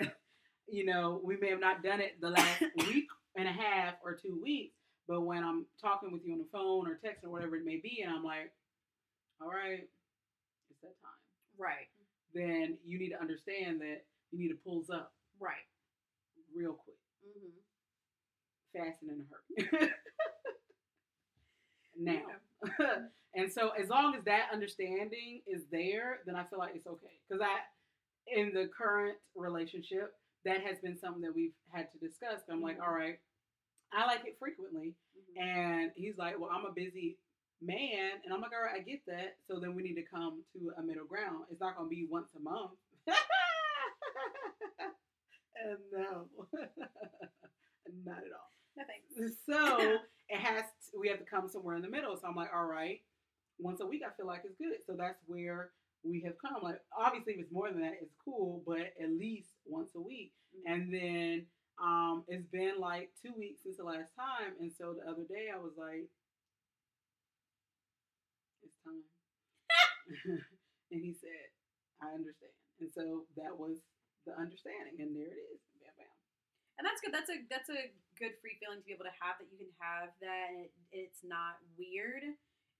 you 0.68 0.84
know, 0.84 1.20
we 1.22 1.36
may 1.36 1.50
have 1.50 1.60
not 1.60 1.82
done 1.82 2.00
it 2.00 2.20
the 2.20 2.30
last 2.30 2.62
week 2.86 3.06
and 3.36 3.48
a 3.48 3.52
half 3.52 3.94
or 4.02 4.14
two 4.14 4.38
weeks, 4.42 4.77
but 5.08 5.22
when 5.22 5.42
I'm 5.44 5.66
talking 5.80 6.12
with 6.12 6.22
you 6.24 6.32
on 6.32 6.38
the 6.38 6.48
phone 6.52 6.86
or 6.86 6.94
text 6.96 7.24
or 7.24 7.30
whatever 7.30 7.56
it 7.56 7.64
may 7.64 7.76
be, 7.78 8.02
and 8.04 8.14
I'm 8.14 8.24
like, 8.24 8.52
all 9.40 9.48
right, 9.48 9.88
it's 10.70 10.80
that 10.82 10.94
time, 11.02 11.20
right. 11.58 11.88
then 12.34 12.78
you 12.84 12.98
need 12.98 13.10
to 13.10 13.20
understand 13.20 13.80
that 13.80 14.04
you 14.32 14.38
need 14.38 14.48
to 14.50 14.58
pulls 14.64 14.90
up 14.90 15.12
Right. 15.40 15.66
real 16.54 16.72
quick, 16.74 16.96
Mm-hmm. 17.26 17.58
fast 18.74 19.02
and 19.02 19.10
in 19.12 19.20
a 19.20 19.76
hurry. 19.76 19.90
now. 21.98 22.26
and 23.34 23.52
so 23.52 23.70
as 23.70 23.88
long 23.88 24.14
as 24.14 24.24
that 24.24 24.48
understanding 24.52 25.42
is 25.46 25.62
there, 25.70 26.20
then 26.26 26.36
I 26.36 26.44
feel 26.44 26.58
like 26.58 26.72
it's 26.74 26.86
okay. 26.86 27.20
Because 27.28 27.42
I, 27.42 27.58
in 28.40 28.52
the 28.54 28.68
current 28.76 29.16
relationship, 29.34 30.14
that 30.44 30.62
has 30.62 30.78
been 30.82 30.98
something 30.98 31.22
that 31.22 31.34
we've 31.34 31.54
had 31.72 31.88
to 31.92 31.98
discuss. 31.98 32.40
I'm 32.50 32.62
like, 32.62 32.78
Mhm. 32.78 32.82
all 32.86 32.94
right, 32.94 33.18
I 33.92 34.06
like 34.06 34.24
it 34.26 34.36
frequently. 34.38 34.94
Mhm. 35.16 35.42
And 35.42 35.92
he's 35.94 36.16
like, 36.18 36.38
well, 36.38 36.50
I'm 36.52 36.64
a 36.66 36.72
busy 36.72 37.18
man. 37.60 38.20
And 38.24 38.32
I'm 38.32 38.40
like, 38.40 38.52
all 38.52 38.62
right, 38.62 38.80
I 38.80 38.82
get 38.82 39.04
that. 39.06 39.36
So 39.46 39.58
then 39.58 39.74
we 39.74 39.82
need 39.82 39.94
to 39.94 40.02
come 40.02 40.42
to 40.52 40.72
a 40.78 40.82
middle 40.82 41.06
ground. 41.06 41.44
It's 41.50 41.60
not 41.60 41.76
going 41.76 41.88
to 41.88 41.94
be 41.94 42.06
once 42.10 42.28
a 42.36 42.40
month. 42.40 42.72
and 45.64 45.78
no, 45.92 46.26
not 48.04 48.18
at 48.18 48.32
all. 48.32 48.52
No 48.76 48.84
thanks. 48.86 49.36
So 49.46 49.98
it 50.28 50.38
has. 50.38 50.64
To, 50.90 50.98
we 51.00 51.08
have 51.08 51.18
to 51.18 51.24
come 51.24 51.48
somewhere 51.48 51.76
in 51.76 51.82
the 51.82 51.88
middle. 51.88 52.16
So 52.16 52.28
I'm 52.28 52.36
like, 52.36 52.50
all 52.54 52.66
right, 52.66 53.00
once 53.58 53.80
a 53.80 53.86
week, 53.86 54.02
I 54.06 54.14
feel 54.16 54.26
like 54.26 54.42
it's 54.44 54.56
good. 54.58 54.78
So 54.86 54.94
that's 54.96 55.18
where 55.26 55.70
we 56.04 56.22
have 56.22 56.34
come. 56.40 56.62
Like, 56.62 56.80
obviously, 56.96 57.34
if 57.34 57.40
it's 57.40 57.52
more 57.52 57.70
than 57.70 57.80
that, 57.82 57.94
it's 58.00 58.14
cool. 58.24 58.62
But 58.66 58.92
at 59.02 59.10
least 59.10 59.48
once 59.66 59.90
a 59.96 60.00
week. 60.00 60.32
Mm-hmm. 60.56 60.72
And 60.72 60.94
then 60.94 61.46
um, 61.82 62.24
it's 62.28 62.46
been 62.50 62.78
like 62.78 63.10
two 63.22 63.32
weeks 63.36 63.62
since 63.62 63.76
the 63.78 63.84
last 63.86 64.10
time. 64.18 64.54
And 64.60 64.70
so 64.74 64.94
the 64.94 65.06
other 65.08 65.24
day, 65.28 65.50
I 65.54 65.58
was 65.58 65.72
like, 65.78 66.06
it's 68.62 68.78
time. 68.82 69.04
and 70.92 71.00
he 71.02 71.14
said, 71.14 71.48
I 72.02 72.14
understand. 72.14 72.54
And 72.80 72.90
so 72.90 73.26
that 73.38 73.54
was 73.54 73.78
the 74.26 74.34
understanding. 74.38 74.98
And 74.98 75.14
there 75.14 75.30
it 75.30 75.42
is. 75.54 75.60
Bam, 75.82 75.94
bam. 75.98 76.14
and 76.78 76.84
that's 76.86 77.00
good. 77.02 77.14
That's 77.14 77.30
a 77.30 77.38
that's 77.50 77.70
a 77.70 77.90
good 78.18 78.34
free 78.42 78.58
feeling 78.58 78.82
to 78.82 78.86
be 78.86 78.94
able 78.94 79.06
to 79.06 79.14
have 79.22 79.38
that 79.38 79.46
you 79.54 79.58
can 79.62 79.70
have 79.78 80.10
that 80.18 80.50
and 80.50 80.66
it, 80.66 80.72
it's 80.90 81.22
not 81.22 81.62
weird 81.78 82.26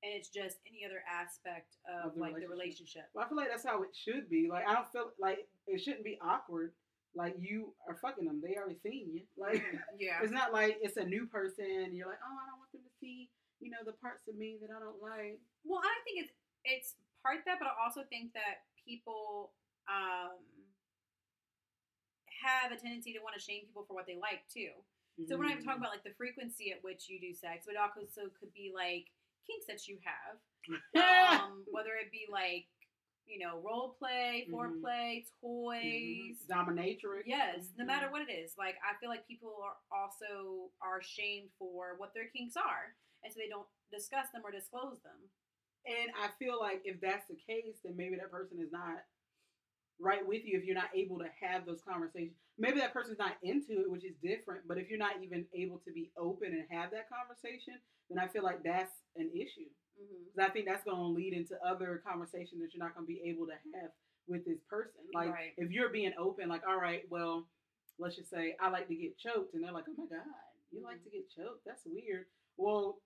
and 0.02 0.10
it's 0.10 0.30
just 0.30 0.58
any 0.66 0.82
other 0.82 1.02
aspect 1.06 1.78
of, 1.86 2.10
Of 2.10 2.14
the 2.14 2.20
like 2.22 2.34
the 2.38 2.46
relationship. 2.46 3.06
relationship. 3.06 3.06
Well, 3.14 3.22
I 3.22 3.28
feel 3.28 3.38
like 3.38 3.50
that's 3.50 3.66
how 3.66 3.82
it 3.82 3.90
should 3.94 4.30
be. 4.30 4.46
Like, 4.50 4.66
I 4.66 4.74
don't 4.74 4.90
feel 4.90 5.10
like 5.18 5.46
it 5.66 5.78
shouldn't 5.82 6.04
be 6.06 6.18
awkward. 6.22 6.72
Like, 7.14 7.34
you 7.38 7.74
are 7.88 7.96
fucking 8.00 8.24
them. 8.26 8.40
They 8.44 8.56
already 8.56 8.78
seen 8.82 9.08
you. 9.12 9.22
Like, 9.38 9.64
yeah. 9.98 10.20
it's 10.22 10.32
not 10.32 10.52
like 10.52 10.78
it's 10.82 10.96
a 10.96 11.04
new 11.04 11.26
person. 11.26 11.90
You're 11.94 12.06
like, 12.08 12.22
oh, 12.22 12.36
I 12.36 12.44
don't 12.50 12.58
want 12.60 12.70
them 12.72 12.82
to 12.84 12.94
see, 13.00 13.30
you 13.60 13.70
know, 13.70 13.82
the 13.84 13.96
parts 13.98 14.28
of 14.28 14.36
me 14.36 14.56
that 14.60 14.70
I 14.70 14.78
don't 14.78 15.00
like. 15.02 15.40
Well, 15.64 15.80
I 15.82 15.94
think 16.04 16.22
it's 16.26 16.32
it's 16.64 16.94
part 17.22 17.42
that, 17.46 17.58
but 17.58 17.66
I 17.68 17.74
also 17.82 18.02
think 18.10 18.32
that 18.34 18.66
people 18.86 19.52
um, 19.88 20.38
have 22.44 22.70
a 22.72 22.76
tendency 22.78 23.12
to 23.14 23.20
want 23.24 23.34
to 23.34 23.42
shame 23.42 23.66
people 23.66 23.84
for 23.88 23.94
what 23.94 24.06
they 24.06 24.16
like 24.20 24.46
too. 24.52 24.70
So 25.26 25.34
we're 25.34 25.50
not 25.50 25.58
even 25.58 25.64
Mm. 25.64 25.66
talking 25.66 25.82
about 25.82 25.90
like 25.90 26.04
the 26.06 26.14
frequency 26.14 26.70
at 26.70 26.78
which 26.86 27.08
you 27.10 27.18
do 27.18 27.34
sex, 27.34 27.66
but 27.66 27.74
also 27.74 28.30
could 28.38 28.54
be 28.54 28.70
like 28.70 29.10
kinks 29.48 29.66
that 29.66 29.88
you 29.90 29.98
have, 30.06 30.38
um, 31.42 31.64
whether 31.72 31.98
it 31.98 32.12
be 32.12 32.26
like 32.30 32.68
you 33.28 33.38
know 33.38 33.58
role 33.60 33.94
play, 33.98 34.46
Mhm. 34.48 34.52
foreplay, 34.54 35.24
Mhm. 35.24 35.40
toys. 35.40 36.46
dominatrix. 36.48 37.22
Yes, 37.26 37.70
no 37.76 37.84
matter 37.84 38.08
Mhm. 38.08 38.12
what 38.12 38.22
it 38.28 38.32
is. 38.32 38.56
Like 38.58 38.76
I 38.82 38.94
feel 38.98 39.08
like 39.08 39.26
people 39.26 39.54
are 39.62 39.76
also 39.92 40.70
are 40.80 41.02
shamed 41.02 41.50
for 41.58 41.96
what 41.98 42.14
their 42.14 42.28
kinks 42.28 42.56
are, 42.56 42.94
and 43.22 43.32
so 43.32 43.38
they 43.38 43.48
don't 43.48 43.68
discuss 43.90 44.30
them 44.30 44.42
or 44.44 44.50
disclose 44.50 45.00
them. 45.02 45.30
And 45.86 46.10
I 46.16 46.28
feel 46.38 46.58
like 46.60 46.82
if 46.84 47.00
that's 47.00 47.26
the 47.28 47.36
case, 47.36 47.80
then 47.82 47.96
maybe 47.96 48.16
that 48.16 48.30
person 48.30 48.58
is 48.60 48.70
not 48.72 49.04
right 50.00 50.24
with 50.26 50.44
you 50.44 50.56
if 50.58 50.64
you're 50.64 50.74
not 50.74 50.94
able 50.94 51.18
to 51.18 51.28
have 51.40 51.66
those 51.66 51.82
conversations. 51.82 52.36
Maybe 52.56 52.78
that 52.80 52.92
person's 52.92 53.18
not 53.18 53.36
into 53.42 53.80
it, 53.80 53.90
which 53.90 54.04
is 54.04 54.16
different. 54.22 54.66
But 54.68 54.78
if 54.78 54.88
you're 54.88 54.98
not 54.98 55.22
even 55.22 55.46
able 55.54 55.78
to 55.80 55.92
be 55.92 56.12
open 56.16 56.52
and 56.52 56.66
have 56.70 56.90
that 56.92 57.08
conversation, 57.08 57.80
then 58.10 58.18
I 58.18 58.28
feel 58.28 58.42
like 58.44 58.62
that's 58.62 58.92
an 59.16 59.30
issue. 59.34 59.68
Mm-hmm. 60.00 60.24
Because 60.34 60.48
I 60.48 60.52
think 60.52 60.66
that's 60.66 60.84
going 60.84 60.96
to 60.96 61.02
lead 61.18 61.32
into 61.34 61.54
other 61.64 62.02
conversations 62.06 62.60
that 62.62 62.72
you're 62.74 62.84
not 62.84 62.94
going 62.94 63.06
to 63.06 63.12
be 63.12 63.20
able 63.28 63.46
to 63.46 63.52
have 63.80 63.90
with 64.28 64.44
this 64.44 64.58
person. 64.70 65.00
Like 65.14 65.30
Right. 65.32 65.52
if 65.56 65.70
you're 65.70 65.90
being 65.90 66.12
open, 66.18 66.48
like, 66.48 66.62
all 66.68 66.80
right, 66.80 67.02
well, 67.10 67.46
let's 67.98 68.16
just 68.16 68.30
say 68.30 68.56
I 68.60 68.70
like 68.70 68.88
to 68.88 68.94
get 68.94 69.18
choked, 69.18 69.54
and 69.54 69.64
they're 69.64 69.72
like, 69.72 69.84
oh 69.88 69.94
my 69.96 70.16
god, 70.16 70.26
you 70.70 70.82
like 70.84 71.02
to 71.04 71.10
get 71.10 71.28
choked? 71.30 71.64
That's 71.66 71.82
weird. 71.86 72.26
Well, 72.56 72.98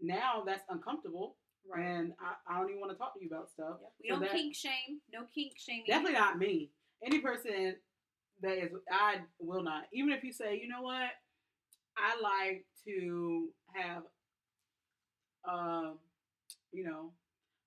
now 0.00 0.42
that's 0.46 0.62
uncomfortable, 0.68 1.36
Right. 1.68 1.82
and 1.84 2.12
I, 2.20 2.34
I 2.54 2.60
don't 2.60 2.68
even 2.68 2.80
want 2.80 2.92
to 2.92 2.98
talk 2.98 3.14
to 3.14 3.20
you 3.20 3.28
about 3.28 3.50
stuff. 3.50 3.78
Yep. 3.80 3.90
We 4.02 4.08
So 4.08 4.14
don't 4.14 4.20
that- 4.22 4.32
kink 4.32 4.54
shame. 4.54 5.00
No 5.12 5.22
kink 5.34 5.52
shaming. 5.56 5.84
Definitely 5.88 6.12
not 6.18 6.38
me. 6.38 6.70
Any 7.02 7.18
person 7.20 7.76
that 8.42 8.58
is, 8.58 8.70
I 8.92 9.16
will 9.40 9.62
not. 9.62 9.84
Even 9.92 10.12
if 10.12 10.22
you 10.22 10.32
say, 10.32 10.60
you 10.60 10.68
know 10.68 10.82
what, 10.82 11.08
I 11.96 12.20
like 12.22 12.66
to 12.86 13.48
have, 13.74 14.02
um, 15.48 15.98
you 16.76 16.84
know, 16.84 17.12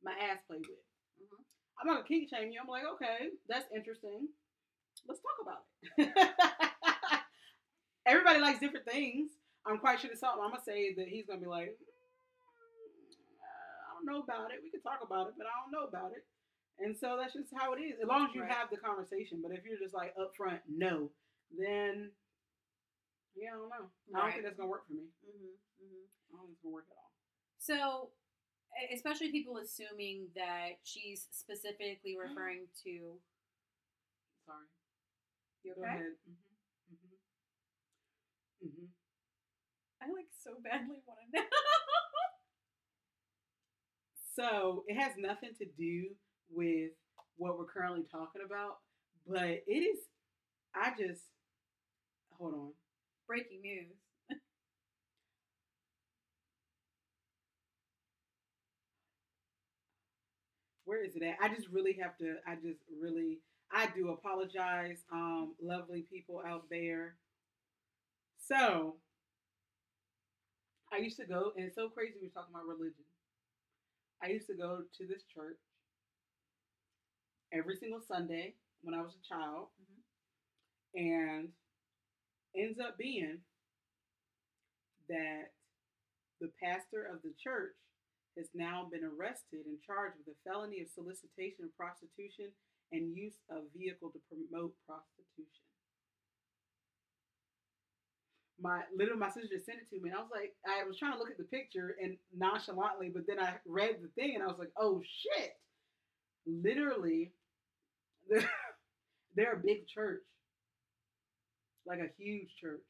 my 0.03 0.13
ass 0.13 0.39
played 0.47 0.61
with. 0.69 0.79
Mhm. 1.19 1.41
I'm 1.81 1.87
not 1.87 1.95
gonna 2.03 2.07
kink 2.07 2.29
shame 2.29 2.51
you. 2.51 2.59
I'm 2.61 2.67
like, 2.69 2.85
okay, 2.95 3.29
that's 3.47 3.65
interesting. 3.75 4.29
Let's 5.07 5.21
talk 5.21 5.39
about 5.41 5.63
it. 5.97 6.11
Everybody 8.05 8.39
likes 8.39 8.59
different 8.59 8.85
things. 8.85 9.31
I'm 9.65 9.77
quite 9.77 9.99
sure 9.99 10.09
there's 10.09 10.19
something 10.19 10.41
I'm 10.43 10.51
gonna 10.51 10.63
say 10.63 10.93
that 10.95 11.07
he's 11.07 11.25
gonna 11.27 11.39
be 11.41 11.47
like, 11.51 11.77
"Mm, 11.77 13.39
I 13.39 13.93
don't 13.95 14.05
know 14.05 14.21
about 14.23 14.51
it. 14.51 14.59
We 14.63 14.71
can 14.71 14.81
talk 14.81 14.99
about 15.03 15.27
it, 15.29 15.33
but 15.37 15.45
I 15.47 15.53
don't 15.61 15.71
know 15.71 15.85
about 15.87 16.11
it. 16.13 16.25
And 16.79 16.95
so 16.97 17.17
that's 17.19 17.33
just 17.33 17.51
how 17.53 17.73
it 17.73 17.81
is. 17.83 17.99
As 18.01 18.07
long 18.07 18.27
as 18.29 18.35
you 18.35 18.41
Right. 18.41 18.51
have 18.51 18.69
the 18.71 18.77
conversation. 18.77 19.41
But 19.41 19.51
if 19.51 19.65
you're 19.65 19.77
just 19.79 19.93
like 19.93 20.15
upfront, 20.15 20.61
no, 20.67 21.11
then 21.51 22.11
yeah, 23.35 23.53
I 23.53 23.57
don't 23.57 23.69
know. 23.69 23.89
I 24.15 24.21
don't 24.21 24.31
think 24.31 24.43
that's 24.43 24.57
gonna 24.57 24.69
work 24.69 24.87
for 24.87 24.93
me. 24.93 25.11
Mm-hmm. 25.27 25.85
Mm-hmm. 25.85 26.05
I 26.33 26.37
don't 26.37 26.45
think 26.47 26.55
it's 26.55 26.63
gonna 26.63 26.73
work 26.73 26.87
at 26.89 26.97
all. 26.97 27.11
So, 27.59 28.11
especially 28.93 29.31
people 29.31 29.57
assuming 29.57 30.27
that 30.35 30.79
she's 30.83 31.27
specifically 31.31 32.15
referring 32.17 32.67
to. 32.83 33.19
Sorry. 34.45 34.67
You 35.63 35.71
okay? 35.73 35.81
Go 35.81 35.87
ahead. 35.87 36.15
Mm-hmm. 36.29 36.95
Mm-hmm. 36.95 38.67
Mm-hmm. 38.67 38.89
I 40.01 40.05
like 40.13 40.31
so 40.43 40.51
badly 40.63 41.01
want 41.05 41.19
to 41.33 41.39
know. 41.39 41.45
So 44.35 44.85
it 44.87 44.95
has 44.95 45.11
nothing 45.17 45.51
to 45.59 45.65
do 45.77 46.15
with 46.49 46.91
what 47.37 47.57
we're 47.57 47.65
currently 47.65 48.05
talking 48.09 48.41
about, 48.45 48.77
but 49.27 49.63
it 49.67 49.83
is. 49.83 49.99
I 50.73 50.91
just 50.97 51.23
hold 52.37 52.53
on. 52.53 52.73
Breaking 53.27 53.61
news. 53.61 53.97
Where 60.89 61.05
is 61.05 61.15
it 61.15 61.21
at? 61.21 61.37
I 61.39 61.53
just 61.53 61.67
really 61.69 61.95
have 62.01 62.17
to. 62.17 62.37
I 62.47 62.55
just 62.55 62.79
really. 62.99 63.37
I 63.71 63.87
do 63.95 64.09
apologize, 64.09 65.03
um, 65.13 65.53
lovely 65.61 66.03
people 66.11 66.41
out 66.43 66.63
there. 66.71 67.13
So, 68.47 68.95
I 70.91 70.97
used 70.97 71.17
to 71.17 71.25
go, 71.25 71.51
and 71.55 71.67
it's 71.67 71.75
so 71.75 71.87
crazy 71.87 72.15
we're 72.19 72.29
talking 72.29 72.55
about 72.55 72.65
religion. 72.65 73.05
I 74.23 74.29
used 74.29 74.47
to 74.47 74.55
go 74.55 74.79
to 74.97 75.05
this 75.05 75.21
church 75.31 75.59
every 77.53 77.75
single 77.75 78.01
Sunday 78.01 78.55
when 78.81 78.95
I 78.95 79.01
was 79.03 79.13
a 79.13 79.33
child, 79.33 79.67
and 80.95 81.49
ends 82.57 82.79
up 82.79 82.97
being 82.97 83.37
that 85.09 85.51
the 86.41 86.49
pastor 86.59 87.03
of 87.13 87.21
the 87.21 87.33
church 87.43 87.75
has 88.39 88.47
now 88.55 88.87
been 88.87 89.03
arrested 89.03 89.67
and 89.67 89.75
charged 89.83 90.15
with 90.15 90.31
a 90.31 90.39
felony 90.47 90.79
of 90.79 90.87
solicitation 90.87 91.67
of 91.67 91.75
prostitution 91.75 92.47
and 92.95 93.11
use 93.11 93.35
of 93.51 93.67
vehicle 93.75 94.09
to 94.15 94.19
promote 94.31 94.71
prostitution. 94.87 95.67
My 98.61 98.83
literally 98.95 99.19
my 99.19 99.29
sister 99.29 99.51
just 99.51 99.67
sent 99.67 99.79
it 99.79 99.91
to 99.91 100.01
me 100.01 100.09
and 100.09 100.17
I 100.17 100.23
was 100.23 100.31
like 100.31 100.55
I 100.63 100.87
was 100.87 100.97
trying 100.97 101.13
to 101.13 101.19
look 101.19 101.31
at 101.31 101.37
the 101.37 101.51
picture 101.51 101.95
and 102.01 102.17
nonchalantly, 102.35 103.11
but 103.11 103.27
then 103.27 103.39
I 103.39 103.55
read 103.67 103.99
the 104.01 104.11
thing 104.15 104.35
and 104.35 104.43
I 104.43 104.47
was 104.47 104.59
like, 104.59 104.73
oh 104.79 105.03
shit. 105.03 105.53
Literally 106.47 107.31
they're 109.35 109.53
a 109.53 109.65
big 109.65 109.87
church. 109.87 110.23
Like 111.85 111.99
a 111.99 112.11
huge 112.17 112.49
church. 112.59 112.81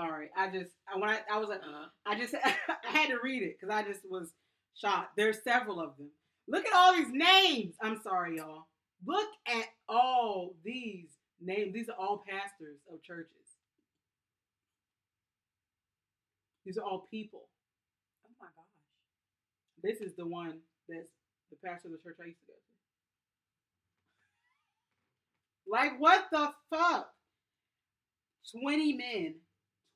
Sorry, 0.00 0.30
I 0.36 0.48
just 0.50 0.70
I- 0.92 0.98
when 0.98 1.10
I, 1.10 1.18
I 1.30 1.38
was 1.38 1.48
like, 1.50 1.60
Uh-huh. 1.60 1.86
I 2.06 2.18
just 2.18 2.34
I 2.44 2.54
had 2.84 3.08
to 3.10 3.18
read 3.22 3.42
it 3.42 3.56
because 3.60 3.74
I 3.74 3.86
just 3.86 4.00
was 4.08 4.30
shocked. 4.74 5.16
There's 5.16 5.42
several 5.44 5.78
of 5.80 5.96
them. 5.98 6.08
Look 6.48 6.66
at 6.66 6.72
all 6.74 6.94
these 6.96 7.12
names. 7.12 7.74
I'm 7.82 8.00
sorry, 8.02 8.38
y'all. 8.38 8.66
Look 9.06 9.28
at 9.46 9.66
all 9.88 10.54
these 10.64 11.08
names. 11.40 11.74
These 11.74 11.88
are 11.90 11.96
all 11.98 12.24
pastors 12.28 12.78
of 12.92 13.02
churches. 13.02 13.28
These 16.64 16.78
are 16.78 16.84
all 16.84 17.06
people. 17.10 17.48
Oh 18.26 18.30
my 18.40 18.46
gosh. 18.46 18.64
This 19.82 20.00
is 20.00 20.14
the 20.16 20.26
one 20.26 20.58
that's 20.88 21.08
the 21.50 21.56
pastor 21.64 21.88
of 21.88 21.92
the 21.92 21.98
church 21.98 22.16
I 22.22 22.26
used 22.28 22.40
to 22.40 22.46
go 22.46 22.54
to. 22.54 22.60
Like, 25.70 26.00
what 26.00 26.26
the 26.32 26.52
fuck? 26.70 27.10
20 28.52 28.94
men. 28.94 29.34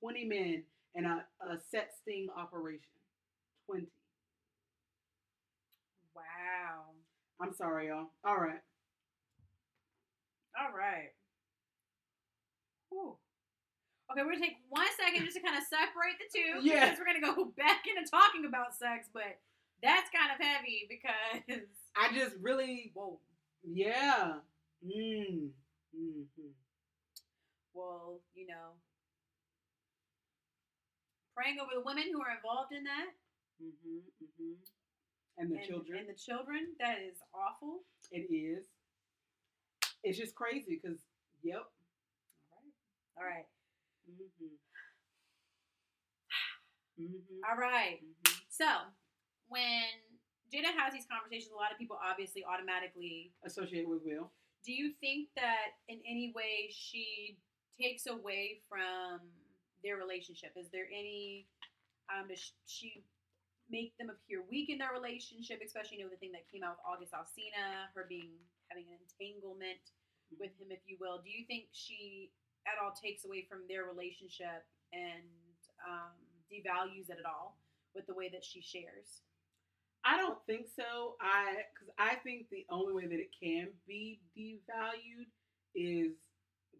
20 0.04 0.24
men 0.26 0.62
and 0.94 1.06
a, 1.06 1.24
a 1.48 1.56
set 1.70 1.92
sting 2.02 2.28
operation. 2.36 2.92
20. 3.64 3.86
Wow. 6.14 6.92
I'm 7.40 7.54
sorry, 7.54 7.88
y'all. 7.88 8.08
All 8.22 8.36
right. 8.36 8.60
All 10.60 10.76
right. 10.76 11.08
Whew. 12.90 13.16
Okay, 14.12 14.20
we're 14.22 14.32
gonna 14.34 14.44
take 14.44 14.58
one 14.68 14.86
second 15.02 15.24
just 15.24 15.38
to 15.38 15.42
kind 15.42 15.56
of 15.56 15.64
separate 15.64 16.20
the 16.20 16.28
two. 16.38 16.68
Yeah. 16.68 16.84
Because 16.84 16.98
we're 16.98 17.06
gonna 17.06 17.34
go 17.34 17.52
back 17.56 17.84
into 17.88 18.08
talking 18.10 18.44
about 18.44 18.74
sex, 18.76 19.08
but 19.14 19.40
that's 19.82 20.10
kind 20.12 20.30
of 20.30 20.46
heavy 20.46 20.86
because 20.86 21.64
I 21.96 22.12
just 22.14 22.36
really, 22.42 22.92
whoa. 22.92 23.20
yeah. 23.64 24.34
Mm. 24.84 25.48
hmm 25.96 26.22
Well, 27.72 28.20
you 28.34 28.46
know, 28.46 28.76
praying 31.36 31.58
over 31.60 31.70
the 31.74 31.82
women 31.84 32.04
who 32.12 32.22
are 32.22 32.34
involved 32.36 32.72
in 32.72 32.84
that 32.84 33.10
hmm 33.60 34.00
hmm 34.18 34.54
And 35.38 35.50
the 35.50 35.56
and, 35.58 35.66
children. 35.66 35.98
and 35.98 36.08
the 36.08 36.14
children. 36.18 36.74
That 36.80 36.98
is 37.02 37.18
awful. 37.34 37.82
it 38.10 38.26
is. 38.32 38.66
It's 40.02 40.18
just 40.18 40.34
crazy 40.34 40.78
because, 40.82 40.98
yep. 41.42 41.64
All 43.16 43.24
right. 43.24 43.24
All 43.24 43.26
right. 43.26 43.46
hmm 44.18 44.54
hmm 46.98 47.40
All 47.50 47.56
right. 47.58 47.98
hmm 48.00 48.34
So 48.48 48.66
when 49.48 49.82
Jada 50.52 50.70
has 50.78 50.92
these 50.92 51.06
conversations, 51.10 51.52
a 51.52 51.56
lot 51.56 51.72
of 51.72 51.78
people 51.78 51.98
obviously 52.02 52.44
automatically 52.44 53.32
associate 53.44 53.88
with 53.88 54.02
Will. 54.04 54.30
do 54.64 54.72
you 54.72 54.92
think 55.00 55.28
that 55.36 55.78
in 55.88 55.98
any 56.08 56.32
way 56.34 56.70
she 56.70 57.38
takes 57.80 58.06
away 58.06 58.60
from 58.68 59.20
their 59.84 60.00
relationship? 60.00 60.56
Is 60.56 60.72
there 60.72 60.88
any 60.90 61.46
um 62.08 62.28
does 62.28 62.52
she 62.66 63.04
make 63.70 63.96
them 63.96 64.08
appear 64.12 64.44
weak 64.50 64.68
in 64.68 64.76
their 64.76 64.92
relationship 64.92 65.56
especially 65.64 65.96
you 65.96 66.04
know 66.04 66.12
the 66.12 66.20
thing 66.20 66.28
that 66.28 66.44
came 66.52 66.60
out 66.60 66.76
with 66.76 66.84
august 66.84 67.16
alsina 67.16 67.88
her 67.96 68.04
being 68.04 68.36
having 68.68 68.84
an 68.92 69.00
entanglement 69.00 69.80
with 70.38 70.52
him 70.58 70.70
if 70.70 70.80
you 70.86 70.96
will? 71.00 71.20
Do 71.22 71.30
you 71.30 71.44
think 71.46 71.70
she 71.72 72.30
at 72.66 72.80
all 72.80 72.92
takes 72.92 73.24
away 73.24 73.46
from 73.48 73.66
their 73.68 73.84
relationship 73.84 74.64
and 74.92 75.24
um, 75.84 76.16
devalues 76.48 77.10
it 77.10 77.18
at 77.20 77.26
all 77.26 77.56
with 77.94 78.06
the 78.06 78.14
way 78.14 78.28
that 78.32 78.44
she 78.44 78.60
shares? 78.62 79.22
I 80.04 80.18
don't 80.18 80.38
think 80.46 80.68
so. 80.68 81.16
I 81.20 81.64
because 81.72 81.88
I 81.98 82.16
think 82.20 82.48
the 82.50 82.66
only 82.68 82.92
way 82.92 83.06
that 83.06 83.20
it 83.20 83.32
can 83.32 83.68
be 83.88 84.20
devalued 84.36 85.32
is 85.74 86.12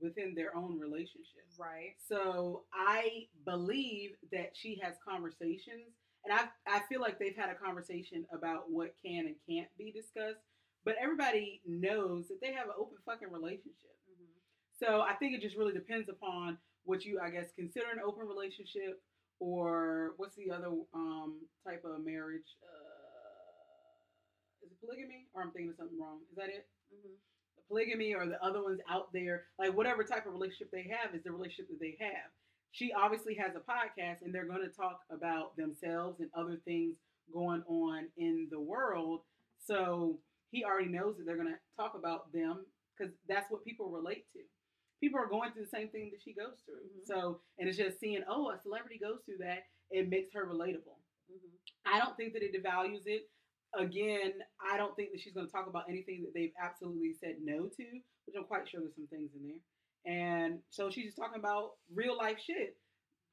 within 0.05 0.35
their 0.35 0.55
own 0.55 0.79
relationship. 0.79 1.49
right 1.59 1.97
So 2.07 2.65
I 2.73 3.27
believe 3.45 4.11
that 4.31 4.53
she 4.53 4.79
has 4.83 4.95
conversations, 5.01 5.97
and 6.25 6.39
I 6.39 6.45
I 6.69 6.81
feel 6.89 7.01
like 7.01 7.19
they've 7.19 7.37
had 7.37 7.49
a 7.49 7.57
conversation 7.57 8.27
about 8.31 8.71
what 8.71 8.95
can 9.05 9.27
and 9.27 9.37
can't 9.49 9.69
be 9.79 9.91
discussed. 9.91 10.45
But 10.85 10.97
everybody 11.01 11.63
knows 11.65 12.29
that 12.29 12.43
they 12.43 12.53
have 12.53 12.69
an 12.69 12.77
open 12.79 12.99
fucking 13.07 13.33
relationship. 13.33 13.97
mm-hmm. 14.05 14.37
So 14.77 15.01
I 15.01 15.15
think 15.15 15.33
it 15.33 15.41
just 15.41 15.57
really 15.57 15.73
depends 15.73 16.11
upon 16.11 16.59
what 16.85 17.07
you, 17.07 17.19
I 17.25 17.31
guess, 17.31 17.57
consider 17.57 17.87
an 17.89 18.05
open 18.05 18.29
relationship, 18.29 19.01
or 19.41 20.13
what's 20.19 20.37
the 20.37 20.51
other 20.53 20.69
um, 20.93 21.41
type 21.67 21.85
of 21.89 22.05
marriage? 22.05 22.45
Uh, 22.61 24.67
is 24.67 24.73
it 24.73 24.81
polygamy, 24.85 25.25
or 25.33 25.41
I'm 25.41 25.53
thinking 25.53 25.71
of 25.73 25.77
something 25.77 25.99
wrong? 25.99 26.21
Is 26.29 26.37
that 26.37 26.53
it? 26.53 26.69
Mm-hmm. 26.93 27.17
Polygamy 27.69 28.15
or 28.15 28.27
the 28.27 28.43
other 28.45 28.62
ones 28.62 28.81
out 28.91 29.12
there, 29.12 29.45
like 29.59 29.75
whatever 29.77 30.05
type 30.05 30.27
of 30.27 30.33
relationship 30.33 30.71
they 30.73 30.91
have 30.91 31.15
is 31.15 31.23
the 31.25 31.33
relationship 31.33 31.69
that 31.69 31.81
they 31.81 31.97
have. 32.01 32.31
She 32.73 32.93
obviously 32.93 33.35
has 33.37 33.55
a 33.55 33.61
podcast 33.61 34.23
and 34.23 34.35
they're 34.35 34.47
going 34.49 34.62
to 34.62 34.69
talk 34.69 35.01
about 35.11 35.57
themselves 35.57 36.21
and 36.21 36.29
other 36.37 36.59
things 36.65 36.97
going 37.33 37.62
on 37.69 38.07
in 38.17 38.49
the 38.51 38.61
world. 38.61 39.21
So 39.65 40.19
he 40.51 40.65
already 40.65 40.89
knows 40.89 41.17
that 41.17 41.25
they're 41.27 41.37
going 41.37 41.55
to 41.55 41.61
talk 41.77 41.95
about 41.97 42.33
them 42.33 42.67
because 42.97 43.12
that's 43.29 43.51
what 43.51 43.65
people 43.65 43.91
relate 43.91 44.27
to. 44.33 44.41
People 45.01 45.21
are 45.21 45.27
going 45.29 45.53
through 45.53 45.65
the 45.65 45.77
same 45.77 45.89
thing 45.89 46.11
that 46.12 46.23
she 46.23 46.33
goes 46.33 46.62
through. 46.65 46.83
Mhm. 46.85 47.07
So, 47.07 47.41
and 47.59 47.69
it's 47.69 47.79
just 47.79 48.01
seeing, 48.01 48.23
oh, 48.29 48.51
a 48.51 48.59
celebrity 48.62 48.99
goes 48.99 49.21
through 49.25 49.39
that, 49.39 49.65
it 49.91 50.09
makes 50.09 50.33
her 50.33 50.47
relatable. 50.47 50.99
Mm-hmm. 51.31 51.57
I 51.85 51.99
don't 51.99 52.17
think 52.17 52.33
that 52.33 52.43
it 52.43 52.55
devalues 52.55 53.07
it. 53.07 53.29
Again, 53.79 54.33
I 54.61 54.77
don't 54.77 54.95
think 54.97 55.11
that 55.12 55.20
she's 55.20 55.35
going 55.35 55.47
to 55.47 55.53
talk 55.53 55.66
about 55.66 55.85
anything 55.89 56.22
that 56.22 56.33
they've 56.35 56.53
absolutely 56.62 57.14
said 57.20 57.37
no 57.43 57.66
to, 57.66 57.85
which 58.27 58.37
I'm 58.37 58.45
quite 58.45 58.68
sure 58.68 58.81
there's 58.81 58.95
some 58.95 59.09
things 59.09 59.31
in 59.35 59.49
there. 59.49 59.62
And 60.07 60.59
so 60.70 60.91
she's 60.91 61.07
just 61.07 61.16
talking 61.16 61.39
about 61.39 61.72
real 61.93 62.16
life 62.16 62.39
shit. 62.45 62.77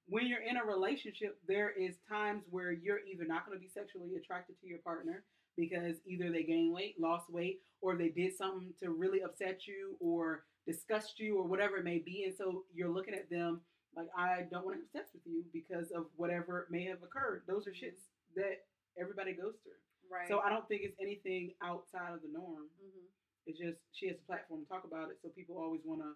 When 0.08 0.28
you're 0.28 0.42
in 0.42 0.58
a 0.58 0.66
relationship, 0.66 1.38
there 1.48 1.70
is 1.70 1.96
times 2.10 2.44
where 2.50 2.72
you're 2.72 3.00
either 3.00 3.26
not 3.26 3.46
going 3.46 3.58
to 3.58 3.62
be 3.62 3.70
sexually 3.70 4.16
attracted 4.16 4.60
to 4.62 4.68
your 4.68 4.80
partner 4.80 5.24
because 5.58 5.98
either 6.08 6.32
they 6.32 6.44
gained 6.44 6.74
weight, 6.74 6.96
lost 7.00 7.30
weight, 7.30 7.60
or 7.82 7.96
they 7.96 8.10
did 8.10 8.36
something 8.36 8.74
to 8.82 8.92
really 8.92 9.22
upset 9.22 9.68
you 9.68 9.96
or 10.00 10.44
disgust 10.66 11.20
you 11.20 11.38
or 11.38 11.44
whatever 11.44 11.78
it 11.78 11.84
may 11.84 12.00
be. 12.00 12.24
And 12.26 12.36
so 12.36 12.64
you're 12.74 12.90
looking 12.90 13.14
at 13.14 13.30
them 13.30 13.62
like, 13.96 14.08
I 14.18 14.46
don't 14.50 14.66
want 14.66 14.78
to 14.78 14.82
have 14.82 14.92
sex 14.92 15.10
with 15.14 15.24
you 15.26 15.44
because 15.54 15.92
of 15.92 16.06
whatever 16.16 16.68
may 16.70 16.86
have 16.86 17.04
occurred. 17.04 17.44
Those 17.48 17.68
are 17.68 17.72
shits 17.72 18.08
that 18.36 18.64
everybody 19.00 19.34
goes 19.34 19.56
through. 19.64 19.74
Right 20.12 20.28
So 20.28 20.44
I 20.44 20.52
don't 20.52 20.68
think 20.68 20.84
it's 20.84 21.00
anything 21.00 21.56
outside 21.64 22.12
of 22.14 22.22
the 22.22 22.30
norm. 22.30 22.68
mm-hmm. 22.78 23.08
It's 23.50 23.58
just 23.58 23.80
she 23.96 24.06
has 24.12 24.20
a 24.22 24.26
platform 24.30 24.62
to 24.62 24.68
talk 24.70 24.84
about 24.86 25.10
it, 25.10 25.18
so 25.24 25.32
people 25.34 25.58
always 25.58 25.82
want 25.88 26.04
to 26.06 26.14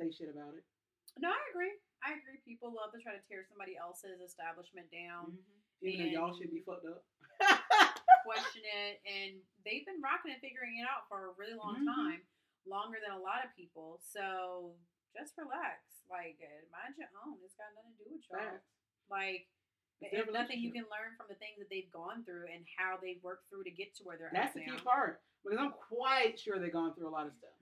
say 0.00 0.10
shit 0.10 0.32
about 0.32 0.56
it. 0.58 0.64
No, 1.22 1.30
I 1.30 1.38
agree. 1.54 1.70
I 2.02 2.18
agree. 2.18 2.42
People 2.42 2.74
love 2.74 2.90
to 2.92 2.98
try 3.00 3.14
to 3.14 3.22
tear 3.30 3.46
somebody 3.46 3.78
else's 3.78 4.18
establishment 4.18 4.90
down, 4.90 5.38
Even 5.80 6.10
though 6.10 6.26
y'all 6.26 6.34
should 6.34 6.50
be 6.50 6.60
fucked 6.66 6.84
up. 6.90 7.06
question 8.26 8.66
it, 8.66 8.98
and 9.06 9.38
they've 9.62 9.86
been 9.86 10.02
rocking 10.02 10.34
and 10.34 10.42
figuring 10.42 10.82
it 10.82 10.86
out 10.90 11.06
for 11.06 11.30
a 11.30 11.32
really 11.38 11.54
long 11.54 11.78
Mhm. 11.86 11.94
time, 11.94 12.20
longer 12.66 12.98
than 12.98 13.14
a 13.14 13.22
lot 13.22 13.44
of 13.46 13.54
people. 13.54 14.00
So 14.02 14.74
just 15.14 15.38
relax. 15.38 16.02
Like, 16.10 16.38
mind 16.70 16.98
your 16.98 17.08
own. 17.24 17.38
It's 17.46 17.54
got 17.54 17.70
nothing 17.78 17.94
to 17.96 18.04
do 18.04 18.10
with 18.18 18.26
y'all. 18.30 18.58
Like, 19.08 19.46
If 20.00 20.30
nothing, 20.32 20.60
you 20.60 20.72
can 20.72 20.84
learn 20.92 21.16
from 21.16 21.26
the 21.28 21.36
things 21.36 21.56
that 21.58 21.70
they've 21.70 21.90
gone 21.92 22.24
through 22.24 22.52
and 22.52 22.64
how 22.76 22.98
they've 23.00 23.22
worked 23.22 23.48
through 23.48 23.64
to 23.64 23.70
get 23.70 23.96
to 23.96 24.04
where 24.04 24.16
they're 24.18 24.30
That's 24.32 24.54
at 24.56 24.62
That's 24.66 24.72
the 24.72 24.76
key 24.76 24.84
part 24.84 25.20
because 25.42 25.58
I'm 25.58 25.72
quite 25.72 26.38
sure 26.38 26.58
they've 26.58 26.72
gone 26.72 26.94
through 26.94 27.08
a 27.08 27.14
lot 27.14 27.26
of 27.26 27.32
stuff. 27.38 27.56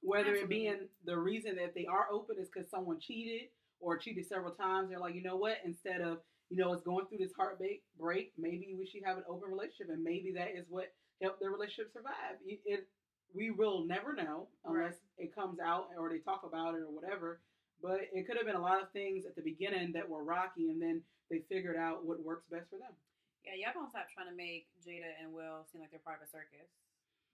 Whether 0.00 0.34
it 0.34 0.48
being 0.48 0.88
the 1.04 1.18
reason 1.18 1.56
that 1.56 1.74
they 1.74 1.84
are 1.84 2.06
open 2.10 2.36
is 2.38 2.48
because 2.48 2.70
someone 2.70 3.00
cheated 3.00 3.50
or 3.80 3.98
cheated 3.98 4.26
several 4.26 4.52
times. 4.52 4.88
They're 4.90 5.00
like, 5.00 5.14
you 5.14 5.22
know 5.22 5.36
what? 5.36 5.58
Instead 5.64 6.00
of 6.00 6.18
you 6.50 6.56
know, 6.56 6.72
it's 6.72 6.82
going 6.82 7.06
through 7.06 7.18
this 7.18 7.32
heartbreak 7.36 7.82
break, 7.98 8.32
maybe 8.38 8.74
we 8.78 8.86
should 8.86 9.02
have 9.04 9.18
an 9.18 9.24
open 9.28 9.50
relationship, 9.50 9.88
and 9.90 10.02
maybe 10.02 10.32
that 10.32 10.56
is 10.56 10.64
what 10.68 10.92
helped 11.20 11.40
their 11.40 11.50
relationship 11.50 11.92
survive. 11.92 12.40
It, 12.46 12.60
it 12.64 12.88
we 13.34 13.50
will 13.50 13.84
never 13.84 14.14
know 14.14 14.48
unless 14.64 14.94
it 15.18 15.34
comes 15.34 15.58
out 15.60 15.88
or 15.98 16.08
they 16.08 16.18
talk 16.18 16.42
about 16.46 16.74
it 16.74 16.80
or 16.80 16.90
whatever. 16.90 17.40
But 17.82 18.00
it 18.12 18.26
could 18.26 18.36
have 18.38 18.46
been 18.46 18.56
a 18.56 18.62
lot 18.62 18.82
of 18.82 18.90
things 18.92 19.24
at 19.26 19.36
the 19.36 19.42
beginning 19.42 19.92
that 19.92 20.08
were 20.08 20.24
rocky, 20.24 20.70
and 20.70 20.80
then 20.80 21.02
they 21.30 21.40
figured 21.48 21.76
out 21.76 22.04
what 22.04 22.22
works 22.22 22.46
best 22.50 22.68
for 22.70 22.78
them. 22.78 22.92
Yeah, 23.44 23.54
y'all 23.54 23.74
gonna 23.74 23.90
stop 23.90 24.08
trying 24.12 24.28
to 24.28 24.36
make 24.36 24.68
Jada 24.84 25.08
and 25.22 25.32
Will 25.32 25.64
seem 25.70 25.80
like 25.80 25.90
they're 25.90 26.00
part 26.04 26.20
of 26.20 26.28
a 26.28 26.30
circus. 26.30 26.68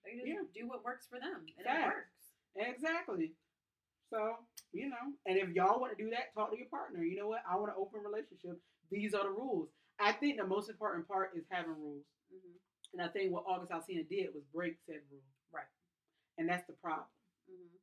They 0.05 0.15
just 0.15 0.27
Yeah. 0.27 0.43
do 0.53 0.69
what 0.69 0.85
works 0.85 1.07
for 1.07 1.19
them, 1.19 1.47
and 1.59 1.67
it 1.67 1.87
works. 1.87 2.35
Exactly. 2.57 3.35
So, 4.11 4.39
you 4.73 4.89
know, 4.89 5.13
and 5.27 5.39
if 5.39 5.51
y'all 5.51 5.81
want 5.81 5.97
to 5.97 6.03
do 6.03 6.11
that, 6.11 6.33
talk 6.35 6.51
to 6.53 6.59
your 6.59 6.69
partner. 6.69 7.03
You 7.03 7.17
know 7.17 7.27
what? 7.29 7.43
I 7.49 7.57
want 7.57 7.71
an 7.71 7.77
open 7.79 8.03
relationship. 8.03 8.61
These 8.91 9.15
are 9.15 9.25
the 9.25 9.31
rules. 9.31 9.71
I 9.99 10.13
think 10.13 10.37
the 10.39 10.47
most 10.47 10.69
important 10.69 11.09
part 11.09 11.35
is 11.37 11.45
having 11.51 11.73
rules. 11.75 12.05
hmm 12.31 12.57
And 12.93 13.03
I 13.03 13.09
think 13.09 13.33
what 13.33 13.45
August 13.47 13.73
Alsina 13.73 14.09
did 14.09 14.35
was 14.35 14.45
break 14.53 14.77
said 14.87 15.01
rule. 15.11 15.23
Right. 15.51 15.67
And 16.39 16.49
that's 16.49 16.67
the 16.67 16.75
problem. 16.75 17.09
hmm 17.49 17.77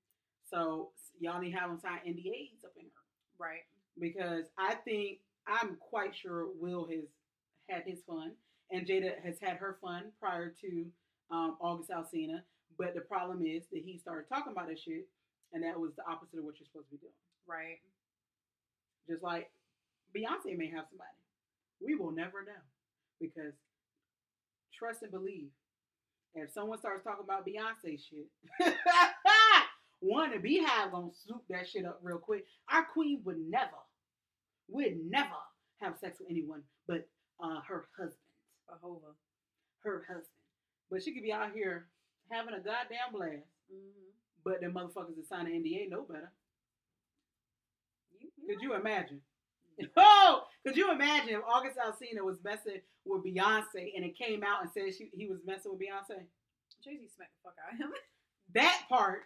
So 0.50 0.94
y'all 1.20 1.42
need 1.42 1.52
to 1.52 1.58
have 1.58 1.70
them 1.70 1.80
sign 1.80 2.00
NDAs 2.06 2.64
up 2.64 2.78
in 2.78 2.86
her. 2.86 3.04
Right. 3.38 3.66
Because 4.00 4.46
I 4.58 4.76
think 4.76 5.20
I'm 5.48 5.78
quite 5.78 6.16
sure 6.16 6.48
Will 6.60 6.88
has 6.90 7.06
had 7.70 7.84
his 7.86 8.00
fun 8.08 8.32
and 8.72 8.88
Jada 8.88 9.22
has 9.24 9.36
had 9.42 9.58
her 9.58 9.78
fun 9.82 10.12
prior 10.20 10.54
to 10.62 10.86
um, 11.32 11.58
August 11.60 11.90
Alsina. 11.90 12.42
But 12.78 12.94
the 12.96 13.02
problem 13.02 13.46
is 13.46 13.64
that 13.72 13.82
he 13.84 13.98
started 13.98 14.28
talking 14.30 14.54
about 14.54 14.70
this 14.70 14.80
shit 14.82 15.08
and 15.54 15.64
that 15.64 15.80
was 15.80 15.92
the 15.96 16.04
opposite 16.10 16.40
of 16.40 16.46
what 16.46 16.60
you're 16.60 16.68
supposed 16.72 16.88
to 16.88 16.96
be 16.96 16.98
doing. 16.98 17.14
Right. 17.48 17.80
Just 19.10 19.24
like 19.24 19.52
Beyonce 20.16 20.58
may 20.58 20.70
have 20.70 20.86
somebody. 20.90 21.10
We 21.84 21.96
will 21.96 22.12
never 22.12 22.44
know. 22.44 22.62
Because 23.20 23.54
trust 24.74 25.04
and 25.04 25.12
believe. 25.12 25.50
If 26.34 26.52
someone 26.54 26.80
starts 26.80 27.04
talking 27.04 27.26
about 27.26 27.46
Beyonce 27.46 28.00
shit, 28.00 28.74
one, 30.00 30.32
the 30.32 30.38
Beyhive 30.38 30.92
gonna 30.92 31.12
swoop 31.14 31.44
that 31.50 31.68
shit 31.68 31.86
up 31.86 32.00
real 32.02 32.18
quick. 32.18 32.46
Our 32.72 32.86
queen 32.86 33.22
would 33.26 33.38
never, 33.38 33.78
would 34.72 34.98
never 35.10 35.30
have 35.82 35.98
sex 36.00 36.20
with 36.20 36.30
anyone 36.30 36.64
but 36.88 37.08
uh, 37.44 37.62
her 37.68 37.86
husband. 37.98 38.18
Jehovah. 38.70 39.14
Her 39.84 40.04
husband. 40.08 40.28
But 40.90 41.04
she 41.04 41.14
could 41.14 41.24
be 41.24 41.34
out 41.34 41.52
here 41.54 41.88
having 42.30 42.54
a 42.54 42.60
goddamn 42.60 43.12
blast. 43.14 43.48
hmm 43.72 44.12
But 44.44 44.62
the 44.62 44.68
motherfuckers 44.68 45.16
that 45.16 45.28
sign 45.28 45.48
an 45.48 45.54
NDA 45.54 45.90
know 45.90 46.04
better. 46.04 46.32
You, 48.20 48.30
Could 48.48 48.62
you 48.62 48.76
imagine? 48.76 49.22
Oh, 49.98 50.44
could 50.66 50.78
you 50.78 50.92
imagine 50.92 51.30
if 51.30 51.42
August 51.48 51.78
Alsina 51.78 52.22
was 52.24 52.38
messing 52.44 52.82
with 53.06 53.24
Beyonce 53.24 53.94
and 53.96 54.06
it 54.06 54.16
came 54.18 54.44
out 54.44 54.62
and 54.62 54.70
said 54.72 54.94
she, 54.94 55.10
he 55.14 55.26
was 55.26 55.40
messing 55.46 55.72
with 55.72 55.80
Beyonce? 55.82 56.20
Jay 56.84 56.98
Z 56.98 57.08
smacked 57.16 57.32
the 57.42 57.50
fuck 57.50 57.56
out 57.66 57.74
of 57.74 57.80
him. 57.80 57.92
That 58.54 58.82
part, 58.90 59.22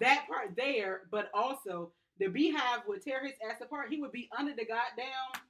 that 0.00 0.26
part 0.28 0.50
there, 0.54 1.02
but 1.10 1.30
also 1.32 1.92
the 2.20 2.26
Beyhive 2.26 2.86
would 2.86 3.02
tear 3.02 3.24
his 3.24 3.34
ass 3.50 3.60
apart. 3.62 3.88
He 3.88 3.98
would 3.98 4.12
be 4.12 4.28
under 4.38 4.52
the 4.52 4.66
goddamn 4.66 5.40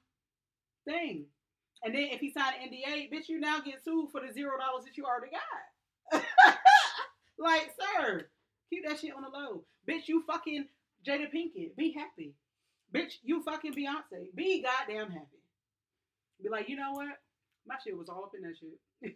thing. 0.87 1.25
And 1.83 1.93
then 1.93 2.07
if 2.11 2.21
he 2.21 2.31
signed 2.31 2.55
an 2.63 2.69
NDA, 2.69 3.11
bitch, 3.11 3.27
you 3.27 3.39
now 3.39 3.59
get 3.59 3.83
sued 3.83 4.09
for 4.11 4.21
the 4.21 4.31
zero 4.31 4.57
dollars 4.57 4.85
that 4.85 4.95
you 4.95 5.03
already 5.03 5.31
got. 5.35 6.23
like, 7.37 7.73
sir, 7.75 8.27
keep 8.69 8.87
that 8.87 8.99
shit 8.99 9.13
on 9.13 9.23
the 9.23 9.29
low. 9.29 9.63
Bitch, 9.87 10.07
you 10.07 10.23
fucking 10.25 10.65
Jada 11.05 11.27
Pinkett. 11.27 11.75
Be 11.75 11.91
happy. 11.91 12.33
Bitch, 12.95 13.19
you 13.23 13.43
fucking 13.43 13.73
Beyonce. 13.73 14.31
Be 14.33 14.63
goddamn 14.63 15.11
happy. 15.11 15.43
Be 16.41 16.49
like, 16.49 16.69
you 16.69 16.77
know 16.77 16.93
what? 16.93 17.19
My 17.67 17.75
shit 17.83 17.97
was 17.97 18.09
all 18.09 18.23
up 18.23 18.31
in 18.35 18.43
that 18.43 18.55
shit. 18.57 18.79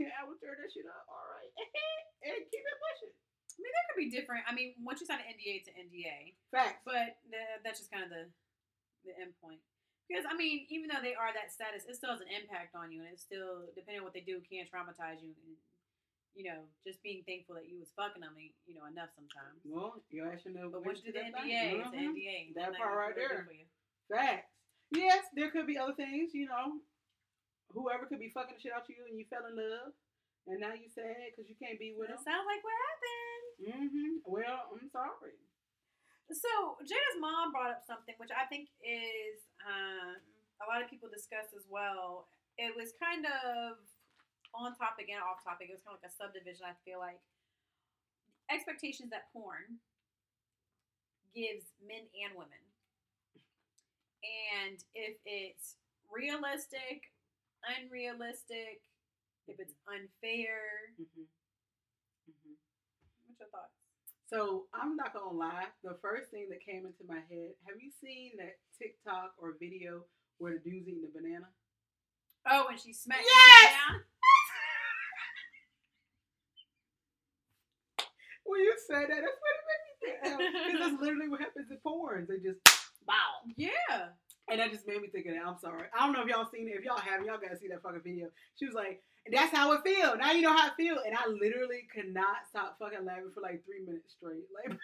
Yeah, 0.00 0.16
I 0.16 0.24
would 0.26 0.40
tear 0.40 0.56
that 0.56 0.72
shit 0.72 0.88
up. 0.88 1.04
All 1.06 1.28
right. 1.36 1.52
and 2.24 2.40
keep 2.50 2.64
it 2.64 2.78
pushing. 2.80 3.14
I 3.60 3.62
mean, 3.62 3.72
that 3.76 3.84
could 3.92 4.00
be 4.00 4.08
different. 4.08 4.48
I 4.48 4.56
mean, 4.56 4.72
once 4.80 5.04
you 5.04 5.06
sign 5.06 5.20
an 5.20 5.28
NDA 5.36 5.68
to 5.68 5.70
NDA, 5.76 6.32
Facts. 6.48 6.80
but 6.88 7.20
the, 7.28 7.60
that's 7.60 7.76
just 7.78 7.92
kind 7.92 8.02
of 8.02 8.08
the 8.08 8.24
the 9.04 9.12
end 9.20 9.36
point. 9.44 9.60
Because 10.08 10.24
I 10.24 10.32
mean, 10.34 10.64
even 10.72 10.88
though 10.88 11.04
they 11.04 11.12
are 11.14 11.28
that 11.36 11.52
status, 11.52 11.84
it 11.84 11.94
still 12.00 12.10
has 12.16 12.24
an 12.24 12.32
impact 12.32 12.72
on 12.72 12.88
you, 12.90 13.04
and 13.04 13.12
it's 13.12 13.20
still 13.22 13.68
depending 13.76 14.00
on 14.00 14.08
what 14.08 14.16
they 14.16 14.24
do 14.24 14.40
can 14.48 14.64
traumatize 14.64 15.20
you. 15.20 15.36
And, 15.44 15.54
you 16.34 16.46
know, 16.48 16.64
just 16.86 17.02
being 17.04 17.20
thankful 17.28 17.54
that 17.58 17.66
you 17.68 17.76
was 17.76 17.92
fucking 17.98 18.22
them, 18.24 18.32
you 18.38 18.72
know, 18.74 18.86
enough 18.88 19.10
sometimes. 19.12 19.60
Well, 19.66 20.00
you 20.08 20.24
actually 20.24 20.56
know. 20.56 20.72
But 20.72 20.86
once 20.88 21.04
you 21.04 21.12
do 21.12 21.18
the. 21.20 21.26
NDA, 21.30 21.84
Mhm. 21.84 22.16
NDA. 22.16 22.38
That 22.56 22.74
part 22.80 22.96
right 22.96 23.14
there. 23.14 23.44
for 23.44 23.52
you. 23.52 23.66
Facts. 24.08 24.48
Yes, 24.90 25.26
there 25.36 25.50
could 25.52 25.66
be 25.68 25.76
other 25.78 25.94
things, 25.94 26.32
you 26.34 26.46
know. 26.50 26.80
Whoever 27.70 28.06
could 28.06 28.18
be 28.18 28.30
fucking 28.34 28.56
the 28.56 28.60
shit 28.62 28.72
out 28.74 28.86
to 28.86 28.92
you 28.96 29.06
and 29.06 29.14
you 29.18 29.26
fell 29.30 29.46
in 29.46 29.54
love, 29.54 29.94
and 30.50 30.58
now 30.58 30.74
you 30.74 30.88
sad 30.90 31.30
because 31.30 31.46
you 31.48 31.54
can't 31.54 31.78
be 31.78 31.94
with 31.94 32.10
It 32.10 32.18
them. 32.18 32.24
sounds 32.26 32.46
like 32.46 32.62
what 32.66 32.74
happened. 32.74 33.29
Mm-hmm. 33.60 34.24
Well, 34.26 34.66
I'm 34.72 34.88
sorry. 34.90 35.36
So 36.30 36.78
Jada's 36.86 37.18
mom 37.18 37.50
brought 37.50 37.70
up 37.74 37.82
something 37.82 38.14
which 38.18 38.30
I 38.30 38.46
think 38.46 38.70
is 38.86 39.42
um, 39.66 40.16
a 40.62 40.66
lot 40.70 40.78
of 40.82 40.88
people 40.88 41.10
discuss 41.10 41.50
as 41.58 41.66
well. 41.66 42.30
It 42.56 42.72
was 42.78 42.94
kind 43.02 43.26
of 43.26 43.82
on 44.54 44.74
topic 44.78 45.10
and 45.10 45.18
off 45.22 45.42
topic. 45.42 45.70
It 45.70 45.74
was 45.74 45.82
kind 45.82 45.98
of 45.98 46.02
like 46.02 46.10
a 46.10 46.14
subdivision. 46.14 46.66
I 46.66 46.78
feel 46.86 46.98
like 47.02 47.18
expectations 48.50 49.10
that 49.10 49.32
porn 49.32 49.80
gives 51.34 51.64
men 51.86 52.04
and 52.22 52.34
women, 52.36 52.62
and 54.22 54.78
if 54.94 55.16
it's 55.24 55.76
realistic, 56.10 57.12
unrealistic, 57.78 58.82
if 59.48 59.60
it's 59.60 59.74
unfair. 59.88 60.94
Mm-hmm. 61.00 61.22
Mm-hmm. 61.22 61.39
Your 63.40 63.48
thoughts? 63.48 63.72
So 64.28 64.66
I'm 64.74 64.94
not 64.96 65.12
gonna 65.12 65.32
lie. 65.34 65.66
The 65.82 65.98
first 66.02 66.30
thing 66.30 66.46
that 66.50 66.60
came 66.64 66.84
into 66.86 67.02
my 67.08 67.24
head: 67.32 67.56
Have 67.66 67.80
you 67.80 67.90
seen 67.90 68.32
that 68.38 68.60
TikTok 68.78 69.32
or 69.38 69.56
video 69.58 70.04
where 70.38 70.52
the 70.54 70.60
dude's 70.70 70.86
eating 70.86 71.08
a 71.08 71.12
banana? 71.12 71.48
Oh, 72.46 72.66
when 72.68 72.78
she 72.78 72.92
smacked 72.92 73.24
Yes! 73.24 73.72
down. 73.72 74.00
When 78.44 78.60
you 78.60 78.74
said 78.86 79.06
that, 79.08 79.20
that's 79.22 79.38
what 79.38 79.54
it 79.54 79.64
made 79.70 79.84
me 79.86 79.92
think. 80.00 80.66
Because 80.66 80.80
that's 80.90 81.00
literally 81.00 81.28
what 81.28 81.40
happens 81.40 81.70
in 81.70 81.76
porn. 81.86 82.26
They 82.28 82.38
just 82.42 82.58
bow. 83.06 83.46
Yeah. 83.56 84.10
And 84.50 84.60
that 84.60 84.72
just 84.72 84.86
made 84.86 85.00
me 85.00 85.08
think 85.08 85.26
of 85.26 85.34
that. 85.34 85.46
I'm 85.46 85.58
sorry. 85.58 85.86
I 85.94 86.04
don't 86.04 86.12
know 86.12 86.22
if 86.22 86.28
y'all 86.28 86.48
seen 86.52 86.68
it. 86.68 86.74
If 86.76 86.84
y'all 86.84 86.98
haven't, 86.98 87.26
y'all 87.26 87.38
gotta 87.40 87.58
see 87.58 87.68
that 87.68 87.82
fucking 87.82 88.02
video. 88.02 88.28
She 88.58 88.66
was 88.66 88.74
like, 88.74 89.02
"That's 89.30 89.54
how 89.54 89.72
it 89.72 89.82
feel." 89.84 90.16
Now 90.16 90.32
you 90.32 90.42
know 90.42 90.56
how 90.56 90.68
it 90.68 90.74
feel. 90.76 90.98
And 91.06 91.14
I 91.16 91.26
literally 91.28 91.86
could 91.94 92.12
not 92.12 92.48
stop 92.48 92.76
fucking 92.78 93.04
laughing 93.04 93.30
for 93.34 93.40
like 93.40 93.64
three 93.64 93.84
minutes 93.86 94.14
straight. 94.18 94.44
Like 94.54 94.78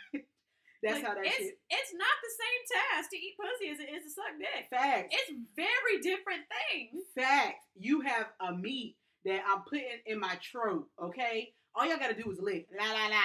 that's 0.82 1.02
Like, 1.02 1.04
how 1.08 1.14
that 1.14 1.24
it's, 1.24 1.36
shit. 1.38 1.58
It's 1.70 1.92
not 1.94 2.16
the 2.22 2.32
same 2.36 2.60
task 2.76 3.10
to 3.10 3.16
eat 3.16 3.34
pussy 3.40 3.72
as 3.72 3.80
it 3.80 3.90
is 3.90 4.04
to 4.04 4.10
suck 4.10 4.36
dick. 4.38 4.68
Facts. 4.70 5.08
It's 5.10 5.32
very 5.56 6.00
different 6.02 6.42
things. 6.70 7.02
Facts. 7.16 7.64
You 7.74 8.02
have 8.02 8.26
a 8.40 8.52
meat 8.54 8.96
that 9.24 9.40
I'm 9.48 9.62
putting 9.62 10.04
in 10.06 10.20
my 10.20 10.38
throat. 10.52 10.86
Okay. 11.02 11.54
All 11.74 11.86
y'all 11.88 11.98
gotta 11.98 12.14
do 12.14 12.30
is 12.30 12.38
lick. 12.40 12.68
La 12.78 12.92
la 12.92 13.08
la. 13.08 13.24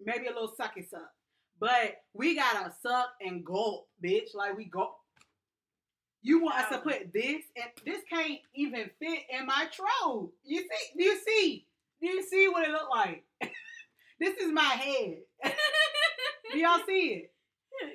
Maybe 0.00 0.26
a 0.26 0.32
little 0.32 0.54
sucky 0.58 0.88
suck. 0.88 1.10
But 1.58 1.96
we 2.14 2.34
gotta 2.34 2.72
suck 2.80 3.10
and 3.20 3.44
gulp, 3.44 3.88
bitch. 4.02 4.34
Like 4.34 4.56
we 4.56 4.64
gulp. 4.64 4.96
You 6.22 6.40
want 6.42 6.56
us 6.60 6.68
to 6.70 6.78
put 6.78 7.12
this 7.12 7.42
and 7.56 7.70
this 7.84 8.02
can't 8.08 8.38
even 8.54 8.90
fit 9.00 9.20
in 9.28 9.46
my 9.46 9.66
throat. 9.72 10.32
You 10.44 10.60
see? 10.60 10.98
Do 10.98 11.04
you 11.04 11.18
see? 11.26 11.66
Do 12.00 12.06
you 12.08 12.22
see 12.22 12.48
what 12.48 12.66
it 12.66 12.70
look 12.72 12.88
like? 12.90 13.24
this 14.20 14.36
is 14.36 14.52
my 14.52 14.62
head. 14.62 15.18
Do 16.52 16.58
y'all 16.58 16.80
see 16.86 17.24
it? 17.24 17.32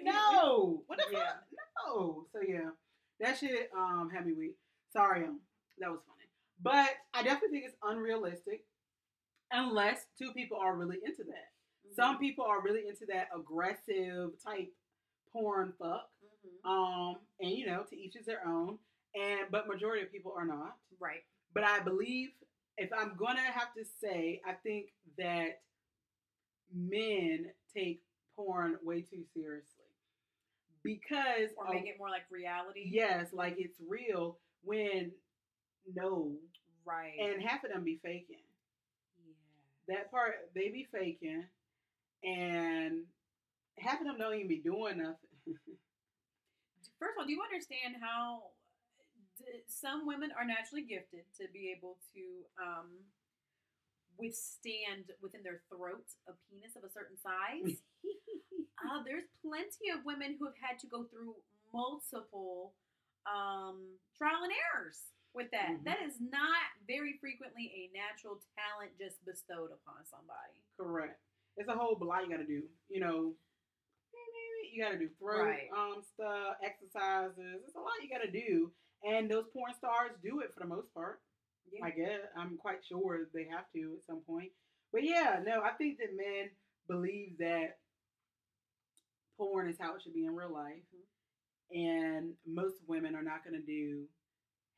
No. 0.03 0.83
What 0.87 0.97
the 0.99 1.05
Yeah. 1.11 1.19
fuck? 1.19 1.43
No. 1.87 2.25
So 2.33 2.39
yeah, 2.45 2.69
that 3.19 3.37
shit 3.37 3.69
um 3.77 4.09
had 4.13 4.25
me 4.25 4.33
weak. 4.33 4.55
Sorry, 4.91 5.23
um, 5.23 5.39
that 5.79 5.89
was 5.89 5.99
funny. 6.07 6.27
But 6.61 6.89
I 7.13 7.23
definitely 7.23 7.59
think 7.59 7.65
it's 7.65 7.77
unrealistic 7.83 8.65
unless 9.51 10.05
two 10.17 10.31
people 10.33 10.57
are 10.57 10.75
really 10.75 10.97
into 11.05 11.23
that. 11.23 11.51
Mm-hmm. 11.87 11.95
Some 11.95 12.17
people 12.17 12.43
are 12.45 12.61
really 12.61 12.87
into 12.87 13.05
that 13.09 13.29
aggressive 13.35 14.31
type 14.43 14.73
porn 15.31 15.73
fuck. 15.79 16.09
Mhm. 16.45 16.69
Um, 16.69 17.17
and 17.39 17.51
you 17.51 17.65
know, 17.65 17.83
to 17.83 17.95
each 17.97 18.15
is 18.15 18.25
their 18.25 18.45
own. 18.47 18.79
And 19.15 19.49
but 19.51 19.67
majority 19.67 20.03
of 20.03 20.11
people 20.11 20.33
are 20.37 20.45
not. 20.45 20.77
Right. 20.99 21.23
But 21.53 21.63
I 21.63 21.79
believe 21.79 22.29
if 22.77 22.91
I'm 22.93 23.15
gonna 23.17 23.41
have 23.41 23.73
to 23.75 23.83
say, 23.85 24.41
I 24.45 24.53
think 24.53 24.93
that 25.17 25.61
men 26.73 27.51
take 27.73 28.03
porn 28.35 28.77
way 28.83 29.01
too 29.01 29.23
seriously. 29.33 29.85
Because 30.83 31.49
Or 31.57 31.73
make 31.73 31.85
it 31.87 31.97
more 31.97 32.09
like 32.09 32.23
reality. 32.29 32.83
yes, 32.85 33.33
like 33.33 33.55
it's 33.57 33.79
real 33.87 34.39
when 34.63 35.11
no. 35.93 36.37
Right. 36.85 37.17
And 37.19 37.41
half 37.41 37.63
of 37.63 37.71
them 37.71 37.83
be 37.83 37.97
faking. 37.97 38.43
yeah. 39.87 39.95
That 39.95 40.11
part 40.11 40.51
they 40.53 40.69
be 40.69 40.85
faking 40.91 41.45
and 42.23 43.05
half 43.77 43.99
of 44.01 44.07
them 44.07 44.17
don't 44.17 44.35
even 44.35 44.47
be 44.47 44.59
doing 44.59 44.97
nothing. 44.99 45.17
First 46.99 47.13
of 47.17 47.21
all, 47.21 47.27
do 47.27 47.33
you 47.33 47.41
understand 47.43 47.95
how 48.01 48.51
d- 49.37 49.63
some 49.67 50.05
women 50.07 50.31
are 50.37 50.45
naturally 50.45 50.83
gifted 50.83 51.25
to 51.37 51.45
be 51.53 51.73
able 51.75 51.97
to 52.13 52.23
um, 52.57 52.89
withstand 54.17 55.13
within 55.21 55.43
their 55.43 55.61
throat 55.69 56.05
a 56.27 56.33
penis 56.49 56.75
of 56.75 56.83
a 56.83 56.89
certain 56.91 57.17
size. 57.17 57.77
uh, 58.81 58.99
there's 59.05 59.29
plenty 59.45 59.93
of 59.93 60.01
women 60.05 60.35
who 60.39 60.45
have 60.49 60.57
had 60.57 60.79
to 60.81 60.87
go 60.87 61.05
through 61.05 61.35
multiple 61.73 62.73
um, 63.29 63.77
trial 64.17 64.41
and 64.41 64.53
errors 64.73 65.13
with 65.33 65.51
that. 65.51 65.69
Mhm. 65.77 65.83
That 65.85 66.01
is 66.01 66.17
not 66.19 66.65
very 66.87 67.17
frequently 67.21 67.69
a 67.77 67.93
natural 67.93 68.41
talent 68.57 68.97
just 68.97 69.21
bestowed 69.25 69.69
upon 69.69 70.01
somebody. 70.09 70.57
Correct. 70.77 71.21
It's 71.57 71.69
a 71.69 71.77
whole 71.77 71.97
lot 72.01 72.23
you 72.25 72.29
got 72.29 72.41
to 72.41 72.45
do. 72.47 72.63
You 72.89 73.01
know, 73.01 73.33
you 74.77 74.83
got 74.83 74.91
to 74.91 74.99
do 74.99 75.09
throat 75.19 75.45
Right. 75.45 75.69
um 75.73 76.03
stuff, 76.13 76.55
exercises. 76.63 77.65
It's 77.65 77.75
a 77.75 77.79
lot 77.79 77.97
you 78.03 78.09
got 78.09 78.21
to 78.23 78.31
do, 78.31 78.71
and 79.03 79.29
those 79.29 79.45
porn 79.51 79.73
stars 79.77 80.11
do 80.23 80.41
it 80.41 80.53
for 80.53 80.59
the 80.61 80.67
most 80.69 80.93
part. 80.93 81.19
Yeah. 81.71 81.85
I 81.85 81.89
guess 81.89 82.21
I'm 82.37 82.57
quite 82.57 82.85
sure 82.87 83.27
they 83.33 83.47
have 83.51 83.65
to 83.75 83.97
at 83.97 84.05
some 84.05 84.21
point. 84.21 84.51
But 84.93 85.03
yeah, 85.03 85.39
no, 85.43 85.61
I 85.61 85.71
think 85.71 85.97
that 85.97 86.15
men 86.15 86.49
believe 86.87 87.37
that 87.39 87.79
porn 89.37 89.69
is 89.69 89.77
how 89.79 89.95
it 89.95 90.01
should 90.03 90.13
be 90.13 90.25
in 90.25 90.35
real 90.35 90.53
life, 90.53 90.85
and 91.71 92.33
most 92.45 92.75
women 92.87 93.15
are 93.15 93.23
not 93.23 93.43
going 93.43 93.59
to 93.59 93.65
do 93.65 94.05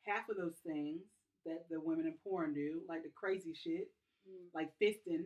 half 0.07 0.29
of 0.29 0.37
those 0.37 0.57
things 0.65 1.01
that 1.45 1.65
the 1.69 1.79
women 1.79 2.07
in 2.07 2.13
porn 2.23 2.53
do, 2.53 2.81
like 2.87 3.03
the 3.03 3.11
crazy 3.15 3.53
shit, 3.53 3.91
Mm, 4.27 4.47
like 4.53 4.69
fisting. 4.81 5.25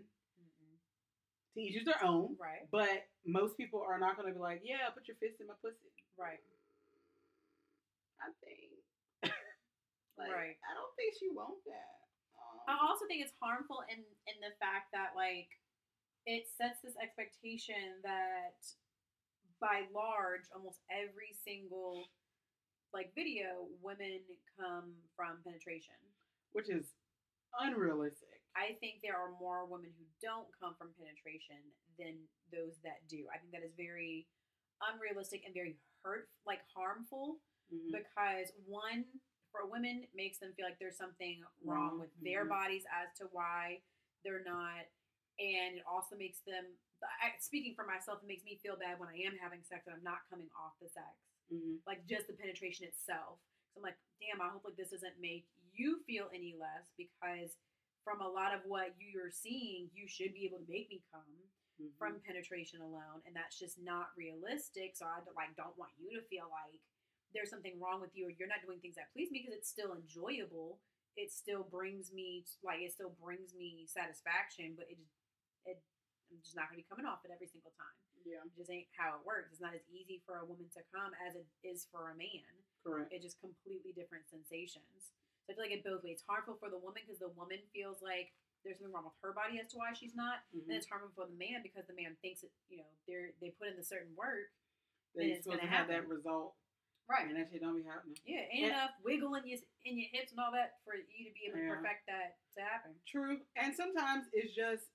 To 1.56 1.62
each 1.62 1.84
their 1.86 2.04
own. 2.04 2.36
Right. 2.40 2.70
But 2.72 3.06
most 3.26 3.56
people 3.58 3.80
are 3.82 4.00
not 4.00 4.16
going 4.20 4.28
to 4.28 4.36
be 4.36 4.42
like, 4.44 4.62
yeah, 4.64 4.90
put 4.94 5.08
your 5.08 5.18
fist 5.18 5.40
in 5.40 5.48
my 5.48 5.56
pussy. 5.64 5.92
Right. 6.20 6.44
I 8.20 8.30
think. 8.44 8.72
like, 10.20 10.32
Right. 10.32 10.58
I 10.64 10.72
don't 10.76 10.94
think 10.96 11.16
she 11.20 11.32
wants 11.32 11.64
that. 11.68 12.00
I 12.68 12.80
Um, 12.80 12.80
also 12.88 13.04
think 13.08 13.20
it's 13.26 13.36
harmful 13.44 13.84
in 13.92 14.00
in 14.28 14.38
the 14.40 14.56
fact 14.60 14.92
that 14.96 15.16
like 15.20 15.52
it 16.24 16.48
sets 16.48 16.80
this 16.80 16.96
expectation 17.02 18.00
that 18.08 18.56
by 19.60 19.84
large, 19.92 20.48
almost 20.56 20.80
every 20.88 21.36
single 21.44 22.08
like 22.96 23.12
video, 23.16 23.68
women 23.82 24.22
come 24.56 24.94
from 25.16 25.42
penetration. 25.44 25.98
which 26.54 26.70
is 26.70 26.94
unrealistic. 27.60 28.40
I 28.56 28.78
think 28.80 29.02
there 29.02 29.18
are 29.18 29.34
more 29.42 29.66
women 29.66 29.90
who 29.98 30.06
don't 30.22 30.46
come 30.62 30.76
from 30.78 30.94
penetration 31.02 31.58
than 31.98 32.28
those 32.52 32.78
that 32.84 33.08
do. 33.08 33.28
I 33.34 33.38
think 33.38 33.52
that 33.54 33.64
is 33.64 33.74
very 33.76 34.28
unrealistic 34.82 35.44
and 35.46 35.54
very 35.54 35.78
hurt, 36.04 36.30
like 36.46 36.62
harmful, 36.76 37.40
Mhm. 37.72 37.92
because 37.92 38.52
one 38.66 39.06
for 39.52 39.66
women 39.70 40.08
makes 40.14 40.40
them 40.40 40.54
feel 40.56 40.66
like 40.66 40.80
there's 40.80 40.98
something 40.98 41.44
wrong 41.64 42.00
with 42.00 42.10
their 42.22 42.46
mhm. 42.46 42.50
bodies 42.50 42.86
as 42.92 43.14
to 43.18 43.28
why 43.28 43.82
they're 44.24 44.44
not 44.44 44.86
and 45.40 45.78
it 45.78 45.84
also 45.86 46.16
makes 46.16 46.40
them 46.42 46.78
I, 47.22 47.38
speaking 47.40 47.76
for 47.76 47.86
myself 47.86 48.22
it 48.24 48.28
makes 48.28 48.44
me 48.44 48.58
feel 48.58 48.76
bad 48.78 49.00
when 49.00 49.10
i 49.10 49.18
am 49.18 49.38
having 49.38 49.64
sex 49.64 49.86
and 49.86 49.96
i'm 49.96 50.04
not 50.04 50.28
coming 50.30 50.50
off 50.58 50.78
the 50.80 50.90
sex 50.90 51.18
Mhm. 51.52 51.82
like 51.86 52.06
just 52.06 52.28
the 52.28 52.34
penetration 52.34 52.88
itself 52.88 53.40
so 53.74 53.78
i'm 53.80 53.84
like 53.84 53.98
damn 54.20 54.42
i 54.42 54.50
hope 54.50 54.64
like 54.66 54.76
this 54.76 54.90
doesn't 54.90 55.20
make 55.20 55.48
you 55.72 56.02
feel 56.04 56.30
any 56.34 56.56
less 56.56 56.90
because 56.98 57.58
from 58.04 58.22
a 58.22 58.28
lot 58.28 58.54
of 58.54 58.66
what 58.66 58.96
you're 59.00 59.32
seeing 59.32 59.90
you 59.94 60.08
should 60.08 60.34
be 60.34 60.46
able 60.46 60.60
to 60.60 60.70
make 60.72 60.90
me 60.90 61.04
come 61.12 61.50
Mhm. 61.82 61.90
from 61.98 62.20
penetration 62.22 62.82
alone 62.82 63.22
and 63.26 63.36
that's 63.36 63.58
just 63.58 63.80
not 63.82 64.12
realistic 64.18 64.96
so 64.96 65.06
I 65.06 65.20
like 65.36 65.56
don't 65.56 65.78
want 65.78 65.92
you 65.98 66.14
to 66.20 66.22
feel 66.28 66.50
like 66.50 66.80
there's 67.34 67.50
something 67.50 67.80
wrong 67.82 68.00
with 68.00 68.14
you 68.14 68.28
or 68.28 68.32
you're 68.38 68.48
not 68.48 68.62
doing 68.62 68.80
things 68.80 68.96
that 68.96 69.10
please 69.14 69.32
me 69.32 69.42
because 69.42 69.58
it's 69.58 69.70
still 69.70 69.94
enjoyable. 69.98 70.80
It 71.18 71.32
still 71.34 71.64
brings 71.66 72.14
me 72.14 72.46
like 72.64 72.82
it 72.82 72.92
still 72.94 73.14
brings 73.22 73.54
me 73.54 73.86
satisfaction 73.90 74.74
but 74.78 74.86
it 74.90 74.98
just 74.98 75.14
it 75.66 75.78
i'm 76.32 76.38
just 76.42 76.56
not 76.56 76.70
going 76.70 76.78
to 76.78 76.84
be 76.86 76.90
coming 76.90 77.06
off 77.06 77.22
it 77.26 77.32
every 77.34 77.48
single 77.50 77.74
time. 77.78 77.98
Yeah, 78.26 78.40
it 78.46 78.56
just 78.56 78.72
ain't 78.72 78.88
how 78.96 79.20
it 79.20 79.26
works. 79.28 79.52
It's 79.52 79.60
not 79.62 79.76
as 79.76 79.84
easy 79.92 80.24
for 80.26 80.40
a 80.40 80.46
woman 80.48 80.70
to 80.78 80.82
come 80.96 81.12
as 81.28 81.36
it 81.36 81.46
is 81.62 81.88
for 81.92 82.10
a 82.10 82.16
man. 82.16 82.48
Correct. 82.84 83.12
it's 83.14 83.24
just 83.24 83.40
completely 83.40 83.92
different 83.96 84.28
sensations. 84.30 85.12
So 85.46 85.52
i 85.52 85.56
feel 85.56 85.64
like 85.68 85.76
it 85.76 85.84
both 85.84 86.04
ways 86.04 86.20
it's 86.22 86.28
harmful 86.28 86.56
for 86.60 86.70
the 86.70 86.80
woman 86.80 87.04
because 87.04 87.20
the 87.20 87.30
woman 87.36 87.60
feels 87.76 88.00
like 88.02 88.32
there's 88.64 88.78
something 88.80 88.94
wrong 88.94 89.06
with 89.06 89.14
her 89.22 89.34
body 89.34 89.60
as 89.60 89.68
to 89.72 89.78
why 89.78 89.94
she's 89.94 90.16
not 90.16 90.40
Mhm. 90.56 90.64
and 90.68 90.72
it's 90.78 90.88
harmful 90.88 91.12
for 91.16 91.28
the 91.28 91.36
man 91.38 91.62
because 91.62 91.86
the 91.88 91.94
man 91.94 92.16
thinks 92.22 92.42
that, 92.42 92.52
you 92.70 92.78
know, 92.78 92.90
they're 93.08 93.32
they 93.40 93.52
put 93.52 93.68
in 93.68 93.78
the 93.78 93.84
certain 93.84 94.16
work. 94.16 94.52
They 95.16 95.32
it's 95.34 95.44
supposed 95.44 95.62
to 95.62 95.68
have 95.68 95.88
that 95.90 96.08
result, 96.08 96.56
Right. 97.08 97.28
and 97.28 97.36
that 97.38 97.52
shit 97.52 97.62
don't 97.62 97.76
be 97.78 97.84
happening. 97.84 98.18
Yeah, 98.26 98.40
and 98.40 98.52
And- 98.52 98.66
enough 98.74 98.92
wiggle 99.04 99.36
in 99.36 99.46
your 99.48 99.60
in 99.86 99.98
your 100.00 100.10
hips 100.10 100.32
and 100.32 100.40
all 100.40 100.52
that 100.54 100.82
for 100.84 100.96
you 100.96 101.26
to 101.28 101.34
be 101.34 101.46
able 101.46 101.58
to 101.60 101.64
Yeah. 101.66 101.76
perfect 101.76 102.06
that 102.08 102.38
to 102.56 102.62
happen. 102.62 103.00
True, 103.06 103.46
and 103.56 103.76
sometimes 103.76 104.28
it's 104.34 104.54
just 104.56 104.90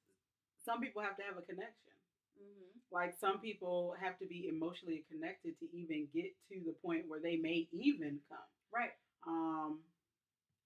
some 0.64 0.80
people 0.80 1.02
have 1.02 1.16
to 1.16 1.22
have 1.22 1.36
a 1.36 1.42
connection. 1.42 1.92
Mm-hmm. 2.40 2.78
Like 2.90 3.16
some 3.18 3.40
people 3.40 3.92
have 3.94 4.18
to 4.18 4.26
be 4.26 4.48
emotionally 4.48 5.02
connected 5.08 5.58
to 5.60 5.70
even 5.76 6.06
get 6.08 6.34
to 6.48 6.60
the 6.64 6.72
point 6.72 7.06
where 7.06 7.20
they 7.20 7.36
may 7.36 7.68
even 7.70 8.20
come. 8.28 8.46
Right. 8.70 8.92
Um, 9.24 9.84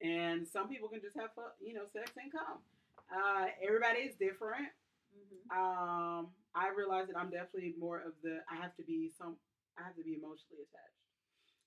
and 0.01 0.49
some 0.49 0.69
people 0.69 0.89
can 0.89 1.01
just 1.01 1.17
have, 1.17 1.31
you 1.61 1.75
know, 1.75 1.87
sex 1.93 2.11
and 2.17 2.33
come. 2.33 2.65
Uh, 3.13 3.47
everybody 3.61 4.01
is 4.01 4.15
different. 4.17 4.73
Mm-hmm. 5.13 5.53
Um, 5.53 6.29
I 6.55 6.69
realize 6.77 7.07
that 7.09 7.17
I'm 7.19 7.31
definitely 7.31 7.75
more 7.79 7.99
of 8.01 8.13
the. 8.23 8.41
I 8.51 8.57
have 8.57 8.75
to 8.77 8.83
be 8.83 9.11
some. 9.17 9.37
I 9.79 9.85
have 9.85 9.97
to 9.97 10.03
be 10.03 10.17
emotionally 10.17 10.65
attached. 10.65 11.01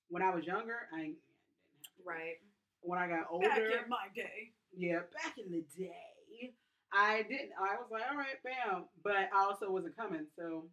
When 0.08 0.22
I 0.22 0.34
was 0.34 0.44
younger, 0.44 0.90
I 0.92 0.98
didn't 0.98 1.22
have 1.22 1.94
to. 1.96 2.02
Right. 2.04 2.38
When 2.82 2.98
I 2.98 3.08
got 3.08 3.26
older, 3.30 3.48
Back 3.48 3.58
in 3.58 3.88
my 3.88 4.06
day. 4.14 4.52
yeah, 4.76 5.00
back 5.22 5.38
in 5.38 5.50
the 5.50 5.64
day, 5.76 6.54
I 6.92 7.22
didn't. 7.22 7.50
I 7.58 7.76
was 7.76 7.88
like, 7.90 8.02
all 8.10 8.16
right, 8.16 8.38
bam, 8.44 8.84
but 9.02 9.16
I 9.16 9.44
also 9.44 9.70
wasn't 9.70 9.96
coming, 9.96 10.26
so 10.38 10.66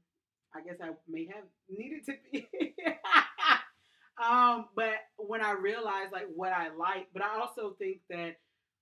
I 0.55 0.61
guess 0.61 0.77
I 0.81 0.89
may 1.07 1.27
have 1.27 1.45
needed 1.69 2.05
to 2.05 2.13
be. 2.31 2.47
um, 4.23 4.67
but 4.75 4.93
when 5.17 5.41
I 5.41 5.53
realized 5.53 6.11
like 6.11 6.27
what 6.35 6.53
I 6.53 6.69
like, 6.69 7.07
but 7.13 7.23
I 7.23 7.39
also 7.39 7.75
think 7.79 8.01
that 8.09 8.35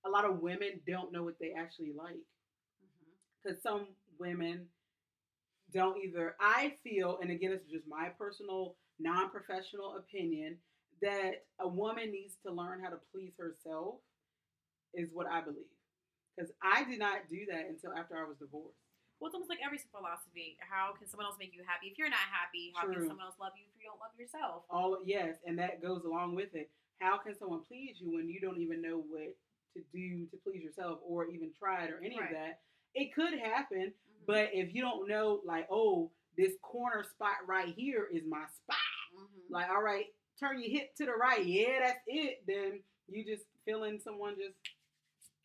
a 0.04 0.10
lot 0.10 0.24
of 0.24 0.40
women 0.40 0.80
don't 0.86 1.12
know 1.12 1.22
what 1.22 1.38
they 1.40 1.52
actually 1.56 1.92
like 1.96 2.16
Mm-hmm. 2.82 3.10
because 3.42 3.62
some 3.62 3.86
women 4.18 4.66
don't 5.72 5.96
either. 6.02 6.34
I 6.40 6.74
feel, 6.84 7.18
and 7.22 7.30
again, 7.30 7.50
this 7.50 7.62
is 7.62 7.70
just 7.70 7.86
my 7.88 8.08
personal, 8.18 8.76
non-professional 9.00 9.96
opinion, 9.96 10.58
that 11.00 11.44
a 11.60 11.66
woman 11.68 12.10
needs 12.12 12.34
to 12.46 12.52
learn 12.52 12.80
how 12.82 12.90
to 12.90 12.98
please 13.12 13.32
herself. 13.38 13.96
Is 14.94 15.08
what 15.14 15.26
I 15.26 15.40
believe, 15.40 15.72
because 16.36 16.52
I 16.62 16.84
did 16.84 16.98
not 16.98 17.24
do 17.30 17.46
that 17.48 17.64
until 17.70 17.96
after 17.96 18.12
I 18.18 18.28
was 18.28 18.36
divorced. 18.36 18.76
Well, 19.18 19.28
it's 19.28 19.34
almost 19.34 19.48
like 19.48 19.64
every 19.64 19.80
philosophy. 19.88 20.58
How 20.60 20.92
can 20.92 21.08
someone 21.08 21.24
else 21.24 21.36
make 21.40 21.54
you 21.56 21.64
happy 21.64 21.88
if 21.88 21.96
you're 21.96 22.10
not 22.12 22.28
happy? 22.28 22.74
How 22.76 22.84
True. 22.84 23.00
can 23.00 23.08
someone 23.08 23.24
else 23.24 23.40
love 23.40 23.56
you 23.56 23.64
if 23.72 23.80
you 23.80 23.88
don't 23.88 23.96
love 24.02 24.12
yourself? 24.20 24.68
All 24.68 24.98
yes, 25.00 25.40
and 25.46 25.56
that 25.56 25.80
goes 25.80 26.04
along 26.04 26.34
with 26.36 26.52
it. 26.52 26.68
How 27.00 27.16
can 27.16 27.32
someone 27.32 27.64
please 27.64 27.96
you 28.04 28.12
when 28.12 28.28
you 28.28 28.36
don't 28.38 28.60
even 28.60 28.82
know 28.84 29.00
what 29.00 29.32
to 29.74 29.80
do 29.92 30.26
to 30.26 30.36
please 30.38 30.62
yourself, 30.62 31.00
or 31.04 31.26
even 31.26 31.52
try 31.58 31.84
it, 31.84 31.90
or 31.90 31.98
any 31.98 32.18
Right. 32.18 32.30
of 32.30 32.36
that? 32.36 32.60
It 32.94 33.14
could 33.14 33.34
happen, 33.38 33.92
Mhm. 33.92 34.26
but 34.26 34.52
if 34.54 34.74
you 34.74 34.82
don't 34.82 35.08
know, 35.08 35.40
like, 35.44 35.66
oh, 35.70 36.10
this 36.36 36.56
corner 36.62 37.04
spot 37.04 37.46
right 37.46 37.74
here 37.74 38.04
is 38.12 38.24
my 38.24 38.46
spot. 38.46 38.76
Mhm. 39.14 39.50
Like, 39.50 39.68
all 39.70 39.82
right, 39.82 40.14
turn 40.38 40.60
your 40.60 40.70
hip 40.70 40.94
to 40.96 41.06
the 41.06 41.12
right. 41.12 41.44
Yeah, 41.44 41.80
that's 41.80 42.02
it. 42.06 42.46
Then 42.46 42.82
you 43.08 43.24
just 43.24 43.46
feeling 43.64 43.98
someone 44.00 44.36
just 44.36 44.56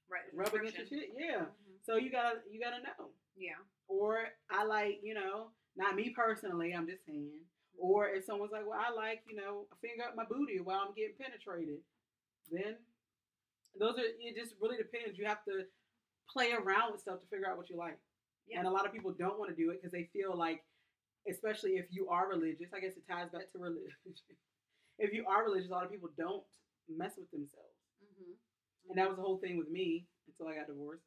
right. 0.10 0.24
there's 0.26 0.34
rub 0.34 0.54
against 0.54 0.78
your 0.92 1.02
shit. 1.02 1.10
Yeah. 1.16 1.46
Mhm. 1.46 1.84
So 1.84 1.96
you 1.98 2.10
gotta 2.10 2.42
you 2.50 2.60
gotta 2.60 2.82
know. 2.82 3.14
Yeah. 3.36 3.58
Or 3.88 4.34
I 4.50 4.64
like, 4.64 5.02
you 5.04 5.14
know, 5.14 5.54
not 5.76 5.96
me 5.96 6.10
personally, 6.12 6.74
I'm 6.74 6.88
just 6.88 7.06
saying. 7.06 7.46
Or 7.78 8.10
if 8.10 8.26
someone's 8.26 8.52
like, 8.52 8.66
well, 8.66 8.80
I 8.80 8.90
like, 8.90 9.24
you 9.28 9.36
know, 9.36 9.68
a 9.72 9.76
finger 9.78 10.04
up 10.04 10.16
my 10.16 10.26
booty 10.26 10.60
while 10.60 10.80
I'm 10.80 10.94
getting 10.96 11.16
penetrated, 11.18 11.84
then 12.50 12.78
those 13.80 13.98
are 13.98 14.08
it 14.20 14.36
just 14.36 14.54
really 14.62 14.78
depends. 14.78 15.18
You 15.18 15.26
have 15.26 15.44
to 15.46 15.66
play 16.30 16.52
around 16.52 16.92
with 16.92 17.02
stuff 17.02 17.20
to 17.22 17.28
figure 17.28 17.48
out 17.50 17.58
what 17.58 17.70
you 17.70 17.78
like. 17.78 17.98
Yeah. 18.48 18.60
And 18.60 18.68
a 18.68 18.72
lot 18.72 18.86
of 18.86 18.94
people 18.94 19.12
don't 19.12 19.40
want 19.40 19.50
to 19.52 19.58
do 19.58 19.72
it 19.72 19.80
because 19.82 19.92
they 19.92 20.10
feel 20.14 20.36
like, 20.36 20.64
especially 21.30 21.76
if 21.76 21.88
you 21.92 22.08
are 22.08 22.30
religious, 22.30 22.72
I 22.74 22.80
guess 22.80 22.96
it 22.96 23.04
ties 23.08 23.30
back 23.32 23.52
to 23.52 23.60
religion. 23.60 23.92
if 25.00 25.14
you 25.14 25.26
are 25.28 25.44
religious, 25.44 25.70
a 25.70 25.74
lot 25.74 25.84
of 25.84 25.92
people 25.92 26.10
don't 26.18 26.44
mess 26.88 27.14
with 27.18 27.30
themselves. 27.32 27.76
Mm-hmm. 28.00 28.92
And 28.92 28.96
that 28.98 29.08
was 29.08 29.18
the 29.18 29.24
whole 29.24 29.38
thing 29.38 29.58
with 29.58 29.70
me 29.70 30.08
until 30.28 30.48
I 30.48 30.56
got 30.56 30.68
divorced. 30.68 31.04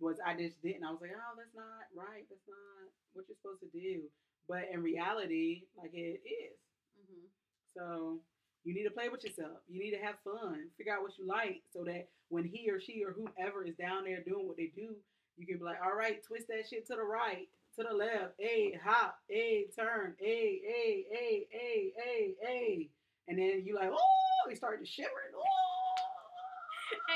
Was 0.00 0.18
I 0.20 0.34
just 0.34 0.60
didn't. 0.60 0.84
I 0.84 0.90
was 0.90 1.00
like, 1.00 1.14
oh, 1.14 1.34
that's 1.38 1.54
not 1.54 1.86
right. 1.94 2.26
That's 2.28 2.44
not 2.50 2.90
what 3.14 3.24
you're 3.30 3.38
supposed 3.40 3.62
to 3.62 3.70
do. 3.72 4.02
But 4.48 4.68
in 4.68 4.82
reality, 4.82 5.64
like 5.78 5.94
it 5.94 6.20
is. 6.20 6.58
Mm-hmm. 6.98 7.30
So 7.72 8.20
you 8.64 8.74
need 8.74 8.84
to 8.84 8.90
play 8.90 9.08
with 9.08 9.22
yourself. 9.22 9.58
You 9.68 9.78
need 9.78 9.92
to 9.92 10.02
have 10.02 10.16
fun. 10.24 10.68
Figure 10.76 10.94
out 10.94 11.02
what 11.02 11.18
you 11.18 11.26
like 11.26 11.62
so 11.72 11.84
that 11.84 12.08
when 12.28 12.44
he 12.44 12.70
or 12.70 12.80
she 12.80 13.04
or 13.04 13.12
whomever 13.12 13.64
is 13.64 13.74
down 13.74 14.04
there 14.04 14.22
doing 14.22 14.48
what 14.48 14.56
they 14.56 14.72
do, 14.74 14.96
you 15.36 15.46
can 15.46 15.58
be 15.58 15.64
like, 15.64 15.78
all 15.84 15.96
right, 15.96 16.22
twist 16.24 16.48
that 16.48 16.66
shit 16.68 16.86
to 16.86 16.96
the 16.96 17.02
right, 17.02 17.48
to 17.76 17.84
the 17.88 17.94
left, 17.94 18.40
a 18.40 18.78
hop, 18.82 19.18
a 19.30 19.66
turn, 19.76 20.14
a 20.22 20.24
a 20.24 21.04
a 21.12 21.46
a 21.52 21.92
a 22.06 22.34
a, 22.48 22.88
and 23.28 23.38
then 23.38 23.62
you 23.64 23.74
like, 23.74 23.90
oh, 23.92 24.48
he 24.48 24.56
started 24.56 24.84
to 24.84 24.90
shiver. 24.90 25.10
Oh. 25.36 25.44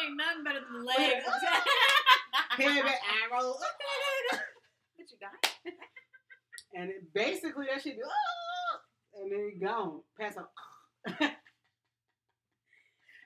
Ain't 0.02 0.16
nothing 0.16 0.44
better 0.44 0.60
than 0.60 0.84
legs. 0.84 1.24
Pivot 2.56 2.84
arrow. 2.84 3.54
what 3.54 3.58
you 4.98 5.18
got? 5.20 5.50
And 6.74 6.90
it, 6.90 7.14
basically 7.14 7.66
that 7.72 7.82
shit 7.82 7.96
oh, 8.04 9.22
and 9.22 9.32
then 9.32 9.50
he 9.52 9.64
gone. 9.64 10.00
Pass 10.18 10.36
out. 10.36 10.50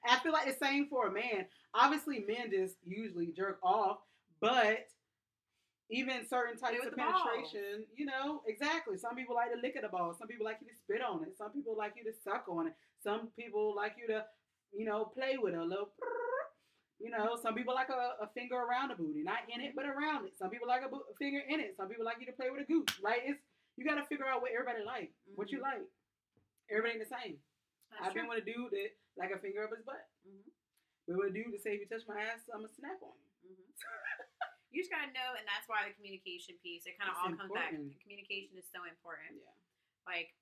I 0.05 0.19
feel 0.23 0.33
like 0.33 0.47
the 0.47 0.65
same 0.65 0.89
for 0.89 1.07
a 1.07 1.13
man. 1.13 1.47
Obviously, 1.75 2.21
men 2.27 2.51
just 2.51 2.77
usually 2.85 3.33
jerk 3.37 3.59
off, 3.63 3.99
but 4.41 4.87
even 5.91 6.27
certain 6.29 6.57
types 6.59 6.85
of 6.87 6.97
penetration, 6.97 7.85
you 7.97 8.07
know, 8.07 8.43
exactly. 8.47 8.97
Some 8.99 9.15
people 9.15 9.35
like 9.35 9.53
to 9.53 9.61
lick 9.61 9.77
at 9.77 9.83
the 9.83 9.89
ball. 9.89 10.15
Some 10.19 10.29
people 10.29 10.45
like 10.45 10.59
you 10.61 10.69
to 10.69 10.75
spit 10.77 11.03
on 11.03 11.23
it. 11.23 11.37
Some 11.37 11.51
people 11.53 11.77
like 11.77 11.95
you 11.97 12.05
to 12.05 12.17
suck 12.25 12.47
on 12.49 12.67
it. 12.69 12.75
Some 13.03 13.29
people 13.39 13.75
like 13.77 13.95
you 13.99 14.07
to, 14.09 14.25
you 14.73 14.85
know, 14.87 15.05
play 15.05 15.37
with 15.41 15.55
it 15.55 15.59
a 15.61 15.65
little. 15.65 15.91
You 16.99 17.11
know, 17.11 17.37
some 17.43 17.55
people 17.55 17.75
like 17.75 17.89
a, 17.91 18.23
a 18.25 18.29
finger 18.33 18.55
around 18.57 18.91
the 18.91 18.95
booty, 18.95 19.23
not 19.23 19.43
in 19.53 19.61
it, 19.61 19.73
but 19.75 19.85
around 19.87 20.25
it. 20.27 20.39
Some 20.39 20.51
people 20.51 20.69
like 20.69 20.83
a, 20.87 20.89
bo- 20.89 21.03
finger 21.19 21.41
in 21.49 21.59
it. 21.61 21.75
Some 21.77 21.89
people 21.89 22.05
like 22.05 22.17
you 22.21 22.27
to 22.27 22.33
play 22.33 22.47
with 22.51 22.63
a 22.63 22.65
goose. 22.65 22.95
Like 23.03 23.23
it's, 23.27 23.41
you 23.77 23.85
got 23.85 23.97
to 23.97 24.05
figure 24.07 24.27
out 24.27 24.41
what 24.41 24.53
everybody 24.53 24.85
like, 24.87 25.11
what 25.35 25.51
you 25.51 25.59
Mhm. 25.59 25.63
like. 25.63 25.83
Everybody 26.71 26.95
ain't 27.01 27.09
the 27.09 27.15
same. 27.15 27.37
That's 27.93 28.09
I've 28.09 28.15
been 28.17 28.25
true. 28.27 28.35
with 28.37 28.43
a 28.43 28.47
dude 28.49 28.73
that 28.73 28.91
like 29.17 29.31
a 29.33 29.39
finger 29.39 29.65
up 29.65 29.71
his 29.77 29.85
butt. 29.85 30.09
Mhm. 30.25 30.49
Been 31.07 31.17
with 31.21 31.31
a 31.31 31.35
dude 31.37 31.53
that 31.53 31.61
say 31.63 31.77
if 31.77 31.85
you 31.85 31.89
touch 31.89 32.07
my 32.09 32.17
ass, 32.21 32.41
I'm 32.49 32.65
gonna 32.65 32.73
snap 32.73 32.99
on 33.05 33.17
you. 33.45 33.53
Mhm. 33.53 33.69
You 34.73 34.81
just 34.81 34.89
gotta 34.91 35.13
know, 35.13 35.37
and 35.37 35.45
that's 35.45 35.69
why 35.69 35.85
the 35.85 35.93
communication 35.93 36.57
piece. 36.65 36.87
It 36.89 36.97
kind 36.97 37.13
of 37.13 37.17
all 37.21 37.29
comes 37.37 37.53
back. 37.53 37.77
important. 37.77 38.01
Communication 38.01 38.57
is 38.57 38.65
so 38.73 38.85
important. 38.89 39.37
Yeah. 39.37 39.53
Like, 40.09 40.33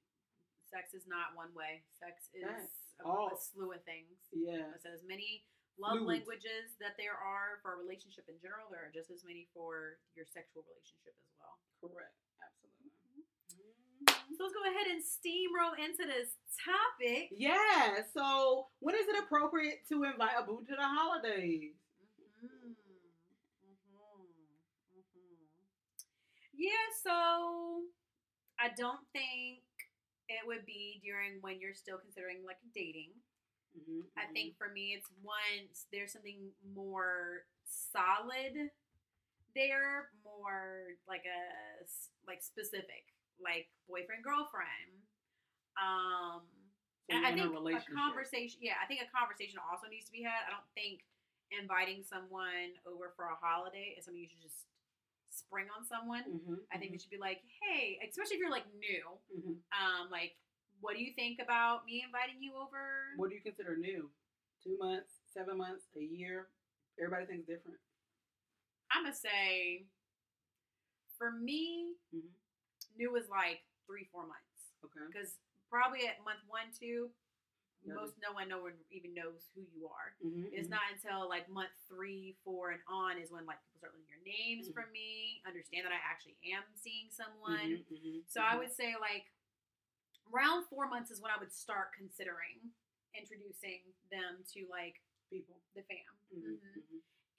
sex 0.71 0.95
is 0.95 1.03
not 1.11 1.35
one 1.35 1.51
way. 1.53 1.83
Sex 1.99 2.31
is 2.33 2.47
That's 2.47 2.71
a, 3.03 3.05
all. 3.05 3.35
a 3.35 3.37
slew 3.37 3.73
of 3.75 3.83
things. 3.83 4.23
Yeah. 4.31 4.71
So 4.79 4.91
as 4.95 5.03
many 5.03 5.45
love 5.83 5.99
Fluid. 6.07 6.23
languages 6.23 6.77
that 6.79 6.95
there 6.97 7.19
are 7.19 7.59
for 7.63 7.75
a 7.75 7.77
relationship 7.83 8.29
in 8.31 8.39
general, 8.39 8.71
there 8.71 8.87
are 8.87 8.93
just 8.95 9.11
as 9.11 9.25
many 9.25 9.49
for 9.53 9.99
your 10.15 10.27
sexual 10.31 10.63
relationship 10.63 11.11
as 11.19 11.27
well. 11.41 11.59
Correct. 11.83 12.15
Absolutely. 12.39 12.90
So 14.09 14.45
let's 14.45 14.55
go 14.55 14.63
ahead 14.65 14.89
and 14.91 15.03
steamroll 15.03 15.77
into 15.79 16.07
this 16.07 16.31
topic. 16.65 17.29
Yeah. 17.33 18.03
So 18.15 18.69
when 18.81 18.95
is 18.95 19.07
it 19.09 19.17
appropriate 19.23 19.87
to 19.89 20.05
invite 20.05 20.33
a 20.39 20.43
boo 20.45 20.65
to 20.69 20.77
the 20.77 20.83
holidays? 20.83 21.73
Mhm. 22.43 22.77
Mhm. 23.65 24.27
Mhm. 24.95 25.47
Yeah, 26.55 26.87
so 27.03 27.83
I 28.61 28.71
don't 28.77 29.01
think 29.13 29.63
it 30.29 30.47
would 30.47 30.67
be 30.67 31.01
during 31.05 31.41
when 31.41 31.61
you're 31.61 31.75
still 31.75 31.99
considering 31.99 32.45
like 32.47 32.59
dating. 32.75 33.11
Mm-hmm, 33.79 34.03
I 34.19 34.27
think 34.33 34.57
for 34.59 34.69
me, 34.69 34.95
it's 34.99 35.09
once 35.23 35.87
there's 35.93 36.13
something 36.13 36.51
more 36.75 37.47
solid 37.67 38.71
there, 39.55 40.11
more 40.25 40.97
like 41.09 41.25
a 41.27 41.43
like 42.27 42.43
specific, 42.43 43.05
like 43.43 43.69
boyfriend 43.89 44.23
girlfriend. 44.25 44.93
Um, 45.81 46.45
So 47.11 47.17
I 47.17 47.35
you're 47.35 47.51
a 47.51 47.51
think 47.51 47.83
a 47.83 47.95
conversation. 47.97 48.59
Yeah, 48.63 48.79
I 48.79 48.87
think 48.87 49.03
a 49.03 49.11
conversation 49.11 49.59
also 49.59 49.89
needs 49.91 50.07
to 50.07 50.15
be 50.15 50.23
had. 50.23 50.47
I 50.47 50.55
don't 50.55 50.71
think 50.79 51.03
inviting 51.51 52.07
someone 52.07 52.79
over 52.87 53.11
for 53.19 53.27
a 53.35 53.37
holiday 53.41 53.99
is 53.99 54.07
something 54.07 54.23
you 54.23 54.31
should 54.31 54.43
just 54.45 54.71
spring 55.31 55.67
on 55.75 55.83
someone. 55.87 56.23
Mm-hmm, 56.23 56.63
I 56.71 56.79
think 56.79 56.95
it 56.95 57.01
should 57.03 57.11
be 57.11 57.19
like, 57.19 57.43
hey, 57.63 57.99
especially 58.07 58.39
if 58.39 58.41
you're 58.43 58.53
like 58.55 58.69
new, 58.79 59.03
hmm 59.31 59.59
um, 59.75 60.11
like, 60.11 60.35
what 60.81 60.95
do 60.97 61.03
you 61.03 61.13
think 61.15 61.39
about 61.43 61.85
me 61.87 62.03
inviting 62.07 62.39
you 62.43 62.55
over? 62.55 63.15
What 63.17 63.31
do 63.31 63.37
you 63.37 63.43
consider 63.43 63.77
new? 63.77 64.11
Two 64.63 64.77
months, 64.79 65.23
seven 65.33 65.59
months, 65.59 65.87
a 65.97 66.03
year? 66.03 66.49
Everybody 66.99 67.27
thinks 67.27 67.47
different. 67.47 67.79
I'm 68.91 69.05
gonna 69.05 69.15
say, 69.15 69.87
for 71.19 71.31
me, 71.33 71.95
Mhm. 72.15 72.31
New 73.01 73.17
is 73.17 73.33
like 73.33 73.65
three, 73.89 74.05
four 74.13 74.29
months, 74.29 74.77
Okay. 74.85 75.01
because 75.09 75.41
probably 75.73 76.05
at 76.05 76.21
month 76.21 76.45
one, 76.47 76.69
two, 76.77 77.09
most 77.89 78.13
no 78.21 78.37
one, 78.37 78.45
no 78.53 78.61
one 78.61 78.77
even 78.93 79.17
knows 79.17 79.49
who 79.57 79.65
you 79.73 79.89
are. 79.89 80.13
Mm-hmm, 80.21 80.53
It's 80.53 80.69
not 80.69 80.85
until 80.93 81.25
like 81.25 81.49
month 81.49 81.73
three, 81.89 82.37
four, 82.45 82.77
and 82.77 82.85
on 82.85 83.17
is 83.17 83.33
when 83.33 83.49
like 83.49 83.57
people 83.65 83.81
start 83.81 83.97
learning 83.97 84.13
your 84.13 84.21
names 84.29 84.69
Mhm. 84.69 84.75
from 84.77 84.93
me, 84.93 85.41
understand 85.49 85.89
that 85.89 85.93
I 85.97 86.01
actually 86.05 86.37
am 86.53 86.63
seeing 86.77 87.09
someone. 87.09 87.81
Mm-hmm, 87.89 88.21
So 88.29 88.45
I 88.45 88.55
would 88.61 88.71
say 88.71 88.95
like 89.01 89.25
around 90.29 90.69
four 90.69 90.87
months 90.93 91.11
is 91.11 91.21
when 91.25 91.33
I 91.33 91.41
would 91.41 91.53
start 91.53 91.93
considering 91.97 92.71
introducing 93.17 93.81
them 94.13 94.45
to 94.53 94.69
like 94.69 95.01
people. 95.33 95.57
the 95.75 95.83
fam. 95.89 96.15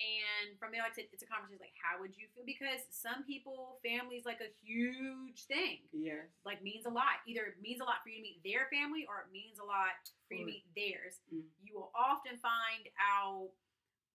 Mm-hmm. 0.02 0.50
And 0.52 0.58
from 0.58 0.74
there, 0.74 0.82
like 0.82 0.98
I 0.98 1.06
said, 1.06 1.14
it's 1.14 1.22
a 1.22 1.30
conversation 1.30 1.62
like, 1.62 1.78
how 1.78 2.02
would 2.02 2.18
you 2.18 2.26
feel? 2.34 2.42
Because 2.46 2.82
some 2.90 3.22
people, 3.24 3.78
family 3.86 4.18
is 4.18 4.26
like 4.26 4.42
a 4.42 4.50
huge 4.66 5.46
thing. 5.46 5.86
Yes. 5.94 6.26
Like 6.46 6.66
means 6.66 6.90
a 6.90 6.94
lot. 6.94 7.22
Either 7.30 7.54
it 7.54 7.62
means 7.62 7.80
a 7.82 7.86
lot 7.86 8.02
for 8.02 8.10
you 8.10 8.18
to 8.20 8.26
meet 8.26 8.42
their 8.42 8.66
family, 8.74 9.06
or 9.06 9.22
it 9.26 9.30
means 9.30 9.62
a 9.62 9.68
lot 9.68 10.02
for 10.26 10.34
you 10.34 10.44
to 10.44 10.50
meet 10.50 10.66
theirs. 10.74 11.22
Mm. 11.30 11.46
You 11.62 11.78
will 11.78 11.94
often 11.94 12.42
find 12.42 12.90
out 12.98 13.54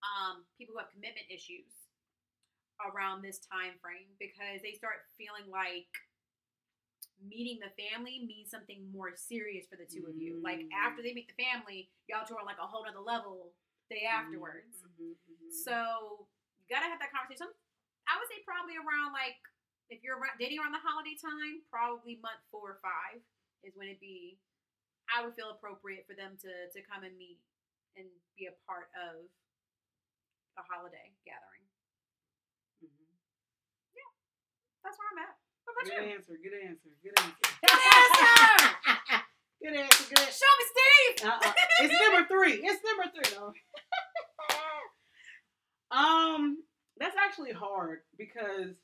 um, 0.02 0.42
people 0.58 0.74
who 0.74 0.82
have 0.82 0.90
commitment 0.90 1.30
issues 1.30 1.70
around 2.82 3.22
this 3.22 3.40
time 3.40 3.78
frame 3.80 4.10
because 4.20 4.60
they 4.60 4.76
start 4.76 5.06
feeling 5.16 5.48
like 5.48 5.88
meeting 7.24 7.56
the 7.64 7.72
family 7.80 8.20
means 8.28 8.50
something 8.52 8.84
more 8.92 9.16
serious 9.16 9.64
for 9.64 9.76
the 9.80 9.88
two 9.88 10.04
of 10.04 10.16
you. 10.20 10.36
Like 10.44 10.60
Mm. 10.60 10.68
after 10.76 11.00
they 11.00 11.14
meet 11.14 11.32
the 11.32 11.42
family, 11.42 11.88
y'all 12.08 12.26
two 12.26 12.36
are 12.36 12.44
like 12.44 12.58
a 12.60 12.66
whole 12.66 12.84
other 12.86 13.00
level 13.00 13.52
day 13.88 14.04
afterwards. 14.06 14.82
Mhm, 14.82 15.14
mhm. 15.16 15.50
So 15.52 16.28
you 16.58 16.66
gotta 16.68 16.86
have 16.90 16.98
that 17.00 17.12
conversation. 17.12 17.52
I 18.06 18.18
would 18.18 18.28
say 18.28 18.42
probably 18.46 18.76
around 18.78 19.12
like 19.12 19.38
if 19.90 20.02
you're 20.02 20.18
around, 20.18 20.38
dating 20.38 20.58
around 20.58 20.72
the 20.74 20.82
holiday 20.82 21.14
time, 21.14 21.62
probably 21.70 22.16
month 22.18 22.42
four 22.50 22.78
or 22.78 22.80
five 22.82 23.22
is 23.62 23.74
when 23.76 23.88
it'd 23.88 24.00
be. 24.00 24.38
I 25.06 25.22
would 25.22 25.38
feel 25.38 25.50
appropriate 25.54 26.02
for 26.06 26.14
them 26.18 26.36
to 26.42 26.52
to 26.74 26.78
come 26.82 27.04
and 27.06 27.14
meet 27.16 27.38
and 27.94 28.06
be 28.36 28.46
a 28.50 28.54
part 28.66 28.90
of 28.98 29.30
a 30.58 30.62
holiday 30.66 31.14
gathering. 31.24 31.62
Mhm. 32.82 33.06
That's 34.82 34.98
where 34.98 35.08
I'm 35.14 35.18
at. 35.18 35.38
What 35.64 35.72
about 35.74 35.84
Good 35.86 35.94
you? 35.94 36.14
answer. 36.14 36.36
Good 36.38 36.54
answer. 36.54 36.90
Good 37.02 37.14
answer. 37.22 37.58
Good 37.62 37.70
answer! 37.70 39.22
good 39.62 39.74
answer. 39.74 40.04
Good 40.08 40.18
answer. 40.18 40.32
Show 40.32 40.52
me, 40.58 40.64
Steve. 40.72 41.28
Uh-uh. 41.28 41.52
It's 41.80 41.94
number 41.94 42.28
three. 42.28 42.60
It's 42.64 42.82
number 42.84 43.12
three. 43.14 43.36
though. 43.36 43.52
um, 45.96 46.62
that's 46.98 47.16
actually 47.16 47.52
hard 47.52 48.00
because 48.18 48.76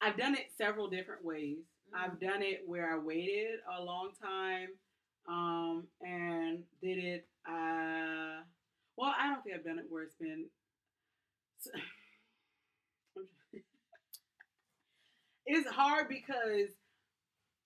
I've 0.00 0.16
done 0.16 0.34
it 0.34 0.46
several 0.56 0.88
different 0.88 1.24
ways. 1.24 1.58
I've 1.94 2.20
done 2.20 2.42
it 2.42 2.62
where 2.66 2.92
I 2.92 2.98
waited 2.98 3.58
a 3.78 3.82
long 3.82 4.10
time, 4.22 4.68
um, 5.28 5.84
and 6.00 6.62
did 6.82 6.98
it. 6.98 7.26
Uh, 7.46 8.42
well, 8.96 9.14
I 9.18 9.28
don't 9.28 9.42
think 9.42 9.56
I've 9.56 9.64
done 9.64 9.78
it 9.78 9.86
where 9.88 10.04
it's 10.04 10.14
been. 10.14 10.46
it's 15.46 15.68
hard 15.70 16.08
because 16.08 16.70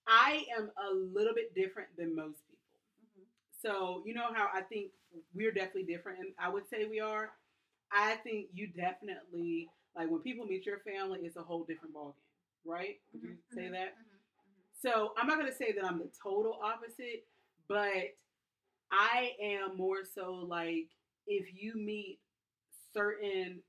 I 0.06 0.46
am 0.56 0.70
a 0.90 0.94
little 0.94 1.34
bit 1.34 1.54
different 1.54 1.88
than 1.96 2.14
most 2.14 2.38
people. 2.48 3.20
Mhm. 3.22 3.26
So 3.62 4.02
you 4.06 4.14
know 4.14 4.32
how 4.34 4.48
I 4.52 4.62
think 4.62 4.92
we're 5.34 5.52
definitely 5.52 5.84
different, 5.84 6.20
and 6.20 6.34
I 6.38 6.48
would 6.48 6.68
say 6.68 6.86
we 6.86 7.00
are. 7.00 7.32
I 7.92 8.16
think 8.16 8.48
you 8.52 8.68
definitely 8.68 9.70
like 9.96 10.10
when 10.10 10.20
people 10.22 10.46
meet 10.46 10.66
your 10.66 10.80
family, 10.80 11.20
it's 11.22 11.36
a 11.36 11.42
whole 11.42 11.64
different 11.64 11.94
ballgame, 11.94 12.14
right? 12.64 13.00
Would 13.12 13.22
you 13.22 13.30
Mhm, 13.30 13.54
say 13.54 13.68
mhm, 13.68 13.72
that? 13.72 13.94
mhm, 13.94 14.18
mhm. 14.48 14.64
So 14.82 15.14
I'm 15.16 15.26
not 15.26 15.38
gonna 15.38 15.54
say 15.54 15.72
that 15.72 15.84
I'm 15.84 15.98
the 15.98 16.10
total 16.22 16.58
opposite, 16.62 17.26
but 17.68 18.16
I 18.90 19.34
am 19.40 19.76
more 19.76 20.04
so 20.04 20.32
like 20.34 20.88
if 21.26 21.46
you 21.54 21.74
meet 21.76 22.20
certain 22.92 23.62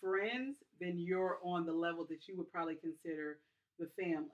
friends, 0.00 0.56
then 0.80 0.98
you're 0.98 1.38
on 1.44 1.66
the 1.66 1.72
level 1.72 2.04
that 2.06 2.28
you 2.28 2.36
would 2.36 2.50
probably 2.52 2.76
consider 2.76 3.40
the 3.78 3.88
family. 4.00 4.30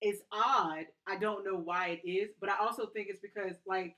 It's 0.00 0.22
odd. 0.32 0.86
I 1.06 1.16
don't 1.18 1.44
know 1.44 1.56
why 1.56 2.00
it 2.02 2.08
is, 2.08 2.30
but 2.40 2.48
I 2.50 2.56
also 2.58 2.86
think 2.86 3.08
it's 3.10 3.20
because 3.20 3.56
like 3.66 3.96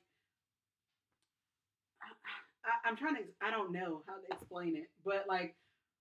I, 2.64 2.88
I'm 2.88 2.96
trying 2.96 3.16
to. 3.16 3.22
I 3.42 3.50
don't 3.50 3.72
know 3.72 4.02
how 4.06 4.14
to 4.14 4.26
explain 4.34 4.76
it, 4.76 4.90
but 5.04 5.24
like 5.28 5.54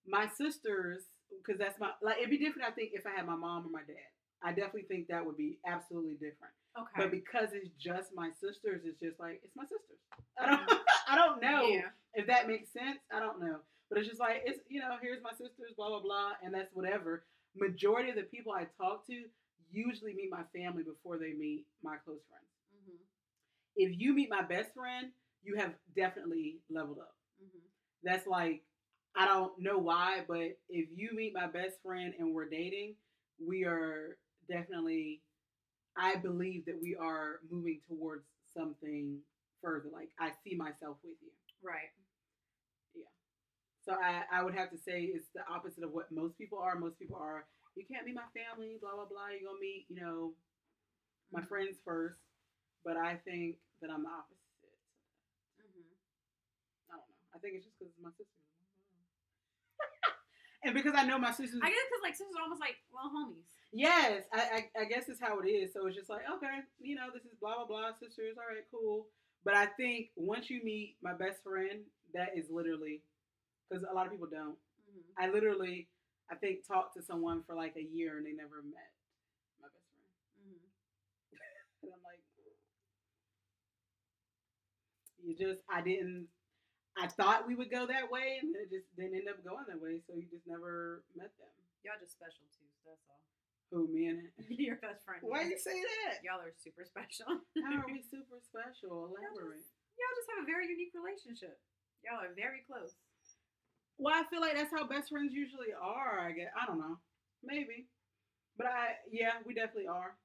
my 0.08 0.28
sisters, 0.38 1.02
because 1.44 1.60
that's 1.60 1.80
my 1.80 1.90
like 2.02 2.18
it'd 2.18 2.30
be 2.30 2.38
different. 2.38 2.68
I 2.68 2.72
think 2.72 2.92
if 2.94 3.06
I 3.06 3.12
had 3.16 3.26
my 3.26 3.36
mom 3.36 3.66
or 3.66 3.70
my 3.72 3.82
dad, 3.82 4.10
I 4.44 4.50
definitely 4.52 4.84
think 4.84 5.08
that 5.08 5.26
would 5.26 5.38
be 5.38 5.58
absolutely 5.66 6.14
different. 6.14 6.54
Okay. 6.78 6.92
But 6.98 7.12
because 7.12 7.50
it's 7.54 7.70
just 7.80 8.10
my 8.16 8.30
sisters, 8.40 8.82
it's 8.86 9.00
just 9.00 9.20
like 9.20 9.42
it's 9.44 9.56
my 9.56 9.64
sisters. 9.64 10.00
I 10.40 10.46
don't. 10.50 10.80
I 11.10 11.16
don't 11.16 11.42
know 11.42 11.68
Yeah. 11.68 11.90
if 12.14 12.28
that 12.28 12.48
makes 12.48 12.72
sense. 12.72 13.00
I 13.14 13.20
don't 13.20 13.42
know, 13.42 13.58
but 13.90 13.98
it's 14.00 14.08
just 14.08 14.20
like 14.20 14.44
it's 14.46 14.60
you 14.70 14.80
know 14.82 14.98
here's 15.02 15.22
my 15.24 15.32
sisters, 15.32 15.74
blah 15.76 15.90
blah 15.90 16.02
blah, 16.02 16.32
and 16.44 16.54
that's 16.54 16.70
whatever. 16.74 17.26
Majority 17.56 18.10
of 18.12 18.16
the 18.16 18.24
people 18.24 18.54
I 18.54 18.66
talk 18.80 19.06
to 19.08 19.24
usually 19.72 20.14
meet 20.14 20.32
my 20.32 20.44
family 20.56 20.84
before 20.84 21.18
they 21.18 21.34
meet 21.34 21.66
my 21.84 21.98
close 21.98 22.22
friends. 22.30 22.48
Mhm. 22.88 22.98
if 23.76 24.00
you 24.00 24.14
meet 24.14 24.30
my 24.30 24.42
best 24.42 24.74
friend, 24.74 25.12
you 25.44 25.56
have 25.56 25.76
definitely 25.96 26.62
leveled 26.70 27.00
up. 27.00 27.16
Mhm. 27.42 27.62
That's 28.04 28.28
like 28.28 28.64
I 29.16 29.26
don't 29.26 29.58
know 29.60 29.78
why, 29.78 30.24
but 30.28 30.58
if 30.70 30.90
you 30.92 31.12
meet 31.14 31.34
my 31.34 31.48
best 31.48 31.82
friend 31.82 32.16
and 32.18 32.34
we're 32.34 32.50
dating, 32.50 32.98
we 33.40 33.66
are 33.66 34.18
definitely 34.48 35.24
I 35.96 36.16
believe 36.18 36.66
that 36.66 36.82
we 36.82 36.96
are 36.96 37.42
moving 37.50 37.82
towards 37.88 38.28
something 38.54 39.22
further. 39.62 39.90
Like 39.90 40.12
I 40.20 40.32
see 40.44 40.56
myself 40.56 40.98
with 41.04 41.18
you. 41.22 41.32
Right. 41.62 41.92
Yeah. 42.96 43.10
So 43.86 43.94
I, 43.94 44.24
I 44.32 44.44
would 44.44 44.56
have 44.56 44.72
to 44.72 44.78
say 44.78 45.04
it's 45.04 45.30
the 45.36 45.42
opposite 45.50 45.84
of 45.84 45.94
what 45.94 46.12
most 46.12 46.38
people 46.38 46.60
are. 46.60 46.76
Most 46.80 47.00
people 47.00 47.18
are 47.18 47.46
you 47.76 47.86
can't 47.86 48.06
meet 48.06 48.16
my 48.16 48.28
family, 48.36 48.78
blah 48.82 48.96
blah 48.96 49.06
blah. 49.06 49.30
You're 49.32 49.50
gonna 49.50 49.60
meet, 49.62 49.86
you 49.90 49.98
know, 50.02 50.34
my 51.32 51.42
Mhm. 51.42 51.48
friends 51.48 51.80
first. 51.86 52.20
But 52.84 52.98
I 52.98 53.18
think 53.18 53.58
that 53.82 53.92
I'm 53.92 54.04
the 54.04 54.10
opposite. 54.10 54.38
Mhm. 55.60 55.84
I 56.90 56.98
don't 56.98 57.10
know. 57.10 57.16
I 57.36 57.40
think 57.40 57.56
it's 57.56 57.66
just 57.66 57.78
because 57.80 57.92
it's 57.94 58.02
my 58.04 58.12
sister. 58.12 58.42
and 60.64 60.74
because 60.74 60.94
I 60.96 61.06
know 61.06 61.18
my 61.18 61.32
sisters. 61.32 61.62
I 61.64 61.70
guess 61.70 61.86
because 61.90 62.04
like 62.04 62.16
sisters 62.16 62.36
are 62.38 62.44
almost 62.44 62.62
like 62.62 62.78
well 62.94 63.12
homies. 63.12 63.50
Yes, 63.74 64.24
I, 64.34 64.68
I 64.76 64.82
I 64.82 64.86
guess 64.86 65.08
it's 65.08 65.20
how 65.22 65.40
it 65.40 65.48
is. 65.48 65.74
So 65.74 65.88
it's 65.88 65.96
just 65.96 66.10
like 66.10 66.24
okay, 66.38 66.62
you 66.80 66.96
know, 66.96 67.08
this 67.14 67.24
is 67.24 67.36
blah 67.40 67.56
blah 67.58 67.66
blah 67.66 67.92
sisters. 68.00 68.36
All 68.38 68.48
right, 68.50 68.66
cool. 68.72 69.08
But 69.44 69.56
I 69.56 69.66
think 69.78 70.10
once 70.16 70.50
you 70.50 70.62
meet 70.64 70.98
my 71.02 71.14
best 71.14 71.42
friend, 71.44 71.82
that 72.14 72.38
is 72.38 72.46
literally 72.52 73.02
because 73.70 73.86
a 73.90 73.94
lot 73.94 74.06
of 74.06 74.12
people 74.12 74.28
don't. 74.28 74.58
Mhm. 74.92 75.04
I 75.18 75.30
literally, 75.30 75.88
I 76.32 76.36
think, 76.36 76.66
talked 76.66 76.96
to 76.96 77.04
someone 77.04 77.44
for 77.44 77.54
like 77.54 77.76
a 77.76 77.84
year 77.84 78.16
and 78.18 78.26
they 78.26 78.32
never 78.32 78.64
met 78.64 78.92
my 79.60 79.68
best 79.68 79.92
friend. 79.92 80.08
Mm-hmm. 80.48 80.72
And 81.84 81.92
I'm 81.92 82.04
like, 82.06 82.22
you 85.20 85.34
just, 85.36 85.62
I 85.68 85.82
didn't, 85.82 86.30
I 86.96 87.08
thought 87.08 87.48
we 87.50 87.56
would 87.56 87.70
go 87.70 87.86
that 87.90 88.10
way 88.10 88.40
and 88.42 88.56
it 88.56 88.70
just 88.70 88.88
didn't 88.96 89.18
end 89.18 89.30
up 89.30 89.44
going 89.44 89.66
that 89.68 89.82
way. 89.82 90.00
So 90.06 90.14
you 90.14 90.30
just 90.30 90.46
never 90.46 91.04
met 91.18 91.34
them. 91.42 91.50
Y'all 91.84 91.98
just 91.98 92.14
special 92.14 92.46
too. 92.54 92.70
So 92.86 92.94
that's 92.94 93.06
all. 93.10 93.22
Who, 93.72 93.88
me 93.88 94.12
and 94.12 94.28
Your 94.52 94.78
best 94.78 95.08
friend. 95.08 95.24
Why 95.24 95.48
do 95.48 95.50
you 95.50 95.58
say 95.58 95.80
that? 95.80 96.22
Y'all 96.22 96.44
are 96.44 96.54
super 96.60 96.84
special. 96.84 97.40
How 97.64 97.82
are 97.82 97.90
we 97.90 98.04
super 98.14 98.38
special? 98.44 99.10
Elaborate. 99.10 99.64
Y'all 99.98 100.16
just 100.20 100.30
have 100.36 100.44
a 100.44 100.48
very 100.48 100.68
unique 100.70 100.92
relationship. 100.94 101.58
Y'all 102.04 102.20
are 102.20 102.36
very 102.36 102.62
close. 102.68 102.94
Well, 103.98 104.16
I 104.16 104.24
feel 104.30 104.42
like 104.42 104.56
that's 104.56 104.72
how 104.72 104.88
best 104.88 105.10
friends 105.10 105.34
usually 105.34 105.74
are. 105.80 106.20
I 106.20 106.32
guess 106.32 106.50
I 106.60 106.66
don't 106.66 106.80
know, 106.80 106.98
maybe, 107.44 107.88
but 108.58 108.68
I 108.68 108.96
yeah, 109.12 109.34
we 109.46 109.54
definitely 109.54 109.88
are. 109.88 110.16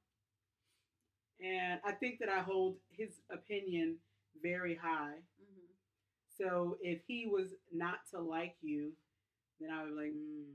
And 1.41 1.81
I 1.85 1.93
think 1.93 2.19
that 2.21 2.31
I 2.31 2.41
hold 2.41 2.77
his 2.91 3.11
opinion 3.31 3.97
very 4.43 4.75
high. 4.75 5.21
Mm-hmm. 5.41 5.73
So 6.39 6.79
if 6.81 7.01
he 7.07 7.27
was 7.27 7.49
not 7.73 7.99
to 8.13 8.21
like 8.21 8.57
you, 8.63 8.93
then 9.61 9.71
I 9.71 9.83
would 9.83 9.91
be 9.91 9.97
like, 9.97 10.13
mm, 10.13 10.53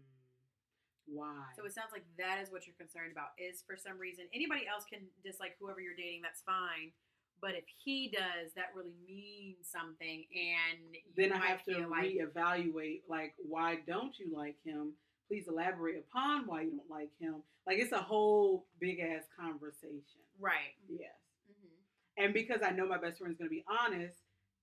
why? 1.05 1.53
So 1.57 1.65
it 1.65 1.73
sounds 1.73 1.91
like 1.91 2.05
that 2.17 2.39
is 2.41 2.51
what 2.51 2.65
you're 2.65 2.77
concerned 2.77 3.11
about. 3.11 3.37
Is 3.37 3.63
for 3.65 3.77
some 3.77 3.99
reason 3.99 4.25
anybody 4.33 4.65
else 4.65 4.85
can 4.85 5.05
dislike 5.23 5.57
whoever 5.59 5.81
you're 5.81 5.97
dating. 5.97 6.21
That's 6.21 6.41
fine. 6.41 6.93
But 7.41 7.51
if 7.55 7.63
he 7.83 8.11
does, 8.13 8.51
that 8.55 8.67
really 8.75 8.93
means 9.07 9.57
something, 9.63 10.25
and 10.31 10.93
you 10.93 11.01
then 11.17 11.33
I 11.33 11.45
have 11.47 11.63
to 11.65 11.87
like 11.87 12.05
reevaluate. 12.13 13.01
Like, 13.09 13.33
why 13.37 13.79
don't 13.87 14.17
you 14.19 14.31
like 14.35 14.57
him? 14.63 14.93
Please 15.27 15.45
elaborate 15.47 15.95
upon 15.97 16.45
why 16.45 16.61
you 16.61 16.71
don't 16.71 16.89
like 16.89 17.09
him. 17.19 17.41
Like, 17.65 17.79
it's 17.79 17.93
a 17.93 17.97
whole 17.97 18.65
big 18.79 18.99
ass 18.99 19.23
conversation. 19.39 20.21
right. 20.39 20.75
Yes. 20.89 21.11
Mm-hmm. 21.49 22.23
And 22.25 22.33
because 22.33 22.61
I 22.63 22.71
know 22.71 22.85
my 22.87 22.97
best 22.97 23.19
friend's 23.19 23.37
gonna 23.37 23.49
be 23.49 23.65
honest, 23.67 24.15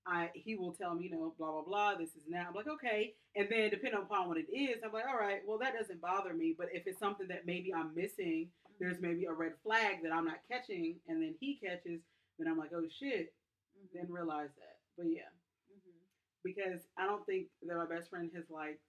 I 0.07 0.29
he 0.33 0.55
will 0.55 0.71
tell 0.73 0.95
me, 0.95 1.05
you 1.05 1.11
know, 1.11 1.33
blah 1.37 1.51
blah 1.51 1.63
blah. 1.63 1.95
This 1.95 2.09
is 2.09 2.23
now. 2.27 2.45
I'm 2.47 2.55
like, 2.55 2.67
okay. 2.67 3.13
And 3.35 3.47
then 3.49 3.69
depending 3.69 4.01
upon 4.01 4.27
what 4.27 4.37
it 4.37 4.51
is, 4.53 4.77
I'm 4.83 4.91
like, 4.93 5.05
all 5.07 5.19
right. 5.19 5.41
Well, 5.45 5.57
that 5.59 5.73
doesn't 5.77 6.01
bother 6.01 6.33
me. 6.33 6.55
But 6.57 6.67
if 6.73 6.87
it's 6.87 6.99
something 6.99 7.27
that 7.27 7.45
maybe 7.45 7.73
I'm 7.73 7.93
missing, 7.95 8.49
there's 8.79 9.01
maybe 9.01 9.25
a 9.25 9.33
red 9.33 9.53
flag 9.63 10.01
that 10.03 10.13
I'm 10.13 10.25
not 10.25 10.39
catching, 10.49 10.95
and 11.07 11.21
then 11.21 11.35
he 11.39 11.59
catches, 11.61 11.99
then 12.39 12.47
I'm 12.47 12.57
like, 12.57 12.71
oh 12.73 12.87
shit. 12.87 13.33
Mm-hmm. 13.77 13.91
Then 13.93 14.07
realize 14.11 14.49
that. 14.57 14.79
But 14.97 15.07
yeah, 15.11 15.29
Mm-hmm. 15.69 16.01
because 16.43 16.81
I 16.97 17.05
don't 17.05 17.25
think 17.27 17.47
that 17.67 17.75
my 17.77 17.85
best 17.85 18.09
friend 18.09 18.29
has 18.35 18.49
liked 18.49 18.81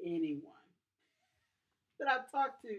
anyone 0.00 0.66
that 2.00 2.08
I've 2.08 2.30
talked 2.32 2.62
to. 2.62 2.74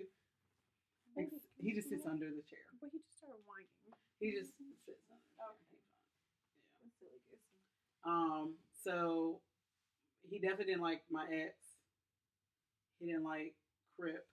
Ex- 1.16 1.48
He 1.62 1.72
just 1.74 1.90
sits 1.90 2.06
under 2.10 2.26
the 2.26 2.42
chair. 2.50 2.66
But 2.82 2.90
he 2.92 2.98
just 3.00 3.20
started 3.22 3.40
whining. 3.46 3.70
He 4.20 4.34
just 4.34 4.58
sits 4.58 5.06
under. 5.08 5.22
The 5.22 5.38
chair. 5.38 5.54
Okay. 5.54 5.78
Yeah. 5.78 5.86
That's 6.82 6.98
silly 7.00 7.22
goose. 7.30 7.46
Um, 8.04 8.58
so 8.84 9.40
he 10.28 10.40
definitely 10.42 10.74
didn't 10.74 10.84
like 10.84 11.06
my 11.14 11.24
ex. 11.30 11.56
He 13.00 13.08
didn't 13.14 13.24
like 13.24 13.54
Crip. 14.00 14.26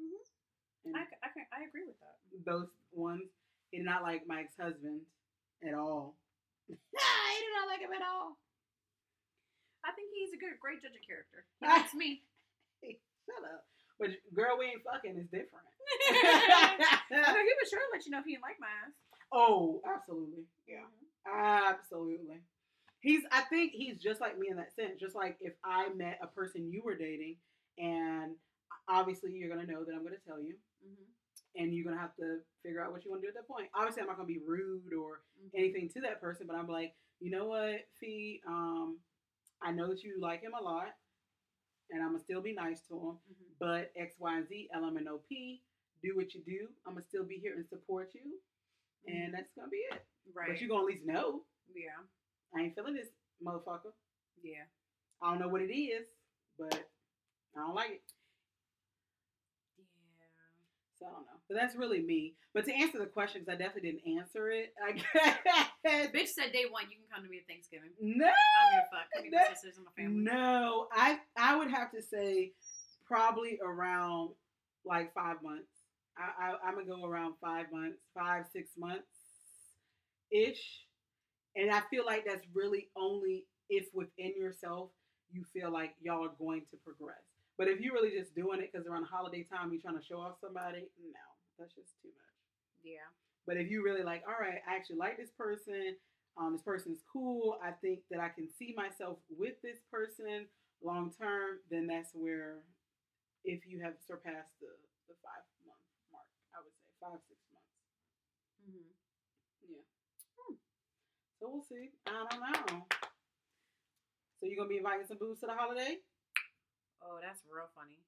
Mhm. 0.00 0.18
And 0.84 0.96
I, 0.96 1.06
I, 1.22 1.28
can- 1.32 1.50
I 1.54 1.64
agree 1.68 1.86
with 1.86 1.96
that. 2.02 2.16
those 2.44 2.68
ones. 2.92 3.30
He 3.76 3.84
did 3.84 3.92
not 3.92 4.00
like 4.00 4.24
my 4.24 4.40
ex 4.40 4.56
husband 4.56 5.04
at 5.60 5.74
all. 5.76 6.16
he 6.66 6.72
did 6.72 7.52
not 7.60 7.68
like 7.68 7.84
him 7.84 7.92
at 7.92 8.00
all. 8.00 8.40
I 9.84 9.92
think 9.92 10.08
he's 10.16 10.32
a 10.32 10.40
good, 10.40 10.56
great 10.56 10.80
judge 10.80 10.96
of 10.96 11.04
character. 11.04 11.44
He 11.60 11.66
likes 11.68 11.92
me. 11.92 12.24
Shut 12.80 13.44
up. 13.44 13.68
But 14.00 14.16
girl, 14.32 14.56
we 14.56 14.64
ain't 14.72 14.80
fucking 14.80 15.12
is 15.20 15.28
different. 15.28 15.68
I 16.08 16.96
he 17.12 17.52
would 17.52 17.68
sure 17.68 17.84
let 17.92 18.06
you 18.06 18.12
know 18.12 18.20
if 18.20 18.24
he 18.24 18.32
didn't 18.32 18.48
like 18.48 18.56
my 18.58 18.72
ass. 18.88 18.96
oh, 19.30 19.82
absolutely. 19.84 20.48
Yeah. 20.66 20.88
Mhm. 21.28 21.68
Absolutely. 21.68 22.40
He's 23.00 23.24
I 23.30 23.42
think 23.42 23.72
he's 23.72 24.00
just 24.00 24.22
like 24.22 24.38
me 24.38 24.48
in 24.48 24.56
that 24.56 24.72
sense. 24.74 24.98
Just 24.98 25.14
like 25.14 25.36
if 25.42 25.52
I 25.62 25.92
met 25.92 26.18
a 26.22 26.28
person 26.28 26.72
you 26.72 26.80
were 26.82 26.96
dating 26.96 27.36
and 27.76 28.36
obviously 28.88 29.32
you're 29.32 29.50
gonna 29.52 29.68
know 29.68 29.84
that 29.84 29.92
I'm 29.92 30.02
gonna 30.02 30.16
tell 30.26 30.40
you 30.40 30.54
Mhm. 30.80 31.12
And 31.56 31.72
you're 31.74 31.84
gonna 31.84 32.00
have 32.00 32.14
to 32.16 32.40
figure 32.62 32.82
out 32.82 32.92
what 32.92 33.04
you 33.04 33.10
want 33.10 33.22
to 33.22 33.26
do 33.26 33.28
at 33.28 33.34
that 33.34 33.48
point. 33.48 33.68
Obviously 33.74 34.02
I'm 34.02 34.08
not 34.08 34.16
gonna 34.16 34.26
be 34.26 34.38
rude 34.38 34.92
or 34.92 35.22
Mhm. 35.40 35.50
anything 35.54 35.88
to 35.90 36.00
that 36.02 36.20
person, 36.20 36.46
but 36.46 36.56
I'm 36.56 36.68
like, 36.68 36.94
you 37.20 37.30
know 37.30 37.46
what, 37.46 37.88
Fee, 37.98 38.42
um, 38.46 39.00
I 39.60 39.72
know 39.72 39.88
that 39.88 40.02
you 40.04 40.18
like 40.20 40.42
him 40.42 40.54
a 40.54 40.62
lot 40.62 40.94
and 41.90 42.02
I'm 42.02 42.08
gonna 42.08 42.20
still 42.20 42.42
be 42.42 42.52
nice 42.52 42.80
to 42.88 42.94
him, 42.98 43.18
Mhm. 43.30 43.58
but 43.58 43.92
X, 43.96 44.18
Y, 44.18 44.36
and 44.36 44.46
Z, 44.48 44.68
LMNOP, 44.74 45.62
do 46.02 46.14
what 46.16 46.34
you 46.34 46.42
do. 46.42 46.74
I'm 46.84 46.94
gonna 46.94 47.06
still 47.06 47.24
be 47.24 47.38
here 47.38 47.54
and 47.54 47.66
support 47.68 48.14
you, 48.14 48.40
and 49.06 49.32
that's 49.32 49.52
gonna 49.54 49.68
be 49.68 49.78
it. 49.78 50.06
Right. 50.32 50.48
But 50.48 50.60
you're 50.60 50.68
gonna 50.68 50.80
at 50.82 50.86
least 50.86 51.04
know 51.04 51.46
yeah. 51.74 52.02
I 52.54 52.60
ain't 52.62 52.74
feeling 52.74 52.94
this 52.94 53.10
motherfucker. 53.42 53.92
Yeah. 54.42 54.64
I 55.20 55.30
don't 55.30 55.40
know 55.40 55.48
what 55.48 55.62
it 55.62 55.72
is, 55.74 56.08
but 56.56 56.74
I 57.54 57.58
don't 57.60 57.74
like 57.74 57.90
it. 57.90 58.12
Yeah. 59.78 59.84
So 60.98 61.06
I 61.06 61.10
don't 61.10 61.26
know. 61.26 61.35
But 61.48 61.56
that's 61.56 61.76
really 61.76 62.02
me. 62.02 62.34
But 62.54 62.64
to 62.66 62.74
answer 62.74 62.98
the 62.98 63.06
question, 63.06 63.42
because 63.42 63.54
I 63.54 63.58
definitely 63.62 63.92
didn't 63.92 64.18
answer 64.18 64.50
it, 64.50 64.72
I 64.84 64.92
guess. 64.92 66.08
Bitch 66.12 66.28
said 66.28 66.52
day 66.52 66.64
one, 66.70 66.84
you 66.90 66.96
can 66.96 67.06
come 67.14 67.22
to 67.24 67.30
me 67.30 67.38
at 67.38 67.46
Thanksgiving. 67.46 67.90
No, 68.00 68.26
I'm 68.26 68.72
your 68.74 68.82
fuck. 68.90 69.06
Come 69.14 69.22
meet 69.22 69.32
my 69.32 69.38
No. 69.42 69.48
sisters 69.54 69.76
and 69.76 69.86
my 69.86 69.92
family. 70.02 70.22
no. 70.24 70.88
I 70.92 71.20
I 71.36 71.56
would 71.56 71.70
have 71.70 71.92
to 71.92 72.02
say 72.02 72.52
probably 73.06 73.58
around 73.64 74.30
like 74.84 75.14
five 75.14 75.36
months. 75.42 75.68
I, 76.18 76.48
I 76.50 76.68
I'm 76.68 76.74
gonna 76.74 76.86
go 76.86 77.04
around 77.06 77.34
five 77.40 77.66
months, 77.70 77.98
five 78.14 78.46
six 78.52 78.70
months 78.76 79.06
ish, 80.32 80.86
and 81.54 81.70
I 81.70 81.82
feel 81.90 82.04
like 82.04 82.24
that's 82.26 82.44
really 82.54 82.88
only 82.96 83.46
if 83.70 83.86
within 83.94 84.32
yourself 84.36 84.90
you 85.30 85.44
feel 85.52 85.70
like 85.72 85.94
y'all 86.00 86.24
are 86.24 86.32
going 86.38 86.62
to 86.70 86.76
progress. 86.84 87.22
But 87.58 87.68
if 87.68 87.80
you're 87.80 87.94
really 87.94 88.10
just 88.10 88.34
doing 88.34 88.60
it 88.60 88.70
because 88.72 88.86
around 88.86 89.04
holiday 89.04 89.44
time 89.44 89.72
you're 89.72 89.80
trying 89.80 89.98
to 89.98 90.04
show 90.04 90.18
off 90.18 90.36
somebody, 90.40 90.88
no, 91.02 91.20
that's 91.58 91.74
just 91.74 91.96
too 92.02 92.12
much. 92.12 92.36
Yeah. 92.84 93.08
But 93.46 93.56
if 93.56 93.70
you 93.70 93.82
really 93.82 94.02
like, 94.02 94.22
all 94.26 94.38
right, 94.38 94.60
I 94.66 94.76
actually 94.76 94.96
like 94.96 95.16
this 95.16 95.30
person. 95.30 95.96
Um, 96.36 96.52
this 96.52 96.62
person's 96.62 97.00
cool. 97.08 97.56
I 97.64 97.72
think 97.72 98.04
that 98.10 98.20
I 98.20 98.28
can 98.28 98.48
see 98.58 98.74
myself 98.76 99.18
with 99.32 99.56
this 99.62 99.80
person 99.90 100.46
long 100.84 101.12
term. 101.16 101.64
Then 101.70 101.86
that's 101.86 102.12
where, 102.12 102.60
if 103.44 103.64
you 103.64 103.80
have 103.80 103.94
surpassed 104.04 104.52
the 104.60 104.68
the 105.08 105.16
five 105.24 105.46
month 105.64 105.80
mark, 106.12 106.28
I 106.52 106.60
would 106.60 106.74
say 106.76 106.90
five 107.00 107.22
six 107.24 107.40
months. 107.54 107.72
Mm-hmm. 108.68 108.90
Yeah. 109.70 109.86
So 111.40 111.48
we'll 111.48 111.64
see. 111.64 111.96
I 112.04 112.26
don't 112.28 112.42
know. 112.42 112.84
So 114.40 114.44
you're 114.44 114.60
gonna 114.60 114.68
be 114.68 114.82
inviting 114.82 115.06
some 115.08 115.16
booze 115.16 115.40
to 115.40 115.46
the 115.46 115.56
holiday? 115.56 116.04
Oh, 117.00 117.16
that's 117.22 117.40
real 117.48 117.70
funny. 117.72 118.02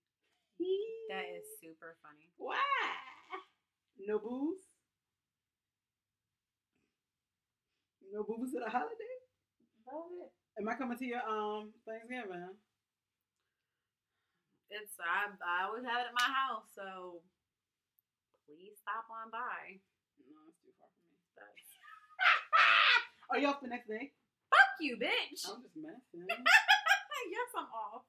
That 1.09 1.25
is 1.33 1.47
super 1.63 1.97
funny. 2.03 2.29
why. 2.37 3.18
No 4.07 4.19
booze. 4.19 4.63
No 8.13 8.23
booze 8.25 8.53
to 8.53 8.65
a 8.65 8.71
holiday. 8.71 9.17
Love 9.87 10.13
it. 10.25 10.33
Am 10.61 10.69
I 10.69 10.75
coming 10.75 10.99
to 10.99 11.05
your 11.07 11.23
um 11.23 11.73
Thanksgiving? 11.87 12.57
It's 14.71 14.93
I 15.01 15.29
I 15.41 15.69
always 15.69 15.85
have 15.85 16.05
it 16.05 16.13
at 16.13 16.17
my 16.17 16.29
house, 16.29 16.69
so 16.75 17.21
please 18.47 18.77
stop 18.81 19.09
on 19.09 19.31
by. 19.31 19.81
No, 20.25 20.37
it's 20.49 20.61
too 20.65 20.73
far 20.77 20.89
from 20.93 21.09
me. 21.09 21.21
Are 23.31 23.39
you 23.39 23.49
off 23.49 23.61
the 23.61 23.69
next 23.69 23.89
day? 23.89 24.13
Fuck 24.49 24.81
you, 24.81 24.97
bitch. 24.97 25.45
I'm 25.49 25.61
just 25.65 25.77
messing. 25.77 26.25
yes, 27.33 27.49
I'm 27.57 27.69
off. 27.69 28.05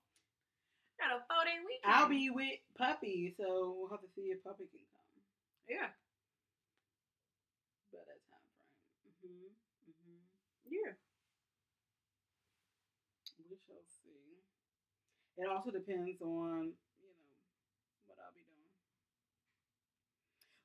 Got 0.99 1.15
a 1.15 1.23
four 1.27 1.43
day 1.47 1.59
weekend. 1.63 1.87
I'll 1.91 2.11
be 2.11 2.27
with 2.31 2.59
Puppy, 2.75 3.35
so 3.39 3.75
we'll 3.75 3.91
have 3.91 4.03
to 4.03 4.11
see 4.15 4.31
if 4.35 4.43
Puppy 4.43 4.67
can 4.67 4.83
come. 4.83 4.98
Yeah. 5.69 5.89
By 7.93 7.99
that 8.07 8.21
time 8.25 8.45
frame. 8.49 8.73
Mm-hmm. 9.05 9.53
Mm-hmm. 9.91 10.19
Yeah. 10.69 10.93
We 13.49 13.57
shall 13.65 13.81
see. 13.87 14.37
It 15.37 15.47
also 15.47 15.71
depends 15.71 16.21
on, 16.21 16.73
you 16.99 17.09
know, 17.09 17.39
what 18.07 18.19
I'll 18.19 18.33
be 18.35 18.41
doing. 18.43 18.69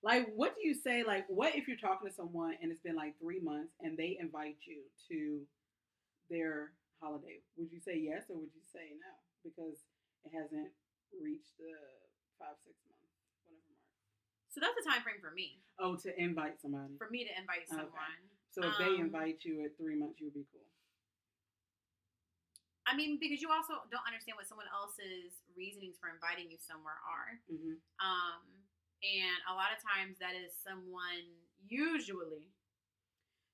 Like, 0.02 0.28
what 0.36 0.54
do 0.56 0.66
you 0.68 0.74
say? 0.74 1.02
Like, 1.02 1.24
what 1.28 1.56
if 1.56 1.66
you're 1.66 1.78
talking 1.80 2.08
to 2.08 2.14
someone 2.14 2.54
and 2.60 2.70
it's 2.70 2.80
been 2.80 2.96
like 2.96 3.18
three 3.18 3.40
months 3.40 3.72
and 3.80 3.96
they 3.96 4.18
invite 4.20 4.56
you 4.66 4.82
to 5.08 5.40
their 6.30 6.72
holiday? 7.00 7.40
Would 7.56 7.72
you 7.72 7.80
say 7.80 7.98
yes 7.98 8.24
or 8.30 8.38
would 8.38 8.54
you 8.54 8.64
say 8.72 8.92
no? 9.00 9.12
Because 9.44 9.78
it 10.24 10.32
hasn't 10.36 10.70
reached 11.22 11.56
the 11.58 11.72
five, 12.38 12.56
six 12.64 12.76
months. 12.90 13.03
So 14.54 14.62
that's 14.62 14.78
the 14.78 14.86
time 14.86 15.02
frame 15.02 15.18
for 15.18 15.34
me. 15.34 15.58
Oh, 15.82 15.98
to 16.06 16.14
invite 16.14 16.62
somebody. 16.62 16.94
For 16.94 17.10
me 17.10 17.26
to 17.26 17.34
invite 17.34 17.66
someone. 17.66 17.90
Okay. 17.90 18.54
So 18.54 18.62
if 18.62 18.78
they 18.78 18.94
Um, 19.02 19.10
invite 19.10 19.42
you 19.42 19.66
at 19.66 19.74
three 19.74 19.98
months, 19.98 20.22
you 20.22 20.30
would 20.30 20.38
be 20.38 20.46
cool. 20.54 20.62
I 22.86 22.94
mean, 22.94 23.18
because 23.18 23.42
you 23.42 23.50
also 23.50 23.82
don't 23.90 24.06
understand 24.06 24.38
what 24.38 24.46
someone 24.46 24.70
else's 24.70 25.42
reasonings 25.58 25.98
for 25.98 26.06
inviting 26.06 26.52
you 26.54 26.58
somewhere 26.62 27.00
are. 27.02 27.40
Mm-hmm. 27.50 27.82
Um, 27.98 28.46
and 29.02 29.38
a 29.50 29.54
lot 29.58 29.74
of 29.74 29.82
times 29.82 30.22
that 30.22 30.38
is 30.38 30.54
someone, 30.54 31.26
usually, 31.66 32.54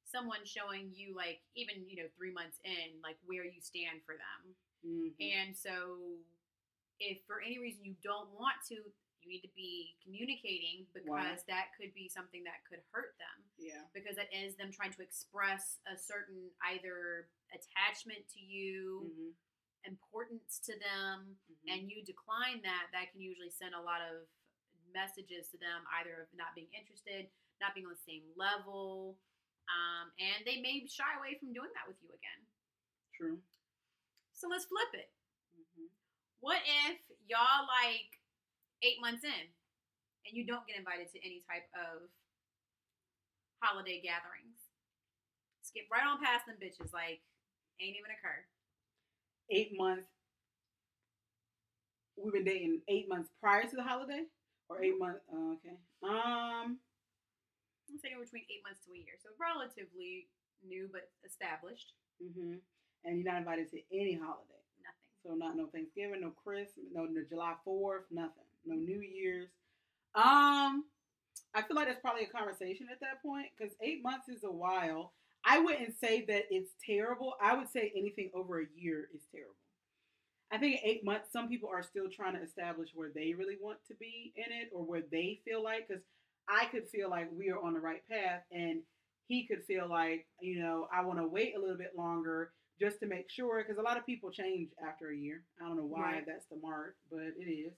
someone 0.04 0.44
showing 0.44 0.92
you, 0.92 1.16
like, 1.16 1.40
even, 1.56 1.88
you 1.88 1.96
know, 1.96 2.10
three 2.18 2.34
months 2.34 2.60
in, 2.60 3.00
like, 3.00 3.16
where 3.24 3.46
you 3.46 3.62
stand 3.62 4.04
for 4.04 4.18
them. 4.20 4.52
Mm-hmm. 4.84 5.16
And 5.16 5.56
so, 5.56 6.18
if 6.98 7.24
for 7.24 7.40
any 7.40 7.56
reason 7.56 7.86
you 7.86 7.94
don't 8.02 8.28
want 8.34 8.60
to, 8.68 8.82
you 9.22 9.28
need 9.28 9.44
to 9.44 9.52
be 9.56 9.94
communicating 10.02 10.88
because 10.92 11.44
that 11.48 11.72
could 11.76 11.92
be 11.92 12.08
something 12.08 12.42
that 12.44 12.64
could 12.68 12.80
hurt 12.92 13.14
them. 13.20 13.38
yeah. 13.60 13.84
Because 13.92 14.16
that 14.16 14.32
is 14.32 14.56
them 14.56 14.72
trying 14.72 14.92
to 14.96 15.02
express 15.04 15.78
a 15.88 15.96
certain 15.96 16.48
either 16.72 17.28
attachment 17.52 18.24
to 18.36 18.40
you, 18.40 19.04
Mm-hmm. 19.08 19.32
importance 19.88 20.60
to 20.68 20.76
them, 20.76 21.36
and 21.64 21.88
you 21.88 22.04
decline 22.04 22.60
that, 22.60 22.92
that 22.92 23.08
can 23.12 23.24
usually 23.24 23.48
send 23.48 23.72
a 23.72 23.80
lot 23.80 24.04
of 24.04 24.28
messages 24.92 25.48
to 25.48 25.56
them, 25.56 25.80
either 25.96 26.20
of 26.24 26.28
not 26.36 26.52
being 26.52 26.68
interested, 26.76 27.32
not 27.64 27.72
being 27.72 27.88
on 27.88 27.96
the 27.96 28.04
same 28.04 28.24
level, 28.36 29.16
um, 29.72 30.12
and 30.20 30.44
they 30.44 30.60
may 30.60 30.84
shy 30.84 31.08
away 31.16 31.40
from 31.40 31.56
doing 31.56 31.72
that 31.72 31.88
with 31.88 31.96
you 32.04 32.12
again. 32.12 32.40
True. 33.16 33.40
So 34.36 34.52
let's 34.52 34.68
flip 34.68 34.92
it. 34.92 35.08
Mm-hmm. 35.56 35.88
What 36.44 36.60
if 36.84 37.00
y'all 37.24 37.64
like 37.64 38.19
eight 38.82 39.00
months 39.00 39.24
in 39.24 39.44
and 40.26 40.32
you 40.32 40.44
don't 40.46 40.66
get 40.66 40.78
invited 40.78 41.10
to 41.12 41.18
any 41.24 41.42
type 41.48 41.68
of 41.76 42.08
holiday 43.62 44.00
gatherings? 44.00 44.58
Skip 45.62 45.86
right 45.92 46.06
on 46.06 46.18
past 46.18 46.46
them 46.46 46.56
bitches, 46.58 46.92
like 46.92 47.20
ain't 47.80 47.96
even 47.96 48.10
occur. 48.10 48.42
Eight 49.50 49.72
months. 49.76 50.10
We've 52.16 52.32
been 52.32 52.44
dating 52.44 52.82
eight 52.88 53.08
months 53.08 53.30
prior 53.40 53.64
to 53.64 53.76
the 53.76 53.82
holiday, 53.82 54.24
or 54.68 54.82
eight 54.82 54.98
months. 54.98 55.20
Uh, 55.32 55.56
okay. 55.56 55.76
Um. 56.02 56.78
Let's 57.90 58.02
say 58.02 58.14
between 58.14 58.46
eight 58.46 58.62
months 58.62 58.78
to 58.86 58.94
a 58.94 58.98
year, 59.02 59.18
so 59.18 59.34
relatively 59.34 60.30
new 60.62 60.88
but 60.92 61.10
established. 61.26 61.94
Mm-hmm. 62.22 62.62
And 63.04 63.18
you're 63.18 63.26
not 63.26 63.42
invited 63.42 63.70
to 63.72 63.80
any 63.90 64.14
holiday. 64.14 64.62
Nothing. 64.78 65.10
So 65.24 65.34
not 65.34 65.56
no 65.56 65.66
Thanksgiving, 65.66 66.20
no 66.20 66.30
Christmas, 66.30 66.86
no, 66.92 67.06
no 67.06 67.22
July 67.28 67.54
Fourth, 67.64 68.04
nothing. 68.10 68.49
No 68.64 68.74
New 68.74 69.00
Year's. 69.00 69.48
Um, 70.14 70.84
I 71.54 71.62
feel 71.62 71.76
like 71.76 71.86
that's 71.88 72.00
probably 72.00 72.24
a 72.24 72.28
conversation 72.28 72.86
at 72.90 73.00
that 73.00 73.22
point 73.22 73.46
because 73.56 73.74
eight 73.82 74.02
months 74.02 74.28
is 74.28 74.44
a 74.44 74.50
while. 74.52 75.12
I 75.44 75.58
wouldn't 75.58 75.98
say 75.98 76.24
that 76.26 76.44
it's 76.50 76.72
terrible. 76.84 77.34
I 77.42 77.56
would 77.56 77.68
say 77.70 77.92
anything 77.96 78.30
over 78.34 78.60
a 78.60 78.66
year 78.76 79.08
is 79.14 79.22
terrible. 79.32 79.54
I 80.52 80.58
think 80.58 80.80
eight 80.84 81.04
months, 81.04 81.32
some 81.32 81.48
people 81.48 81.70
are 81.72 81.82
still 81.82 82.08
trying 82.10 82.34
to 82.34 82.42
establish 82.42 82.90
where 82.94 83.10
they 83.14 83.34
really 83.34 83.56
want 83.60 83.78
to 83.88 83.94
be 83.94 84.32
in 84.36 84.52
it 84.52 84.70
or 84.74 84.82
where 84.84 85.02
they 85.10 85.40
feel 85.44 85.62
like, 85.62 85.86
because 85.88 86.02
I 86.48 86.64
could 86.66 86.88
feel 86.88 87.08
like 87.08 87.30
we 87.32 87.50
are 87.50 87.60
on 87.60 87.72
the 87.72 87.80
right 87.80 88.02
path 88.10 88.42
and 88.50 88.80
he 89.28 89.46
could 89.46 89.64
feel 89.64 89.88
like, 89.88 90.26
you 90.40 90.60
know, 90.60 90.88
I 90.92 91.04
want 91.04 91.20
to 91.20 91.26
wait 91.26 91.54
a 91.56 91.60
little 91.60 91.76
bit 91.78 91.92
longer 91.96 92.50
just 92.80 92.98
to 93.00 93.06
make 93.06 93.30
sure, 93.30 93.62
because 93.62 93.78
a 93.78 93.82
lot 93.82 93.96
of 93.96 94.04
people 94.06 94.30
change 94.30 94.70
after 94.86 95.10
a 95.10 95.16
year. 95.16 95.44
I 95.60 95.68
don't 95.68 95.76
know 95.76 95.84
why 95.84 96.14
Right. 96.14 96.26
that's 96.26 96.46
the 96.50 96.56
mark, 96.56 96.96
but 97.10 97.20
it 97.38 97.48
is. 97.48 97.72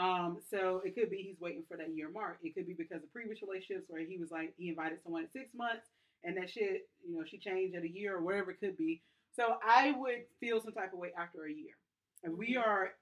Um, 0.00 0.38
so 0.50 0.82
it 0.84 0.94
could 0.94 1.10
be 1.10 1.18
he's 1.18 1.40
waiting 1.40 1.64
for 1.68 1.76
that 1.76 1.94
year 1.94 2.10
mark. 2.10 2.38
It 2.42 2.54
could 2.54 2.66
be 2.66 2.74
because 2.74 3.02
of 3.02 3.12
previous 3.12 3.42
relationships 3.42 3.86
where 3.88 4.02
he 4.02 4.18
was 4.18 4.30
like 4.30 4.54
he 4.56 4.68
invited 4.68 5.02
someone 5.02 5.24
at 5.24 5.32
six 5.32 5.54
months 5.54 5.86
and 6.24 6.36
that 6.36 6.50
shit, 6.50 6.88
you 7.06 7.16
know, 7.16 7.24
she 7.24 7.38
changed 7.38 7.76
at 7.76 7.82
a 7.84 7.88
year 7.90 8.16
or 8.16 8.22
whatever 8.22 8.50
it 8.50 8.60
could 8.60 8.76
be. 8.76 9.02
So 9.36 9.56
I 9.64 9.92
would 9.92 10.24
feel 10.40 10.60
some 10.60 10.72
type 10.72 10.92
of 10.92 10.98
way 10.98 11.12
after 11.16 11.44
a 11.44 11.52
year. 11.52 11.76
If 12.22 12.32
we 12.32 12.54
Mhm. 12.54 12.62
are 12.64 12.96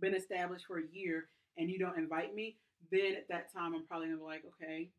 been 0.00 0.14
established 0.14 0.66
for 0.66 0.78
a 0.78 0.86
year 0.86 1.28
and 1.56 1.70
you 1.70 1.78
don't 1.78 1.98
invite 1.98 2.34
me, 2.34 2.58
then 2.90 3.14
at 3.16 3.28
that 3.28 3.52
time 3.52 3.74
I'm 3.74 3.86
probably 3.86 4.08
gonna 4.08 4.18
be 4.18 4.24
like, 4.24 4.44
okay, 4.44 4.90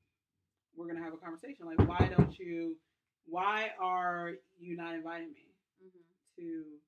we're 0.75 0.87
gonna 0.87 1.03
have 1.03 1.13
a 1.13 1.17
conversation. 1.17 1.65
Like, 1.65 1.79
why 1.87 2.07
don't 2.07 2.37
you? 2.39 2.77
Why 3.25 3.71
are 3.79 4.33
you 4.59 4.75
not 4.77 4.95
inviting 4.95 5.31
me 5.33 5.53
hmm 5.81 6.01
to 6.37 6.79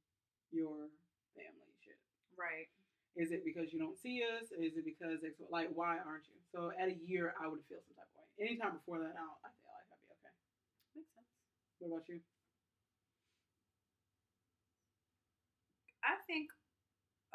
your 0.52 0.90
family 1.36 1.74
shit? 1.84 2.00
Right. 2.38 2.68
Is 3.20 3.36
it 3.36 3.44
because 3.44 3.74
you 3.76 3.80
don't 3.84 4.00
see 4.00 4.24
us? 4.24 4.48
Is 4.56 4.80
it 4.80 4.86
because 4.88 5.20
it's 5.28 5.44
like 5.52 5.68
why 5.76 6.00
aren't 6.00 6.24
you? 6.32 6.40
So 6.56 6.72
at 6.80 6.88
a 6.88 6.96
year, 7.04 7.36
I 7.36 7.52
would 7.52 7.60
feel 7.68 7.84
some 7.84 8.00
type 8.00 8.08
of 8.16 8.24
way. 8.24 8.48
Anytime 8.48 8.80
before 8.80 9.04
that, 9.04 9.12
I'll, 9.20 9.36
I 9.44 9.52
feel 9.60 9.68
like 9.76 9.88
I'd 9.92 10.00
be 10.08 10.10
okay. 10.16 10.34
Makes 10.96 11.12
sense. 11.12 11.28
What 11.84 11.88
about 11.92 12.08
you? 12.08 12.24
I 16.04 16.16
think 16.28 16.50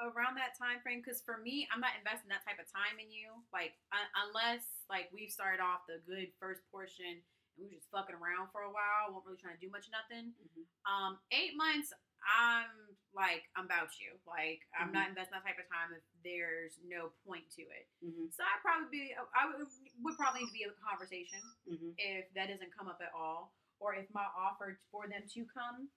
around 0.03 0.35
that 0.41 0.57
time 0.59 0.81
frame, 0.83 1.05
because 1.05 1.23
for 1.23 1.39
me, 1.39 1.69
I'm 1.71 1.79
not 1.85 1.95
investing 2.01 2.33
that 2.33 2.43
type 2.43 2.59
of 2.59 2.67
time 2.73 2.99
in 2.99 3.13
you. 3.13 3.31
Like 3.53 3.77
un- 3.95 4.13
unless 4.29 4.65
like 4.91 5.13
we've 5.15 5.31
started 5.31 5.63
off 5.63 5.87
the 5.87 6.01
good 6.09 6.33
first 6.41 6.65
portion 6.73 7.21
and 7.23 7.23
we 7.61 7.69
were 7.71 7.77
just 7.77 7.87
fucking 7.95 8.17
around 8.17 8.51
for 8.51 8.67
a 8.67 8.73
while, 8.73 9.13
won't 9.15 9.29
really 9.29 9.39
trying 9.39 9.55
to 9.61 9.63
do 9.63 9.71
much 9.71 9.87
of 9.87 9.95
nothing. 9.95 10.35
Mhm. 10.35 10.65
Um, 10.89 11.13
eight 11.31 11.55
months, 11.55 11.93
I'm 12.27 12.69
like 13.15 13.47
I'm 13.55 13.67
about 13.71 13.95
you. 14.03 14.19
Like 14.27 14.65
I'm 14.75 14.91
not 14.91 15.09
investing 15.13 15.39
that 15.39 15.47
type 15.47 15.61
of 15.61 15.69
time 15.71 15.95
if 15.95 16.03
there's 16.27 16.77
no 16.83 17.15
point 17.23 17.47
to 17.55 17.63
it. 17.63 17.87
Mm-hmm. 18.03 18.33
So 18.35 18.43
I'd 18.43 18.63
probably 18.65 18.91
be 18.91 19.15
I 19.15 19.47
would, 19.47 19.63
would 20.03 20.17
probably 20.19 20.43
need 20.45 20.51
to 20.53 20.59
be 20.59 20.65
in 20.67 20.73
a 20.75 20.81
conversation 20.83 21.41
Mm-hmm. 21.65 21.97
if 21.97 22.29
that 22.37 22.53
doesn't 22.53 22.75
come 22.77 22.93
up 22.93 23.01
at 23.01 23.09
all, 23.17 23.55
or 23.81 23.95
if 23.97 24.05
my 24.13 24.27
offer 24.37 24.77
for 24.93 25.09
them 25.09 25.25
to 25.33 25.41
come, 25.49 25.89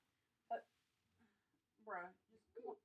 uh, 0.47 0.63
bruh, 1.83 2.07
just 2.31 2.47
come 2.55 2.71
on. 2.71 2.79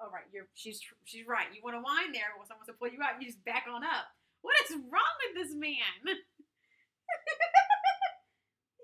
All 0.00 0.08
right, 0.10 0.24
you're 0.32 0.48
she's 0.56 0.80
she's 1.04 1.26
right. 1.28 1.52
You 1.52 1.60
want 1.60 1.76
to 1.76 1.84
whine 1.84 2.10
there, 2.16 2.32
when 2.36 2.48
someone's 2.48 2.66
going 2.66 2.76
to 2.76 2.80
pull 2.80 2.88
you 2.90 3.02
out, 3.04 3.20
you 3.20 3.28
just 3.28 3.44
back 3.44 3.68
on 3.68 3.84
up. 3.84 4.08
What 4.40 4.56
is 4.64 4.76
wrong 4.88 5.14
with 5.24 5.34
this 5.36 5.52
man? 5.54 5.92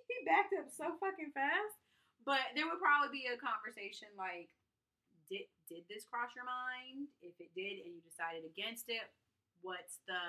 he 0.09 0.15
backed 0.29 0.53
up 0.57 0.69
so 0.73 0.97
fucking 1.01 1.33
fast. 1.33 1.77
But 2.31 2.55
there 2.55 2.71
would 2.71 2.79
probably 2.79 3.11
be 3.11 3.27
a 3.27 3.35
conversation 3.35 4.07
like, 4.15 4.47
did 5.27 5.51
did 5.67 5.83
this 5.91 6.07
cross 6.07 6.31
your 6.39 6.47
mind? 6.47 7.11
If 7.27 7.35
it 7.43 7.51
did, 7.59 7.83
and 7.83 7.91
you 7.91 7.99
decided 8.07 8.47
against 8.47 8.87
it, 8.87 9.03
what's 9.67 9.99
the 10.07 10.23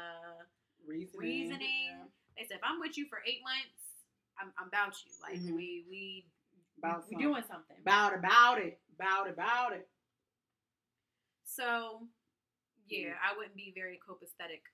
Reasoning. 0.82 1.22
Reasoning. 1.22 2.10
they 2.34 2.50
said 2.50 2.58
if 2.58 2.66
I'm 2.66 2.82
with 2.82 2.98
you 2.98 3.06
for 3.06 3.22
eight 3.22 3.46
months, 3.46 4.02
I'm, 4.42 4.50
I'm 4.58 4.66
about 4.74 4.98
you. 5.06 5.14
Like 5.22 5.38
Mhm. 5.46 5.54
we 5.54 5.86
we 5.86 6.26
About 6.82 7.06
we 7.06 7.14
something. 7.14 7.22
doing 7.22 7.46
something. 7.46 7.78
About 7.86 8.18
about 8.18 8.58
it. 8.58 8.82
About. 8.98 9.30
About 9.30 9.74
it. 9.78 9.86
So 11.46 12.10
yeah, 12.90 13.14
I 13.22 13.38
wouldn't 13.38 13.54
be 13.56 13.70
very 13.78 14.02
copacetic 14.02 14.66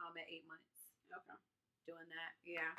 um 0.00 0.16
at 0.16 0.24
eight 0.32 0.48
months 0.48 0.88
Okay. 1.12 1.36
doing 1.84 2.08
that. 2.08 2.32
Yeah. 2.48 2.72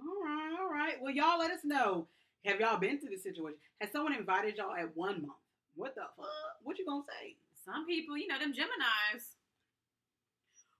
All 0.00 0.22
right. 0.24 0.52
All 0.60 0.70
right. 0.70 0.94
Well, 1.00 1.12
y'all 1.12 1.38
let 1.38 1.50
us 1.50 1.60
know. 1.64 2.06
Have 2.46 2.60
y'all 2.60 2.78
been 2.80 2.98
through 2.98 3.10
this 3.10 3.22
situation? 3.22 3.58
Has 3.80 3.92
someone 3.92 4.14
invited 4.14 4.56
y'all 4.56 4.74
at 4.74 4.96
one 4.96 5.20
month? 5.22 5.40
What 5.74 5.94
the 5.94 6.08
fuck? 6.16 6.56
What 6.62 6.78
you 6.78 6.86
gonna 6.86 7.04
say? 7.06 7.36
Some 7.64 7.84
people, 7.86 8.16
you 8.16 8.26
know, 8.26 8.38
them 8.38 8.52
Geminis 8.56 9.36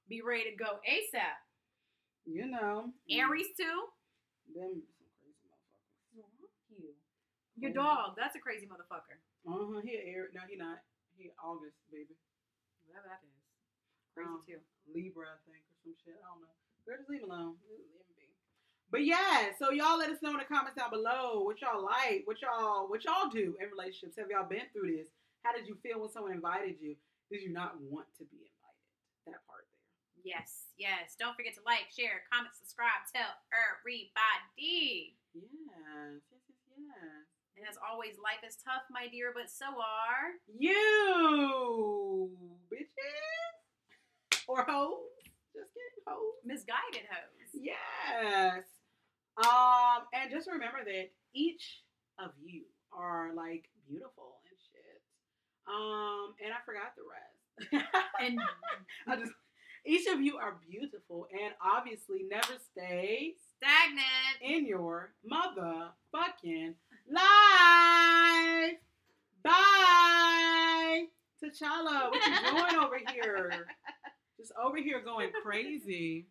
be 0.08 0.22
ready 0.24 0.50
to 0.50 0.56
go 0.56 0.80
ASAP. 0.88 1.36
You 2.26 2.48
know. 2.48 2.90
Aries 3.10 3.52
too. 3.56 3.92
Them 4.56 4.82
some 4.82 5.08
crazy 5.20 5.44
motherfuckers. 6.16 6.72
You? 6.74 6.90
Your 7.60 7.72
dog, 7.76 8.16
that's 8.16 8.34
a 8.36 8.40
crazy 8.40 8.66
motherfucker. 8.66 9.20
Uh 9.46 9.68
huh. 9.68 9.80
He 9.84 10.00
Aries. 10.00 10.32
No, 10.34 10.40
he 10.48 10.56
not. 10.56 10.80
He 11.16 11.30
August, 11.44 11.76
baby. 11.92 12.16
Whatever 12.88 13.08
that 13.12 13.20
is. 13.24 13.36
Crazy 14.16 14.28
Um, 14.32 14.40
too. 14.48 14.60
Libra, 14.90 15.28
I 15.36 15.38
think, 15.46 15.62
or 15.70 15.76
some 15.84 15.94
shit. 16.02 16.16
I 16.18 16.24
don't 16.26 16.40
know. 16.42 16.54
Girl, 16.88 16.96
just 16.98 17.08
leave 17.12 17.22
him 17.22 17.30
alone. 17.30 17.60
Leave 17.68 17.84
him. 17.84 18.09
But 18.90 19.06
yeah, 19.06 19.54
so 19.58 19.70
y'all 19.70 19.98
let 19.98 20.10
us 20.10 20.18
know 20.20 20.34
in 20.34 20.38
the 20.42 20.50
comments 20.50 20.74
down 20.76 20.90
below 20.90 21.42
what 21.46 21.62
y'all 21.62 21.82
like, 21.84 22.26
what 22.26 22.42
y'all 22.42 22.88
what 22.90 23.04
y'all 23.04 23.30
do 23.30 23.54
in 23.62 23.70
relationships. 23.70 24.18
Have 24.18 24.30
y'all 24.30 24.48
been 24.48 24.66
through 24.74 24.90
this? 24.96 25.06
How 25.46 25.54
did 25.54 25.68
you 25.70 25.78
feel 25.78 26.00
when 26.02 26.10
someone 26.10 26.32
invited 26.32 26.76
you? 26.82 26.96
Did 27.30 27.42
you 27.42 27.54
not 27.54 27.78
want 27.80 28.10
to 28.18 28.24
be 28.26 28.42
invited? 28.50 29.30
That 29.30 29.46
part 29.46 29.64
there. 29.70 30.34
Yes, 30.34 30.74
yes. 30.76 31.14
Don't 31.18 31.38
forget 31.38 31.54
to 31.54 31.62
like, 31.62 31.86
share, 31.94 32.26
comment, 32.34 32.50
subscribe, 32.58 33.06
tell 33.14 33.30
everybody. 33.54 35.14
Yes, 35.32 36.18
yes, 36.28 36.42
yes, 36.50 36.58
yes. 36.74 37.26
And 37.56 37.62
as 37.70 37.78
always, 37.78 38.18
life 38.18 38.42
is 38.42 38.58
tough, 38.58 38.82
my 38.90 39.06
dear, 39.06 39.30
but 39.30 39.46
so 39.48 39.70
are 39.78 40.34
You 40.50 42.30
bitches 42.66 43.54
or 44.50 44.66
hoes. 44.66 45.06
Just 45.54 45.70
kidding, 45.70 46.04
hoes. 46.06 46.42
misguided 46.44 47.06
hoes. 47.06 47.54
Yes. 47.54 48.64
Um, 49.40 50.04
and 50.12 50.30
just 50.30 50.48
remember 50.48 50.84
that 50.84 51.10
each 51.34 51.82
of 52.18 52.30
you 52.44 52.64
are 52.92 53.30
like 53.34 53.68
beautiful 53.88 54.40
and 54.48 54.58
shit. 54.60 55.00
Um, 55.68 56.34
and 56.44 56.52
I 56.52 56.60
forgot 56.64 56.94
the 56.96 57.02
rest. 57.08 57.26
And 58.22 58.38
I 59.06 59.16
just 59.16 59.32
each 59.86 60.06
of 60.06 60.20
you 60.20 60.36
are 60.36 60.58
beautiful 60.68 61.26
and 61.32 61.54
obviously 61.64 62.24
never 62.28 62.54
stay 62.72 63.34
stagnant. 63.56 64.06
in 64.42 64.66
your 64.66 65.12
motherfucking 65.30 66.74
life. 67.10 68.78
Bye. 69.42 71.04
T'Challa, 71.42 72.10
what 72.10 72.26
you 72.26 72.50
doing 72.50 72.84
over 72.84 72.98
here? 73.12 73.66
Just 74.38 74.52
over 74.62 74.76
here 74.76 75.00
going 75.00 75.30
crazy. 75.42 76.26